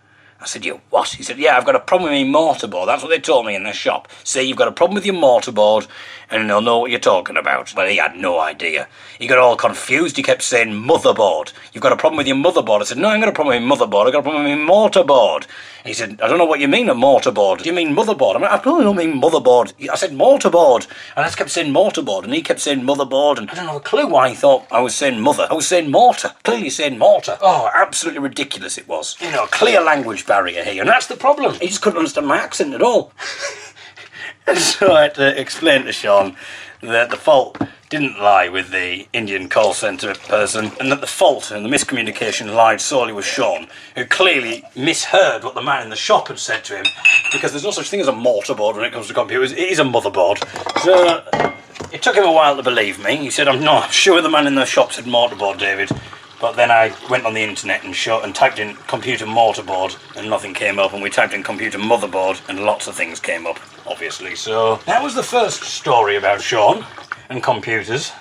I 0.42 0.46
said, 0.46 0.64
you 0.64 0.80
what? 0.88 1.10
He 1.10 1.22
said, 1.22 1.38
yeah, 1.38 1.58
I've 1.58 1.66
got 1.66 1.76
a 1.76 1.80
problem 1.80 2.12
with 2.12 2.26
my 2.26 2.38
mortarboard. 2.38 2.86
That's 2.86 3.02
what 3.02 3.10
they 3.10 3.18
told 3.18 3.44
me 3.44 3.54
in 3.54 3.64
the 3.64 3.72
shop. 3.72 4.08
Say 4.24 4.42
you've 4.42 4.56
got 4.56 4.68
a 4.68 4.72
problem 4.72 4.94
with 4.94 5.04
your 5.04 5.14
mortarboard 5.14 5.86
and 6.30 6.48
they'll 6.48 6.62
know 6.62 6.78
what 6.78 6.90
you're 6.90 7.00
talking 7.00 7.36
about. 7.36 7.72
But 7.74 7.90
he 7.90 7.98
had 7.98 8.16
no 8.16 8.40
idea. 8.40 8.88
He 9.18 9.26
got 9.26 9.38
all 9.38 9.56
confused. 9.56 10.16
He 10.16 10.22
kept 10.22 10.42
saying 10.42 10.68
motherboard. 10.68 11.52
You've 11.72 11.82
got 11.82 11.92
a 11.92 11.96
problem 11.96 12.16
with 12.16 12.26
your 12.26 12.36
motherboard. 12.36 12.80
I 12.80 12.84
said, 12.84 12.98
no, 12.98 13.08
I 13.08 13.14
ain't 13.14 13.22
got 13.22 13.28
a 13.28 13.32
problem 13.32 13.54
with 13.54 13.68
my 13.68 13.76
motherboard. 13.76 14.06
I've 14.06 14.12
got 14.12 14.20
a 14.20 14.22
problem 14.22 14.44
with 14.44 14.58
my 14.58 14.72
mortarboard. 14.72 15.46
He 15.84 15.92
said, 15.92 16.20
I 16.22 16.28
don't 16.28 16.38
know 16.38 16.44
what 16.44 16.60
you 16.60 16.68
mean, 16.68 16.88
a 16.88 16.94
mortarboard. 16.94 17.62
Do 17.62 17.68
you 17.68 17.74
mean 17.74 17.94
motherboard? 17.94 18.42
I 18.42 18.54
I 18.54 18.58
probably 18.58 18.84
don't 18.84 18.96
mean 18.96 19.20
motherboard. 19.20 19.72
I 19.90 19.96
said 19.96 20.12
mortarboard. 20.12 20.86
And 21.16 21.24
I 21.24 21.24
just 21.24 21.36
kept 21.36 21.50
saying 21.50 21.72
mortarboard. 21.72 22.24
And 22.24 22.32
he 22.32 22.42
kept 22.42 22.60
saying 22.60 22.80
motherboard. 22.80 23.38
And 23.38 23.50
I 23.50 23.54
don't 23.54 23.66
have 23.66 23.76
a 23.76 23.80
clue 23.80 24.06
why 24.06 24.30
he 24.30 24.34
thought 24.34 24.66
I 24.70 24.80
was 24.80 24.94
saying 24.94 25.20
mother. 25.20 25.48
I 25.50 25.54
was 25.54 25.66
saying 25.66 25.90
mortar. 25.90 26.32
Clearly 26.44 26.70
saying 26.70 26.98
mortar. 26.98 27.38
Oh, 27.42 27.70
absolutely 27.74 28.20
ridiculous 28.20 28.78
it 28.78 28.88
was. 28.88 29.16
You 29.20 29.30
know, 29.32 29.46
clear 29.46 29.80
language 29.80 30.26
barrier 30.30 30.62
here. 30.62 30.82
And 30.82 30.88
that's 30.88 31.08
the 31.08 31.16
problem. 31.16 31.54
He 31.54 31.66
just 31.66 31.82
couldn't 31.82 31.98
understand 31.98 32.28
my 32.28 32.36
accent 32.36 32.72
at 32.72 32.82
all. 32.82 33.10
so 34.56 34.92
I 34.92 35.02
had 35.02 35.14
to 35.16 35.40
explain 35.40 35.86
to 35.86 35.92
Sean 35.92 36.36
that 36.82 37.10
the 37.10 37.16
fault 37.16 37.60
didn't 37.88 38.16
lie 38.16 38.48
with 38.48 38.70
the 38.70 39.08
Indian 39.12 39.48
call 39.48 39.74
centre 39.74 40.14
person, 40.14 40.70
and 40.78 40.92
that 40.92 41.00
the 41.00 41.08
fault 41.08 41.50
and 41.50 41.64
the 41.64 41.68
miscommunication 41.68 42.54
lied 42.54 42.80
solely 42.80 43.12
with 43.12 43.24
Sean, 43.24 43.66
who 43.96 44.04
clearly 44.04 44.62
misheard 44.76 45.42
what 45.42 45.56
the 45.56 45.62
man 45.62 45.82
in 45.82 45.90
the 45.90 45.96
shop 45.96 46.28
had 46.28 46.38
said 46.38 46.62
to 46.62 46.76
him, 46.76 46.86
because 47.32 47.50
there's 47.50 47.64
no 47.64 47.72
such 47.72 47.90
thing 47.90 48.00
as 48.00 48.06
a 48.06 48.12
mortarboard 48.12 48.76
when 48.76 48.84
it 48.84 48.92
comes 48.92 49.08
to 49.08 49.14
computers, 49.14 49.50
it 49.50 49.58
is 49.58 49.80
a 49.80 49.84
motherboard. 49.84 50.38
So 50.84 51.24
it 51.92 52.02
took 52.02 52.14
him 52.14 52.24
a 52.24 52.32
while 52.32 52.56
to 52.56 52.62
believe 52.62 53.02
me. 53.02 53.16
He 53.16 53.30
said, 53.30 53.48
I'm 53.48 53.64
not 53.64 53.90
sure 54.02 54.22
the 54.22 54.30
man 54.30 54.46
in 54.46 54.54
the 54.54 54.64
shop 54.64 54.92
said 54.92 55.06
mortarboard, 55.06 55.58
David. 55.58 55.90
But 56.40 56.56
then 56.56 56.70
I 56.70 56.94
went 57.10 57.26
on 57.26 57.34
the 57.34 57.42
internet 57.42 57.84
and 57.84 57.94
shot 57.94 58.24
and 58.24 58.34
typed 58.34 58.58
in 58.58 58.74
computer 58.86 59.26
mortarboard 59.26 59.98
and 60.16 60.30
nothing 60.30 60.54
came 60.54 60.78
up, 60.78 60.94
and 60.94 61.02
we 61.02 61.10
typed 61.10 61.34
in 61.34 61.42
computer 61.42 61.78
motherboard 61.78 62.40
and 62.48 62.60
lots 62.60 62.86
of 62.86 62.94
things 62.94 63.20
came 63.20 63.46
up, 63.46 63.60
obviously. 63.86 64.34
So 64.34 64.76
that 64.86 65.02
was 65.02 65.14
the 65.14 65.22
first 65.22 65.62
story 65.62 66.16
about 66.16 66.40
Sean 66.40 66.86
and 67.28 67.42
computers. 67.42 68.12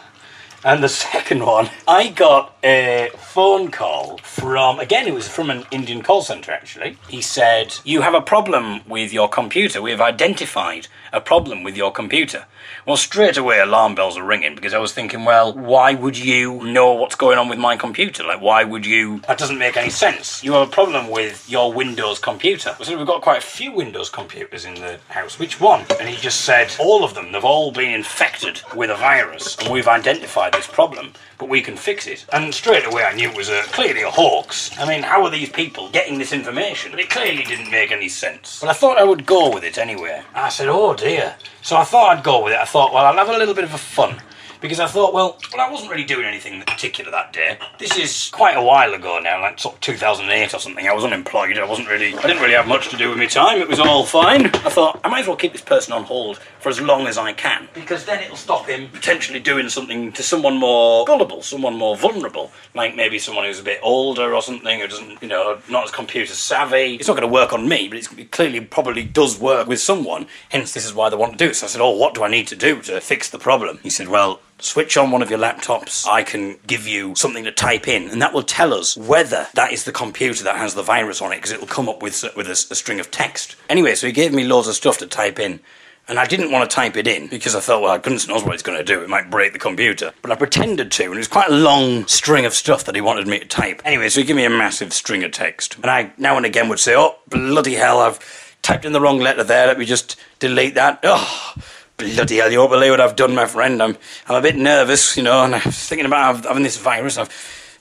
And 0.64 0.84
the 0.84 0.90
second 1.10 1.46
one, 1.46 1.70
I 1.88 2.10
got 2.10 2.56
a 2.64 3.12
phone 3.18 3.72
call 3.72 4.18
from, 4.20 4.80
again, 4.80 5.08
it 5.08 5.14
was 5.14 5.28
from 5.28 5.50
an 5.50 5.66
Indian 5.72 6.02
call 6.02 6.22
centre 6.22 6.52
actually. 6.52 6.98
He 7.08 7.22
said, 7.22 7.76
You 7.84 8.02
have 8.02 8.14
a 8.14 8.22
problem 8.22 8.82
with 8.88 9.14
your 9.14 9.30
computer. 9.30 9.82
We 9.82 9.92
have 9.92 10.02
identified 10.02 10.88
a 11.14 11.22
problem 11.22 11.64
with 11.64 11.76
your 11.78 11.92
computer. 11.92 12.46
Well, 12.86 12.98
straight 12.98 13.38
away, 13.38 13.60
alarm 13.60 13.96
bells 13.96 14.18
are 14.18 14.24
ringing 14.24 14.56
because 14.56 14.74
I 14.74 14.80
was 14.80 14.94
thinking, 14.94 15.26
well, 15.26 15.54
why 15.54 15.94
would 15.94 16.18
you 16.18 16.64
know 16.64 16.94
what's 16.94 17.16
going 17.16 17.38
on 17.38 17.50
with 17.50 17.60
my 17.60 17.76
computer? 17.76 18.24
Like, 18.24 18.42
why 18.42 18.64
would 18.64 18.86
you? 18.86 19.22
That 19.28 19.38
doesn't 19.38 19.58
make 19.58 19.78
any 19.78 19.90
sense. 19.90 20.44
You 20.44 20.54
have 20.54 20.68
a 20.68 20.72
problem 20.72 21.10
with 21.10 21.50
your 21.50 21.74
Windows 21.74 22.20
computer. 22.20 22.76
So 22.82 22.98
we've 22.98 23.08
got 23.08 23.22
quite 23.22 23.40
a 23.40 23.46
few 23.46 23.72
Windows 23.72 24.10
computers 24.10 24.66
in 24.66 24.76
the 24.76 25.00
house. 25.10 25.40
Which 25.40 25.60
one? 25.60 25.86
And 26.00 26.10
he 26.10 26.18
just 26.18 26.42
said, 26.42 26.76
all 26.80 27.04
of 27.04 27.14
them. 27.16 27.32
They've 27.32 27.44
all 27.44 27.72
been 27.72 27.94
infected 27.94 28.62
with 28.76 28.90
a 28.90 28.96
virus, 28.96 29.58
and 29.58 29.70
we've 29.70 29.88
identified 29.88 30.49
this 30.54 30.68
problem, 30.68 31.14
but 31.38 31.50
we 31.50 31.62
can 31.62 31.76
fix 31.76 32.08
it. 32.08 32.26
And 32.32 32.54
straight 32.54 32.86
away, 32.86 33.04
I 33.04 33.14
knew 33.14 33.30
it 33.30 33.38
was 33.38 33.50
a, 33.50 33.62
clearly 33.64 34.02
a 34.02 34.12
hoax. 34.12 34.78
I 34.78 34.88
mean, 34.88 35.04
how 35.04 35.24
are 35.24 35.30
these 35.30 35.50
people 35.50 35.90
getting 35.90 36.18
this 36.18 36.34
information? 36.34 36.98
It 36.98 37.10
clearly 37.10 37.44
didn't 37.44 37.72
make 37.72 37.92
any 37.92 38.10
sense. 38.10 38.60
But 38.60 38.70
I 38.70 38.74
thought 38.74 38.98
I 38.98 39.04
would 39.04 39.26
go 39.26 39.54
with 39.54 39.64
it 39.64 39.78
anyway. 39.78 40.24
I 40.34 40.50
said, 40.50 40.68
oh 40.70 40.94
dear. 40.94 41.36
So 41.62 41.78
I 41.78 41.84
thought 41.84 42.18
I'd 42.18 42.24
go 42.24 42.44
with 42.44 42.54
it. 42.54 42.60
I 42.60 42.66
thought, 42.66 42.94
well, 42.94 43.06
I'll 43.06 43.14
have 43.14 43.30
a 43.30 43.38
little 43.38 43.54
bit 43.54 43.64
of 43.64 43.74
a 43.74 43.78
fun. 43.78 44.22
Because 44.62 44.80
I 44.82 44.88
thought, 44.88 45.14
well, 45.14 45.38
well, 45.54 45.66
I 45.66 45.72
wasn't 45.72 45.90
really 45.90 46.04
doing 46.04 46.26
anything 46.26 46.62
particular 46.64 47.12
that 47.12 47.32
day. 47.32 47.58
This 47.78 47.98
is 47.98 48.30
quite 48.34 48.58
a 48.58 48.62
while 48.62 48.94
ago 48.94 49.20
now, 49.20 49.42
like 49.42 49.58
sort 49.58 49.76
of 49.76 49.82
2008 49.82 50.54
or 50.54 50.60
something. 50.60 50.86
I 50.86 50.94
was 50.94 51.06
unemployed. 51.06 51.58
I 51.58 51.66
wasn't 51.66 51.88
really, 51.88 52.14
I 52.18 52.22
didn't 52.24 52.42
really 52.42 52.56
have 52.56 52.68
much 52.68 52.90
to 52.90 52.98
do 52.98 53.10
with 53.10 53.18
my 53.18 53.26
time. 53.26 53.60
It 53.60 53.70
was 53.70 53.80
all 53.80 54.06
fine. 54.06 54.48
I 54.48 54.70
thought 54.70 55.00
I 55.04 55.08
might 55.08 55.22
as 55.22 55.28
well 55.28 55.38
keep 55.38 55.54
this 55.54 55.62
person 55.62 55.94
on 55.94 56.04
hold 56.04 56.40
for 56.60 56.68
as 56.68 56.82
long 56.82 57.08
as 57.08 57.18
I 57.18 57.32
can, 57.32 57.70
because 57.74 58.04
then 58.04 58.22
it'll 58.22 58.36
stop 58.36 58.68
him 58.68 58.90
potentially 58.90 59.40
doing 59.40 59.70
something 59.70 60.12
to 60.12 60.24
someone 60.24 60.58
more 60.58 61.06
gullible, 61.06 61.42
someone 61.42 61.78
more 61.78 61.96
vulnerable, 61.96 62.52
like 62.76 62.96
maybe 62.96 63.18
someone 63.18 63.46
who's 63.46 63.60
a 63.60 63.64
bit 63.64 63.80
older 63.82 64.34
or 64.36 64.42
something, 64.42 64.82
who 64.82 64.88
doesn't, 64.88 65.22
you 65.22 65.30
know, 65.30 65.60
not 65.70 65.86
as 65.86 65.92
computer 65.92 66.34
savvy. 66.34 66.96
It's 66.96 67.08
not 67.08 67.16
going 67.16 67.28
to 67.28 67.34
work 67.34 67.54
on 67.54 67.70
me, 67.70 67.88
but 67.88 67.98
it's, 67.98 68.12
it 68.12 68.32
clearly 68.32 68.60
probably 68.60 69.04
does 69.04 69.40
work 69.40 69.68
with 69.68 69.80
someone. 69.80 70.28
Hence, 70.50 70.74
this 70.74 70.86
is 70.86 70.94
why 70.94 71.10
they 71.10 71.16
want 71.16 71.32
to 71.32 71.38
do 71.38 71.52
it. 71.52 71.56
So 71.56 71.66
I 71.66 71.70
said, 71.70 71.82
oh, 71.82 71.96
what 71.96 72.14
do 72.14 72.24
I 72.24 72.30
need 72.30 72.48
to 72.48 72.58
do 72.58 72.82
to 72.82 73.00
fix 73.00 73.30
the 73.30 73.40
problem? 73.40 73.80
He 73.84 73.90
said, 73.90 74.10
well 74.10 74.42
switch 74.60 74.98
on 74.98 75.12
one 75.12 75.22
of 75.22 75.30
your 75.30 75.40
laptops. 75.40 76.08
I 76.08 76.24
can 76.24 76.58
give 76.68 76.88
you 76.88 77.16
something 77.16 77.44
to 77.44 77.52
type 77.52 77.88
in, 77.88 78.10
and 78.10 78.22
that 78.22 78.34
will 78.34 78.44
tell 78.44 78.74
us 78.74 78.98
whether 78.98 79.48
that 79.54 79.72
is 79.72 79.84
the 79.84 79.92
computer 79.92 80.44
that 80.44 80.58
has 80.58 80.76
the 80.76 80.84
virus 80.84 81.22
on 81.22 81.32
it, 81.32 81.38
because 81.38 81.52
it 81.52 81.60
will 81.60 81.68
come 81.68 81.90
up 81.90 82.02
with 82.02 82.24
with 82.36 82.48
a, 82.48 82.52
a 82.52 82.76
string 82.76 83.00
of 83.00 83.12
text. 83.12 83.56
Anyway, 83.70 83.96
so 83.96 84.08
he 84.08 84.14
gave 84.14 84.34
me 84.34 84.44
loads 84.44 84.68
of 84.68 84.76
stuff 84.76 84.98
to 85.00 85.08
type 85.08 85.40
in. 85.40 85.60
And 86.08 86.18
I 86.18 86.26
didn't 86.26 86.52
want 86.52 86.68
to 86.68 86.76
type 86.76 86.98
it 86.98 87.06
in 87.06 87.28
because 87.28 87.54
I 87.54 87.60
thought, 87.60 87.84
well, 87.84 88.00
goodness 88.00 88.28
knows 88.28 88.44
what 88.44 88.56
it's 88.56 88.64
going 88.64 88.80
to 88.80 88.84
do. 88.84 89.04
It 89.04 89.10
might 89.10 89.30
break 89.30 89.54
the 89.54 89.60
computer. 89.60 90.12
But 90.24 90.32
I 90.32 90.36
pretended 90.36 90.92
to, 90.94 91.04
and 91.04 91.14
it 91.14 91.18
was 91.18 91.28
quite 91.28 91.50
a 91.50 91.56
long 91.56 92.08
string 92.08 92.48
of 92.48 92.56
stuff 92.56 92.86
that 92.86 92.96
he 92.96 93.02
wanted 93.02 93.28
me 93.28 93.38
to 93.38 93.46
type. 93.46 93.84
Anyway, 93.86 94.10
so 94.10 94.20
he 94.20 94.26
gave 94.26 94.36
me 94.36 94.44
a 94.44 94.50
massive 94.50 94.92
string 94.92 95.24
of 95.24 95.32
text. 95.32 95.76
And 95.76 95.86
I 95.86 96.12
now 96.18 96.36
and 96.36 96.48
again 96.48 96.68
would 96.70 96.80
say, 96.80 96.96
oh, 96.96 97.18
bloody 97.28 97.76
hell, 97.76 98.00
I've 98.00 98.58
typed 98.64 98.86
in 98.86 98.94
the 98.94 99.00
wrong 99.00 99.20
letter 99.20 99.44
there. 99.44 99.68
Let 99.68 99.78
me 99.78 99.86
just 99.86 100.16
delete 100.40 100.74
that. 100.74 101.00
Oh, 101.04 101.54
bloody 102.00 102.38
hell, 102.38 102.52
you 102.52 102.60
won't 102.60 102.72
believe 102.72 102.92
what 102.92 103.02
I've 103.02 103.16
done, 103.16 103.36
my 103.36 103.46
friend. 103.46 103.84
I'm, 103.84 103.98
I'm 104.28 104.36
a 104.36 104.42
bit 104.42 104.56
nervous, 104.56 105.18
you 105.18 105.24
know, 105.24 105.44
and 105.44 105.54
I 105.54 105.62
was 105.64 105.88
thinking 105.88 106.06
about 106.06 106.46
having 106.46 106.64
this 106.64 106.78
virus. 106.78 107.18
I've, 107.18 107.30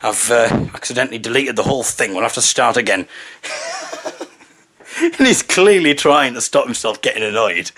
I've 0.02 0.30
uh, 0.30 0.66
accidentally 0.74 1.18
deleted 1.18 1.56
the 1.56 1.62
whole 1.62 1.84
thing. 1.84 2.12
We'll 2.12 2.24
have 2.24 2.34
to 2.34 2.42
start 2.42 2.76
again. 2.76 3.06
and 5.00 5.26
he's 5.26 5.42
clearly 5.42 5.94
trying 5.94 6.34
to 6.34 6.40
stop 6.40 6.66
himself 6.66 7.00
getting 7.00 7.22
annoyed. 7.22 7.70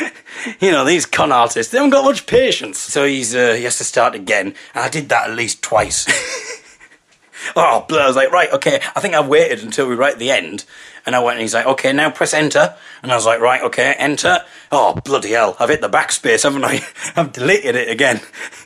you 0.60 0.72
know, 0.72 0.84
these 0.84 1.06
con 1.06 1.30
artists, 1.30 1.70
they 1.70 1.78
haven't 1.78 1.90
got 1.90 2.04
much 2.04 2.26
patience. 2.26 2.78
So 2.78 3.04
he's 3.04 3.34
uh, 3.34 3.52
he 3.54 3.64
has 3.64 3.78
to 3.78 3.84
start 3.84 4.14
again, 4.14 4.54
and 4.74 4.84
I 4.84 4.88
did 4.88 5.08
that 5.10 5.30
at 5.30 5.36
least 5.36 5.62
twice. 5.62 6.06
oh, 7.56 7.86
I 7.90 8.06
was 8.06 8.16
like, 8.16 8.30
right, 8.30 8.52
okay, 8.52 8.80
I 8.96 9.00
think 9.00 9.14
I've 9.14 9.28
waited 9.28 9.62
until 9.62 9.88
we 9.88 9.94
write 9.94 10.18
the 10.18 10.30
end. 10.30 10.64
And 11.06 11.14
I 11.14 11.20
went 11.20 11.36
and 11.36 11.42
he's 11.42 11.54
like, 11.54 11.66
okay, 11.66 11.92
now 11.92 12.10
press 12.10 12.32
enter. 12.32 12.74
And 13.02 13.12
I 13.12 13.14
was 13.14 13.26
like, 13.26 13.40
right, 13.40 13.62
okay, 13.62 13.94
enter. 13.98 14.38
Oh, 14.72 14.94
bloody 15.04 15.32
hell, 15.32 15.56
I've 15.60 15.68
hit 15.68 15.80
the 15.80 15.88
backspace, 15.88 16.44
haven't 16.44 16.64
I? 16.64 16.80
I've 17.16 17.32
deleted 17.32 17.76
it 17.76 17.90
again. 17.90 18.20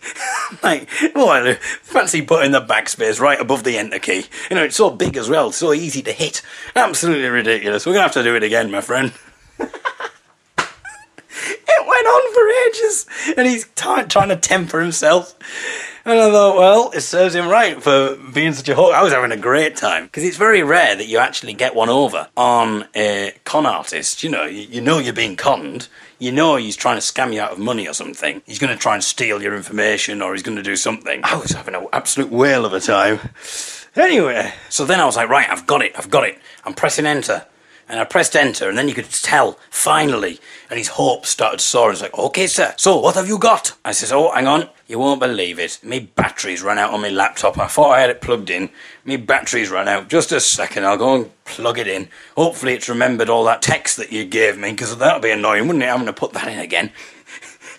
like, 0.63 0.89
well, 1.15 1.55
fancy 1.83 2.23
putting 2.23 2.53
the 2.53 2.61
backspace 2.61 3.21
right 3.21 3.41
above 3.41 3.65
the 3.65 3.77
enter 3.77 3.99
key. 3.99 4.27
You 4.51 4.57
know, 4.57 4.65
it's 4.65 4.77
so 4.77 4.91
big 4.91 5.17
as 5.17 5.29
well, 5.29 5.51
so 5.53 5.73
easy 5.73 6.03
to 6.03 6.13
hit. 6.13 6.43
Absolutely 6.77 7.29
ridiculous. 7.29 7.85
We're 7.85 7.93
going 7.93 8.09
to 8.09 8.13
have 8.13 8.13
to 8.13 8.23
do 8.23 8.37
it 8.37 8.43
again, 8.43 8.71
my 8.71 8.81
friend. 8.81 9.13
it 9.59 9.73
went 11.87 12.07
on 12.07 12.35
for 12.35 12.49
ages, 12.69 13.07
and 13.37 13.47
he's 13.47 13.65
t- 13.75 14.05
trying 14.09 14.29
to 14.29 14.37
temper 14.37 14.81
himself. 14.81 15.35
And 16.05 16.19
I 16.19 16.31
thought, 16.31 16.57
well, 16.57 16.91
it 16.93 17.01
serves 17.01 17.35
him 17.35 17.49
right 17.49 17.83
for 17.83 18.17
being 18.33 18.53
such 18.53 18.69
a 18.69 18.75
hook. 18.75 18.95
I 18.95 19.03
was 19.03 19.13
having 19.13 19.33
a 19.33 19.37
great 19.37 19.77
time 19.77 20.05
because 20.05 20.25
it's 20.25 20.37
very 20.37 20.63
rare 20.63 20.95
that 20.95 21.07
you 21.07 21.19
actually 21.19 21.55
get 21.55 21.75
one 21.75 21.89
over 21.89 22.29
on 22.37 22.87
a 22.95 23.35
con 23.45 23.67
artist. 23.67 24.23
You 24.23 24.31
know, 24.31 24.45
you, 24.45 24.63
you 24.63 24.81
know 24.81 24.99
you're 24.99 25.13
being 25.13 25.37
conned. 25.37 25.89
You 26.19 26.33
know 26.33 26.57
he's 26.57 26.77
trying 26.77 26.97
to 26.97 27.03
scam 27.03 27.33
you 27.33 27.41
out 27.41 27.53
of 27.53 27.59
money 27.59 27.87
or 27.87 27.95
something. 27.95 28.43
He's 28.47 28.59
going 28.59 28.73
to 28.73 28.79
try 28.79 28.95
and 28.95 29.05
steal 29.05 29.43
your 29.43 29.55
information 29.55 30.23
or 30.23 30.33
he's 30.33 30.43
going 30.43 30.57
to 30.57 30.63
do 30.63 30.77
something. 30.77 31.21
I 31.25 31.37
was 31.37 31.53
having 31.53 31.75
an 31.75 31.87
absolute 31.93 32.31
whale 32.31 32.65
of 32.65 32.73
a 32.73 32.81
time. 32.81 33.21
Anyway, 33.97 34.53
so 34.69 34.85
then 34.85 35.01
I 35.01 35.05
was 35.05 35.17
like, 35.17 35.29
right, 35.29 35.49
I've 35.51 35.67
got 35.67 35.83
it, 35.83 35.93
I've 35.97 36.11
got 36.11 36.25
it. 36.25 36.39
I'm 36.65 36.75
pressing 36.75 37.07
enter. 37.07 37.47
And 37.91 37.99
I 37.99 38.05
pressed 38.05 38.37
enter, 38.37 38.69
and 38.69 38.77
then 38.77 38.87
you 38.87 38.95
could 38.95 39.09
tell, 39.11 39.59
finally. 39.71 40.41
And 40.69 40.77
his 40.77 40.89
hopes 40.89 41.31
started 41.31 41.61
soaring. 41.61 41.93
It's 41.93 42.03
like, 42.03 42.19
okay, 42.19 42.47
sir, 42.47 42.75
so 42.77 42.99
what 42.99 43.15
have 43.15 43.29
you 43.29 43.39
got? 43.39 43.73
I 43.83 43.93
says, 43.93 44.13
oh, 44.13 44.31
hang 44.31 44.47
on, 44.47 44.69
you 44.87 44.99
won't 44.99 45.21
believe 45.21 45.59
it. 45.59 45.79
Me 45.83 46.01
batteries 46.01 46.63
ran 46.63 46.79
out 46.79 46.93
on 46.93 47.01
my 47.01 47.09
laptop. 47.09 47.57
I 47.59 47.67
thought 47.67 47.93
I 47.93 48.01
had 48.01 48.11
it 48.11 48.21
plugged 48.21 48.51
in. 48.51 48.69
Me 49.07 49.17
batteries 49.17 49.71
ran 49.71 49.89
out. 49.89 50.09
Just 50.09 50.33
a 50.33 50.41
second, 50.41 50.85
I'll 50.85 50.99
go 50.99 51.15
and 51.15 51.45
plug 51.47 51.79
it 51.79 51.89
in. 51.89 52.11
Hopefully 52.37 52.75
it's 52.75 52.91
remembered 52.91 53.31
all 53.31 53.45
that 53.45 53.63
text 53.63 53.97
that 53.97 54.13
you 54.13 54.27
gave 54.27 54.59
me, 54.59 54.71
because 54.73 54.95
that'll 54.99 55.21
be 55.21 55.31
annoying, 55.31 55.67
wouldn't 55.67 55.83
it, 55.83 55.87
having 55.87 56.05
to 56.07 56.13
put 56.13 56.35
that 56.35 56.49
in 56.49 56.59
again. 56.59 56.91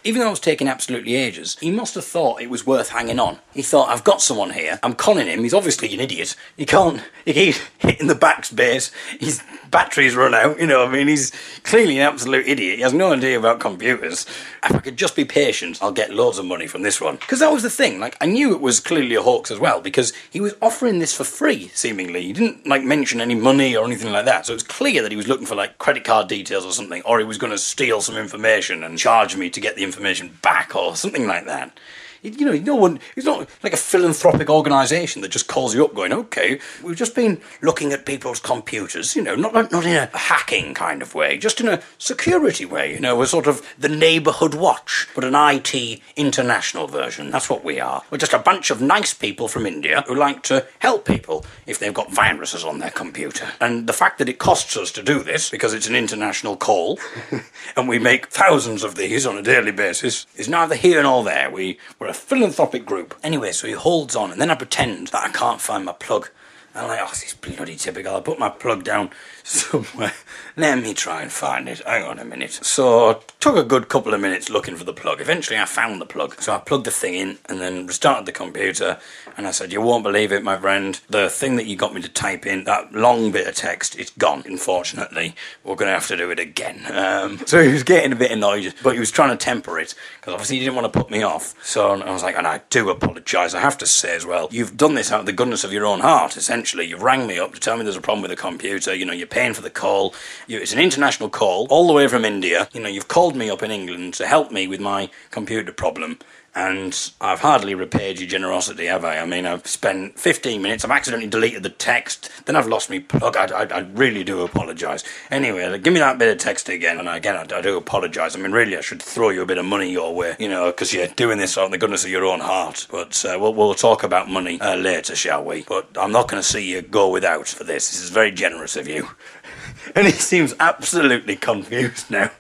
Even 0.04 0.22
though 0.22 0.28
it 0.28 0.32
was 0.32 0.40
taking 0.40 0.68
absolutely 0.68 1.16
ages, 1.16 1.58
he 1.60 1.72
must 1.72 1.96
have 1.96 2.06
thought 2.06 2.42
it 2.42 2.50
was 2.50 2.66
worth 2.66 2.90
hanging 2.90 3.20
on. 3.20 3.40
He 3.54 3.62
thought, 3.62 3.90
I've 3.90 4.04
got 4.04 4.22
someone 4.22 4.52
here. 4.52 4.80
I'm 4.82 4.94
conning 4.94 5.28
him. 5.28 5.44
He's 5.44 5.54
obviously 5.54 5.94
an 5.94 6.00
idiot. 6.00 6.36
He 6.56 6.66
can't. 6.66 7.02
He 7.26 7.34
keeps 7.34 7.60
hitting 7.80 8.08
the 8.08 8.16
backspace. 8.16 8.92
His 9.20 9.42
batteries 9.70 10.16
run 10.16 10.34
out. 10.34 10.60
You 10.60 10.68
know, 10.68 10.86
I 10.86 10.90
mean, 10.90 11.08
he's 11.08 11.32
clearly 11.64 11.98
an 11.98 12.08
absolute 12.08 12.48
idiot. 12.48 12.78
He 12.78 12.82
has 12.82 12.94
no 12.94 13.12
idea 13.12 13.38
about 13.38 13.60
computers. 13.60 14.26
If 14.64 14.76
I 14.76 14.80
could 14.80 14.98
just 14.98 15.16
be 15.16 15.26
patient, 15.26 15.80
I'll 15.82 15.92
get 15.92 16.14
loads 16.14 16.38
of 16.38 16.46
money 16.46 16.68
from 16.68 16.82
this 16.82 17.02
one. 17.02 17.18
Because 17.18 17.40
that 17.40 17.52
was 17.52 17.64
the 17.64 17.70
thing. 17.70 18.00
Like, 18.00 18.16
I 18.22 18.26
knew 18.26 18.54
it 18.54 18.62
was 18.62 18.80
clearly 18.80 19.16
a 19.16 19.22
hoax 19.22 19.52
as 19.52 19.60
well 19.60 19.82
because 19.82 20.14
he 20.30 20.40
was 20.40 20.56
offering 20.62 21.00
this 21.00 21.14
for 21.16 21.24
free, 21.24 21.70
seemingly. 21.74 22.24
He 22.24 22.34
didn't 22.34 22.66
like 22.66 22.84
mention 22.84 23.22
any 23.22 23.36
money 23.36 23.76
or 23.76 23.86
anything 23.86 24.12
like 24.12 24.26
that. 24.26 24.46
So 24.46 24.54
it 24.54 24.56
was 24.56 24.64
clear 24.64 25.02
that 25.02 25.12
he 25.12 25.18
was 25.18 25.28
looking 25.28 25.46
for 25.46 25.56
like 25.56 25.78
credit 25.78 26.04
card 26.04 26.28
details 26.28 26.66
or 26.66 26.72
something, 26.72 27.02
or 27.04 27.20
he 27.20 27.26
was 27.26 27.38
going 27.38 27.52
to 27.52 27.58
steal 27.58 28.02
some 28.02 28.16
information 28.16 28.84
and 28.84 28.98
charge 28.98 29.36
me 29.36 29.50
to 29.50 29.60
get 29.60 29.76
the 29.76 29.84
information 29.90 30.38
back 30.42 30.76
or 30.76 30.96
something 30.96 31.26
like 31.28 31.46
that. 31.46 31.78
You 32.22 32.46
know, 32.46 32.54
no 32.54 32.76
one. 32.76 33.00
It's 33.16 33.26
not 33.26 33.50
like 33.64 33.74
a 33.74 33.78
philanthropic 33.78 34.50
organisation 34.50 35.22
that 35.22 35.30
just 35.30 35.48
calls 35.48 35.74
you 35.74 35.86
up, 35.86 35.94
going, 35.94 36.14
"Okay, 36.14 36.60
we've 36.84 36.96
just 36.96 37.16
been 37.16 37.42
looking 37.62 37.94
at 37.94 38.06
people's 38.06 38.40
computers." 38.40 39.16
You 39.16 39.22
know, 39.22 39.36
not 39.36 39.72
not 39.72 39.86
in 39.86 39.96
a 39.96 40.10
hacking 40.18 40.74
kind 40.74 41.02
of 41.02 41.16
way, 41.16 41.38
just 41.38 41.62
in 41.62 41.68
a 41.68 41.82
security 41.98 42.66
way. 42.66 42.94
You 42.94 43.00
know, 43.00 43.16
we're 43.16 43.26
sort 43.26 43.48
of 43.48 43.66
the 43.78 43.90
neighbourhood 43.90 44.54
watch, 44.54 45.08
but 45.16 45.24
an 45.24 45.36
IT 45.36 46.02
international 46.16 46.88
version. 46.88 47.32
That's 47.32 47.50
what 47.50 47.64
we 47.64 47.80
are. 47.80 48.04
We're 48.10 48.18
just 48.18 48.34
a 48.34 48.40
bunch 48.40 48.70
of 48.70 48.82
nice 48.82 49.14
people 49.14 49.48
from 49.48 49.66
India 49.66 50.04
who 50.08 50.16
like 50.16 50.44
to 50.44 50.66
help 50.80 51.06
people 51.06 51.46
if 51.66 51.80
they've 51.80 51.94
got 51.94 52.12
viruses 52.12 52.64
on 52.64 52.80
their 52.80 52.92
computer. 52.92 53.48
And 53.62 53.88
the 53.88 53.94
fact 53.94 54.18
that 54.20 54.30
it 54.30 54.40
costs 54.40 54.76
us 54.76 54.92
to 54.94 55.04
do 55.04 55.24
this 55.24 55.50
because 55.50 55.74
it's 55.74 55.88
an 55.88 55.96
international 55.96 56.58
call, 56.58 57.00
and 57.76 57.88
we 57.88 58.00
make 58.00 58.28
thousands 58.28 58.84
of 58.84 58.96
these 58.96 59.26
on 59.26 59.38
a 59.38 59.42
daily 59.42 59.72
basis, 59.72 60.26
is 60.36 60.50
neither 60.50 60.76
here 60.76 61.04
nor 61.04 61.24
there. 61.24 61.50
We 61.50 61.78
we're 62.00 62.09
a 62.10 62.14
philanthropic 62.14 62.86
group. 62.86 63.16
Anyway, 63.24 63.52
so 63.52 63.68
he 63.68 63.74
holds 63.74 64.16
on, 64.16 64.32
and 64.32 64.42
then 64.42 64.52
I 64.52 64.56
pretend 64.56 65.08
that 65.10 65.24
I 65.24 65.30
can't 65.30 65.62
find 65.62 65.86
my 65.86 65.94
plug. 65.94 66.30
And 66.74 66.84
I'm 66.84 66.90
like, 66.90 67.00
oh, 67.02 67.10
this 67.10 67.24
is 67.24 67.34
bloody 67.34 67.76
typical. 67.76 68.16
I 68.16 68.22
put 68.22 68.40
my 68.40 68.50
plug 68.50 68.84
down 68.84 69.10
somewhere. 69.44 70.14
Let 70.58 70.82
me 70.82 70.94
try 70.94 71.22
and 71.22 71.32
find 71.32 71.70
it. 71.70 71.80
Hang 71.86 72.04
on 72.04 72.20
a 72.20 72.26
minute. 72.26 72.60
So 72.62 73.12
I 73.12 73.20
took 73.40 73.56
a 73.56 73.64
good 73.64 73.88
couple 73.88 74.14
of 74.14 74.22
minutes 74.22 74.50
looking 74.50 74.76
for 74.76 74.84
the 74.84 74.94
plug. 74.94 75.22
Eventually 75.22 75.58
I 75.58 75.66
found 75.66 76.02
the 76.02 76.06
plug. 76.06 76.42
So 76.42 76.54
I 76.54 76.58
plugged 76.58 76.86
the 76.86 76.92
thing 76.92 77.14
in 77.14 77.38
and 77.48 77.62
then 77.62 77.88
restarted 77.88 78.26
the 78.26 78.32
computer 78.32 79.00
and 79.38 79.48
I 79.48 79.52
said, 79.52 79.72
You 79.72 79.82
won't 79.82 80.04
believe 80.04 80.34
it, 80.34 80.44
my 80.44 80.58
friend. 80.58 81.00
The 81.10 81.30
thing 81.30 81.56
that 81.56 81.66
you 81.66 81.78
got 81.78 81.94
me 81.94 82.02
to 82.02 82.10
type 82.10 82.46
in, 82.46 82.66
that 82.66 82.94
long 82.94 83.32
bit 83.32 83.48
of 83.48 83.56
text, 83.56 83.98
it's 83.98 84.12
gone, 84.12 84.44
unfortunately. 84.46 85.34
We're 85.64 85.76
going 85.76 85.88
to 85.88 85.94
have 85.94 86.08
to 86.08 86.18
do 86.18 86.30
it 86.32 86.40
again. 86.40 86.86
Um, 87.00 87.40
so 87.46 87.64
he 87.64 87.72
was 87.72 87.84
getting 87.84 88.12
a 88.12 88.16
bit 88.16 88.30
annoyed, 88.30 88.74
but 88.84 88.94
he 88.94 89.00
was 89.00 89.10
trying 89.10 89.30
to 89.30 89.38
temper 89.38 89.80
it 89.80 89.96
because 90.20 90.34
obviously 90.34 90.58
he 90.58 90.66
didn't 90.66 90.76
want 90.76 90.92
to 90.92 91.00
put 91.00 91.10
me 91.10 91.24
off. 91.24 91.56
So 91.66 91.92
I 92.02 92.12
was 92.12 92.24
like, 92.24 92.36
And 92.36 92.46
I 92.46 92.62
do 92.70 92.90
apologise. 92.90 93.54
I 93.54 93.62
have 93.62 93.78
to 93.80 93.86
say 93.86 94.16
as 94.16 94.26
well, 94.26 94.50
you've 94.52 94.76
done 94.76 94.96
this 94.96 95.12
out 95.12 95.22
of 95.22 95.26
the 95.26 95.32
goodness 95.32 95.64
of 95.64 95.72
your 95.72 95.86
own 95.86 96.02
heart, 96.02 96.36
essentially. 96.36 96.86
You've 96.86 97.02
rang 97.02 97.26
me 97.26 97.40
up 97.40 97.54
to 97.54 97.60
tell 97.60 97.78
me 97.78 97.84
there's 97.84 97.96
a 97.96 98.02
problem 98.02 98.22
with 98.22 98.32
the 98.32 98.38
computer. 98.38 98.94
You 98.94 99.06
know, 99.06 99.14
you're 99.14 99.28
paying 99.30 99.54
for 99.54 99.62
the 99.62 99.70
call. 99.70 100.14
You, 100.48 100.60
it's 100.60 100.74
an 100.74 100.80
international 100.80 101.30
call, 101.30 101.68
all 101.70 101.88
the 101.88 101.94
way 101.94 102.08
from 102.08 102.26
India. 102.26 102.68
You 102.74 102.82
know, 102.82 102.90
you've 102.90 103.08
called 103.08 103.36
me 103.36 103.50
up 103.50 103.64
in 103.64 103.72
England 103.72 104.14
to 104.16 104.28
help 104.28 104.52
me 104.52 104.68
with 104.68 104.80
my 104.80 105.10
computer 105.32 105.72
problem. 105.72 106.20
And 106.56 107.12
I've 107.22 107.42
hardly 107.42 107.76
repaid 107.76 108.20
your 108.20 108.28
generosity, 108.28 108.88
have 108.88 109.06
I? 109.06 109.20
I 109.20 109.26
mean, 109.26 109.46
I've 109.46 109.68
spent 109.68 110.20
15 110.20 110.62
minutes, 110.62 110.84
I've 110.84 110.92
accidentally 110.92 111.30
deleted 111.30 111.64
the 111.64 111.70
text, 111.70 112.30
then 112.46 112.56
I've 112.56 112.68
lost 112.68 112.90
my 112.90 113.00
plug. 113.00 113.38
I, 113.38 113.46
I, 113.46 113.64
I 113.66 113.80
really 113.80 114.24
do 114.24 114.42
apologise. 114.42 115.04
Anyway, 115.30 115.78
give 115.80 115.94
me 115.94 116.00
that 116.00 116.18
bit 116.18 116.32
of 116.32 116.40
text 116.40 116.68
again, 116.68 117.00
and 117.00 117.08
again, 117.08 117.36
I, 117.36 117.56
I 117.56 117.62
do 117.62 117.78
apologise. 117.78 118.36
I 118.36 118.40
mean, 118.40 118.52
really, 118.52 118.78
I 118.78 118.82
should 118.82 119.02
throw 119.02 119.30
you 119.30 119.44
a 119.44 119.46
bit 119.46 119.60
of 119.60 119.66
money 119.66 119.92
your 119.92 120.14
way, 120.16 120.36
you 120.40 120.50
know, 120.50 120.68
because 120.72 120.92
you're 120.92 121.08
doing 121.08 121.38
this 121.38 121.58
out 121.58 121.66
of 121.66 121.72
the 121.72 121.78
goodness 121.78 122.04
of 122.04 122.10
your 122.10 122.26
own 122.26 122.40
heart. 122.40 122.88
But 122.90 123.24
uh, 123.26 123.38
we'll, 123.40 123.54
we'll 123.54 123.76
talk 123.76 124.04
about 124.04 124.30
money 124.30 124.60
uh, 124.60 124.76
later, 124.76 125.16
shall 125.16 125.44
we? 125.46 125.64
But 125.64 125.88
I'm 126.00 126.12
not 126.12 126.28
going 126.28 126.42
to 126.42 126.48
see 126.48 126.72
you 126.72 126.82
go 126.82 127.10
without 127.10 127.48
for 127.48 127.64
this. 127.64 127.92
This 127.92 128.04
is 128.04 128.10
very 128.10 128.32
generous 128.32 128.76
of 128.76 128.88
you. 128.88 129.08
and 129.96 130.08
he 130.08 130.14
seems 130.14 130.54
absolutely 130.60 131.36
confused 131.36 132.10
now. 132.10 132.32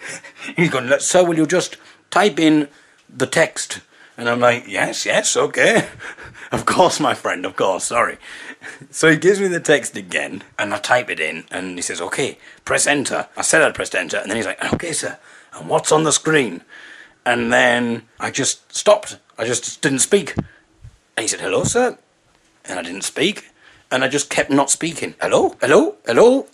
He's 0.56 0.70
going, 0.70 0.98
so 1.00 1.24
will 1.24 1.36
you 1.36 1.46
just 1.46 1.78
type 2.10 2.38
in 2.38 2.68
the 3.16 3.26
text? 3.26 3.80
And 4.16 4.28
I'm 4.28 4.40
like, 4.40 4.68
yes, 4.68 5.04
yes, 5.04 5.36
okay. 5.36 5.88
of 6.52 6.66
course, 6.66 7.00
my 7.00 7.14
friend, 7.14 7.44
of 7.44 7.56
course, 7.56 7.84
sorry. 7.84 8.18
So 8.90 9.10
he 9.10 9.18
gives 9.18 9.40
me 9.40 9.48
the 9.48 9.60
text 9.60 9.94
again, 9.94 10.42
and 10.58 10.72
I 10.72 10.78
type 10.78 11.10
it 11.10 11.20
in, 11.20 11.44
and 11.50 11.76
he 11.76 11.82
says, 11.82 12.00
okay, 12.00 12.38
press 12.64 12.86
enter. 12.86 13.28
I 13.36 13.42
said 13.42 13.60
I'd 13.60 13.74
pressed 13.74 13.94
enter, 13.94 14.16
and 14.16 14.30
then 14.30 14.38
he's 14.38 14.46
like, 14.46 14.72
okay, 14.72 14.92
sir, 14.92 15.18
and 15.52 15.68
what's 15.68 15.92
on 15.92 16.04
the 16.04 16.12
screen? 16.12 16.62
And 17.26 17.52
then 17.52 18.02
I 18.18 18.30
just 18.30 18.74
stopped. 18.74 19.18
I 19.38 19.44
just 19.44 19.82
didn't 19.82 19.98
speak. 19.98 20.34
And 20.36 21.22
he 21.22 21.28
said, 21.28 21.40
hello, 21.40 21.64
sir. 21.64 21.98
And 22.64 22.78
I 22.78 22.82
didn't 22.82 23.02
speak. 23.02 23.50
And 23.90 24.02
I 24.02 24.08
just 24.08 24.30
kept 24.30 24.50
not 24.50 24.70
speaking. 24.70 25.14
Hello? 25.20 25.56
Hello? 25.60 25.96
Hello? 26.06 26.46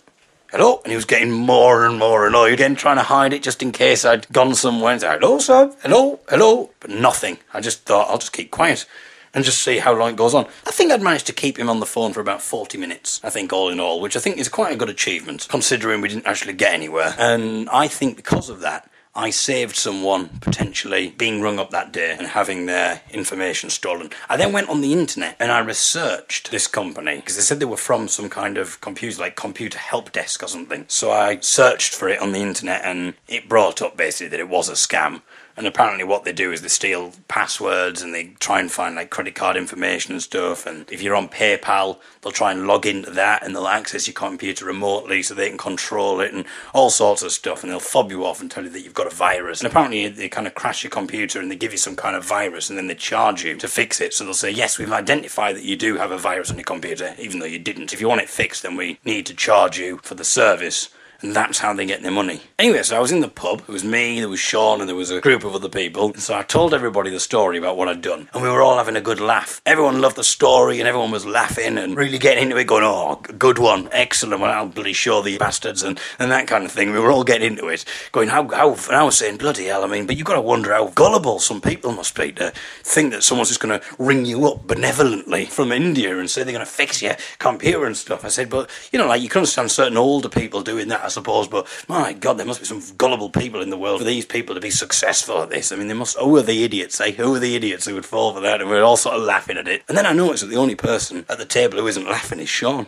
Hello? 0.51 0.81
And 0.83 0.91
he 0.91 0.95
was 0.95 1.05
getting 1.05 1.31
more 1.31 1.85
and 1.85 1.97
more 1.97 2.27
annoyed, 2.27 2.53
again 2.53 2.75
trying 2.75 2.97
to 2.97 3.03
hide 3.03 3.33
it 3.33 3.41
just 3.41 3.61
in 3.61 3.71
case 3.71 4.03
I'd 4.03 4.31
gone 4.31 4.53
somewhere 4.53 4.91
and 4.91 5.01
say, 5.01 5.17
hello, 5.19 5.39
sir, 5.39 5.73
hello, 5.81 6.19
hello, 6.29 6.69
but 6.79 6.89
nothing. 6.89 7.37
I 7.53 7.61
just 7.61 7.85
thought, 7.85 8.09
I'll 8.09 8.17
just 8.17 8.33
keep 8.33 8.51
quiet 8.51 8.85
and 9.33 9.45
just 9.45 9.61
see 9.61 9.79
how 9.79 9.93
long 9.93 10.11
it 10.11 10.17
goes 10.17 10.33
on. 10.33 10.45
I 10.67 10.71
think 10.71 10.91
I'd 10.91 11.01
managed 11.01 11.27
to 11.27 11.33
keep 11.33 11.57
him 11.57 11.69
on 11.69 11.79
the 11.79 11.85
phone 11.85 12.11
for 12.11 12.19
about 12.19 12.41
40 12.41 12.77
minutes, 12.77 13.21
I 13.23 13.29
think, 13.29 13.53
all 13.53 13.69
in 13.69 13.79
all, 13.79 14.01
which 14.01 14.17
I 14.17 14.19
think 14.19 14.37
is 14.37 14.49
quite 14.49 14.73
a 14.73 14.77
good 14.77 14.89
achievement, 14.89 15.47
considering 15.49 16.01
we 16.01 16.09
didn't 16.09 16.27
actually 16.27 16.53
get 16.53 16.73
anywhere. 16.73 17.15
And 17.17 17.69
I 17.69 17.87
think 17.87 18.17
because 18.17 18.49
of 18.49 18.59
that, 18.59 18.90
I 19.13 19.29
saved 19.29 19.75
someone 19.75 20.29
potentially 20.39 21.09
being 21.17 21.41
rung 21.41 21.59
up 21.59 21.71
that 21.71 21.91
day 21.91 22.15
and 22.17 22.27
having 22.27 22.65
their 22.65 23.01
information 23.11 23.69
stolen. 23.69 24.09
I 24.29 24.37
then 24.37 24.53
went 24.53 24.69
on 24.69 24.79
the 24.79 24.93
internet 24.93 25.35
and 25.37 25.51
I 25.51 25.59
researched 25.59 26.49
this 26.49 26.65
company 26.65 27.17
because 27.17 27.35
they 27.35 27.41
said 27.41 27.59
they 27.59 27.65
were 27.65 27.75
from 27.75 28.07
some 28.07 28.29
kind 28.29 28.57
of 28.57 28.79
computer, 28.79 29.19
like 29.19 29.35
computer 29.35 29.77
help 29.77 30.13
desk 30.13 30.41
or 30.41 30.47
something. 30.47 30.85
So 30.87 31.11
I 31.11 31.39
searched 31.41 31.93
for 31.93 32.07
it 32.07 32.21
on 32.21 32.31
the 32.31 32.39
internet 32.39 32.83
and 32.85 33.15
it 33.27 33.49
brought 33.49 33.81
up 33.81 33.97
basically 33.97 34.29
that 34.29 34.39
it 34.39 34.47
was 34.47 34.69
a 34.69 34.73
scam. 34.73 35.21
And 35.57 35.67
apparently, 35.67 36.03
what 36.03 36.23
they 36.23 36.33
do 36.33 36.51
is 36.51 36.61
they 36.61 36.67
steal 36.67 37.13
passwords 37.27 38.01
and 38.01 38.13
they 38.13 38.35
try 38.39 38.59
and 38.59 38.71
find 38.71 38.95
like 38.95 39.09
credit 39.09 39.35
card 39.35 39.57
information 39.57 40.13
and 40.13 40.21
stuff. 40.21 40.65
And 40.65 40.89
if 40.91 41.01
you're 41.01 41.15
on 41.15 41.29
PayPal, 41.29 41.97
they'll 42.21 42.31
try 42.31 42.51
and 42.51 42.67
log 42.67 42.85
into 42.85 43.11
that 43.11 43.43
and 43.43 43.55
they'll 43.55 43.67
access 43.67 44.07
your 44.07 44.13
computer 44.13 44.65
remotely 44.65 45.21
so 45.21 45.33
they 45.33 45.49
can 45.49 45.57
control 45.57 46.21
it 46.21 46.33
and 46.33 46.45
all 46.73 46.89
sorts 46.89 47.21
of 47.21 47.31
stuff. 47.31 47.63
And 47.63 47.71
they'll 47.71 47.79
fob 47.79 48.11
you 48.11 48.25
off 48.25 48.41
and 48.41 48.49
tell 48.49 48.63
you 48.63 48.69
that 48.69 48.81
you've 48.81 48.93
got 48.93 49.11
a 49.11 49.15
virus. 49.15 49.61
And 49.61 49.69
apparently, 49.69 50.07
they 50.07 50.29
kind 50.29 50.47
of 50.47 50.55
crash 50.55 50.83
your 50.83 50.91
computer 50.91 51.39
and 51.39 51.51
they 51.51 51.55
give 51.55 51.71
you 51.71 51.77
some 51.77 51.95
kind 51.95 52.15
of 52.15 52.23
virus 52.25 52.69
and 52.69 52.77
then 52.77 52.87
they 52.87 52.95
charge 52.95 53.43
you 53.43 53.55
to 53.57 53.67
fix 53.67 54.01
it. 54.01 54.13
So 54.13 54.23
they'll 54.23 54.33
say, 54.33 54.51
Yes, 54.51 54.79
we've 54.79 54.91
identified 54.91 55.55
that 55.55 55.63
you 55.63 55.75
do 55.75 55.97
have 55.97 56.11
a 56.11 56.17
virus 56.17 56.49
on 56.49 56.57
your 56.57 56.63
computer, 56.63 57.15
even 57.19 57.39
though 57.39 57.45
you 57.45 57.59
didn't. 57.59 57.93
If 57.93 58.01
you 58.01 58.07
want 58.07 58.21
it 58.21 58.29
fixed, 58.29 58.63
then 58.63 58.75
we 58.75 58.99
need 59.05 59.25
to 59.27 59.33
charge 59.33 59.77
you 59.77 59.99
for 60.03 60.15
the 60.15 60.23
service 60.23 60.89
and 61.21 61.35
that's 61.35 61.59
how 61.59 61.73
they 61.73 61.85
get 61.85 62.01
their 62.01 62.11
money. 62.11 62.41
Anyway, 62.57 62.83
so 62.83 62.97
I 62.97 62.99
was 62.99 63.11
in 63.11 63.21
the 63.21 63.27
pub. 63.27 63.61
It 63.61 63.67
was 63.67 63.83
me, 63.83 64.19
there 64.19 64.29
was 64.29 64.39
Sean, 64.39 64.79
and 64.79 64.89
there 64.89 64.95
was 64.95 65.11
a 65.11 65.21
group 65.21 65.43
of 65.43 65.55
other 65.55 65.69
people. 65.69 66.11
And 66.11 66.19
so 66.19 66.35
I 66.35 66.43
told 66.43 66.73
everybody 66.73 67.09
the 67.09 67.19
story 67.19 67.57
about 67.57 67.77
what 67.77 67.87
I'd 67.87 68.01
done, 68.01 68.29
and 68.33 68.41
we 68.41 68.49
were 68.49 68.61
all 68.61 68.77
having 68.77 68.95
a 68.95 69.01
good 69.01 69.19
laugh. 69.19 69.61
Everyone 69.65 70.01
loved 70.01 70.15
the 70.15 70.23
story, 70.23 70.79
and 70.79 70.87
everyone 70.87 71.11
was 71.11 71.25
laughing 71.25 71.77
and 71.77 71.95
really 71.95 72.17
getting 72.17 72.43
into 72.43 72.57
it, 72.57 72.67
going, 72.67 72.83
"Oh, 72.83 73.21
good 73.37 73.59
one, 73.59 73.89
excellent! 73.91 74.41
Well, 74.41 74.51
I'll 74.51 74.67
bloody 74.67 74.93
show 74.93 75.21
the 75.21 75.37
bastards," 75.37 75.83
and, 75.83 75.99
and 76.19 76.31
that 76.31 76.47
kind 76.47 76.65
of 76.65 76.71
thing. 76.71 76.91
We 76.91 76.99
were 76.99 77.11
all 77.11 77.23
getting 77.23 77.47
into 77.47 77.67
it, 77.67 77.85
going, 78.11 78.29
"How 78.29 78.47
how?" 78.49 78.73
And 78.73 78.95
I 78.95 79.03
was 79.03 79.17
saying, 79.17 79.37
"Bloody 79.37 79.65
hell!" 79.65 79.83
I 79.83 79.87
mean, 79.87 80.07
but 80.07 80.17
you've 80.17 80.27
got 80.27 80.35
to 80.35 80.41
wonder 80.41 80.73
how 80.73 80.87
gullible 80.89 81.39
some 81.39 81.61
people 81.61 81.91
must 81.91 82.15
be 82.15 82.31
to 82.33 82.51
think 82.83 83.11
that 83.11 83.23
someone's 83.23 83.49
just 83.49 83.61
going 83.61 83.79
to 83.79 83.85
ring 83.97 84.25
you 84.25 84.47
up 84.47 84.67
benevolently 84.67 85.45
from 85.45 85.71
India 85.71 86.17
and 86.17 86.29
say 86.29 86.43
they're 86.43 86.53
going 86.53 86.65
to 86.65 86.71
fix 86.71 87.01
your 87.01 87.15
computer 87.39 87.85
and 87.85 87.95
stuff. 87.95 88.25
I 88.25 88.29
said, 88.29 88.49
but 88.49 88.69
you 88.91 88.99
know, 88.99 89.07
like 89.07 89.21
you 89.21 89.29
can 89.29 89.39
understand 89.39 89.71
certain 89.71 89.97
older 89.97 90.29
people 90.29 90.61
doing 90.61 90.87
that, 90.89 91.10
suppose, 91.11 91.47
but 91.47 91.67
my 91.87 92.13
God, 92.13 92.37
there 92.37 92.45
must 92.45 92.59
be 92.59 92.65
some 92.65 92.81
gullible 92.97 93.29
people 93.29 93.61
in 93.61 93.69
the 93.69 93.77
world 93.77 93.99
for 93.99 94.05
these 94.05 94.25
people 94.25 94.55
to 94.55 94.61
be 94.61 94.69
successful 94.69 95.41
at 95.41 95.49
this. 95.49 95.71
I 95.71 95.75
mean, 95.75 95.87
they 95.87 95.93
must. 95.93 96.17
Who 96.17 96.35
are 96.37 96.41
the 96.41 96.63
idiots? 96.63 96.99
Eh? 96.99 97.11
Who 97.11 97.35
are 97.35 97.39
the 97.39 97.55
idiots 97.55 97.85
who 97.85 97.95
would 97.95 98.05
fall 98.05 98.33
for 98.33 98.39
that? 98.41 98.61
And 98.61 98.69
we're 98.69 98.83
all 98.83 98.97
sort 98.97 99.15
of 99.15 99.23
laughing 99.23 99.57
at 99.57 99.67
it. 99.67 99.83
And 99.87 99.97
then 99.97 100.05
I 100.05 100.13
noticed 100.13 100.43
that 100.43 100.49
the 100.49 100.57
only 100.57 100.75
person 100.75 101.25
at 101.29 101.37
the 101.37 101.45
table 101.45 101.79
who 101.79 101.87
isn't 101.87 102.05
laughing 102.05 102.39
is 102.39 102.49
Sean. 102.49 102.87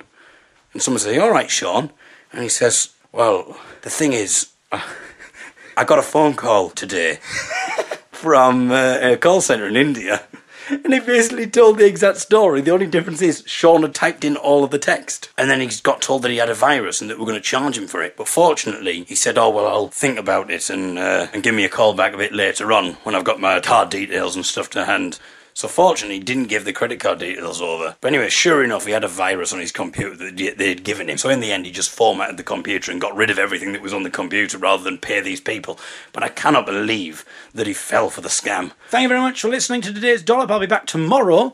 And 0.74 0.82
someone 0.82 1.00
says, 1.00 1.18
"All 1.18 1.32
right, 1.32 1.50
Sean," 1.50 1.92
and 2.32 2.42
he 2.42 2.50
says, 2.50 2.90
"Well, 3.12 3.58
the 3.82 3.90
thing 3.90 4.14
is, 4.14 4.48
I 4.72 5.84
got 5.86 6.00
a 6.00 6.04
phone 6.04 6.34
call 6.34 6.70
today 6.70 7.20
from 8.12 8.72
uh, 8.72 8.98
a 9.02 9.18
call 9.18 9.42
center 9.42 9.68
in 9.68 9.76
India." 9.76 10.24
And 10.70 10.94
he 10.94 11.00
basically 11.00 11.48
told 11.48 11.78
the 11.78 11.86
exact 11.86 12.18
story. 12.18 12.62
The 12.62 12.72
only 12.72 12.88
difference 12.88 13.22
is 13.22 13.44
Sean 13.46 13.82
had 13.82 13.94
typed 13.96 14.24
in 14.24 14.36
all 14.36 14.64
of 14.64 14.72
the 14.72 14.80
text. 14.80 15.30
And 15.38 15.50
then 15.50 15.60
he 15.60 15.70
got 15.82 16.02
told 16.02 16.22
that 16.22 16.32
he 16.32 16.38
had 16.38 16.50
a 16.50 16.54
virus 16.54 17.02
and 17.02 17.10
that 17.10 17.20
we're 17.20 17.26
going 17.26 17.38
to 17.38 17.42
charge 17.42 17.78
him 17.78 17.88
for 17.88 18.02
it. 18.02 18.16
But 18.18 18.28
fortunately, 18.28 19.04
he 19.04 19.16
said, 19.16 19.38
Oh, 19.38 19.50
well, 19.50 19.68
I'll 19.68 19.88
think 19.90 20.18
about 20.18 20.52
it 20.52 20.70
and, 20.70 20.98
uh, 20.98 21.28
and 21.34 21.44
give 21.44 21.56
me 21.56 21.66
a 21.66 21.70
call 21.70 21.94
back 21.94 22.14
a 22.14 22.18
bit 22.18 22.34
later 22.34 22.72
on 22.72 22.94
when 23.04 23.16
I've 23.16 23.24
got 23.24 23.40
my 23.40 23.60
card 23.60 23.90
details 23.90 24.36
and 24.36 24.46
stuff 24.46 24.70
to 24.72 24.86
hand. 24.86 25.20
So 25.54 25.68
fortunately, 25.68 26.16
he 26.16 26.24
didn't 26.24 26.48
give 26.48 26.66
the 26.66 26.74
credit 26.74 27.00
card 27.00 27.20
details 27.20 27.62
over. 27.62 27.96
But 28.02 28.08
anyway, 28.10 28.30
sure 28.30 28.64
enough, 28.64 28.86
he 28.86 28.92
had 28.92 29.04
a 29.04 29.08
virus 29.08 29.54
on 29.54 29.60
his 29.60 29.72
computer 29.72 30.16
that 30.16 30.58
they'd 30.58 30.84
given 30.84 31.10
him. 31.10 31.18
So 31.18 31.30
in 31.30 31.40
the 31.40 31.52
end, 31.52 31.66
he 31.66 31.72
just 31.72 31.92
formatted 31.92 32.38
the 32.38 32.44
computer 32.44 32.92
and 32.92 33.00
got 33.00 33.16
rid 33.16 33.30
of 33.30 33.40
everything 33.40 33.72
that 33.74 33.82
was 33.82 33.94
on 33.94 34.04
the 34.04 34.10
computer 34.10 34.58
rather 34.58 34.84
than 34.84 34.98
pay 34.98 35.22
these 35.22 35.42
people. 35.42 35.80
But 36.12 36.24
I 36.24 36.30
cannot 36.30 36.66
believe 36.66 37.24
that 37.54 37.68
he 37.68 37.74
fell 37.74 38.10
for 38.10 38.22
the 38.22 38.30
scam. 38.30 38.72
Thank 38.90 39.04
you 39.04 39.10
very 39.10 39.22
much 39.22 39.42
for 39.42 39.50
listening 39.50 39.82
to 39.82 39.94
today's 39.94 40.24
Dollop. 40.24 40.50
I'll 40.50 40.60
be 40.60 40.66
back 40.66 40.86
tomorrow 40.86 41.54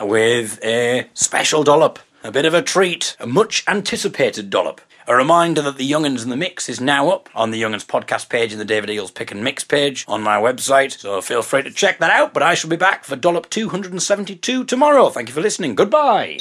with 0.00 0.62
a 0.64 1.08
special 1.14 1.64
dollop. 1.64 1.98
A 2.22 2.30
bit 2.30 2.44
of 2.44 2.52
a 2.52 2.60
treat, 2.62 3.16
a 3.18 3.26
much 3.26 3.64
anticipated 3.66 4.50
dollop. 4.50 4.82
A 5.06 5.16
reminder 5.16 5.62
that 5.62 5.76
the 5.76 5.90
Young'uns 5.90 6.22
in 6.22 6.30
the 6.30 6.36
Mix 6.36 6.68
is 6.68 6.80
now 6.80 7.10
up 7.10 7.28
on 7.34 7.50
the 7.50 7.60
Young'uns 7.60 7.84
podcast 7.86 8.28
page 8.28 8.52
and 8.52 8.60
the 8.60 8.64
David 8.64 8.90
Eagle's 8.90 9.10
Pick 9.10 9.30
and 9.32 9.42
Mix 9.42 9.64
page 9.64 10.04
on 10.06 10.22
my 10.22 10.36
website, 10.36 10.92
so 10.98 11.20
feel 11.20 11.42
free 11.42 11.62
to 11.62 11.70
check 11.70 11.98
that 11.98 12.10
out. 12.10 12.32
But 12.34 12.42
I 12.42 12.54
shall 12.54 12.70
be 12.70 12.76
back 12.76 13.04
for 13.04 13.16
Dollop 13.16 13.48
272 13.50 14.64
tomorrow. 14.64 15.08
Thank 15.08 15.28
you 15.28 15.34
for 15.34 15.40
listening. 15.40 15.74
Goodbye. 15.74 16.38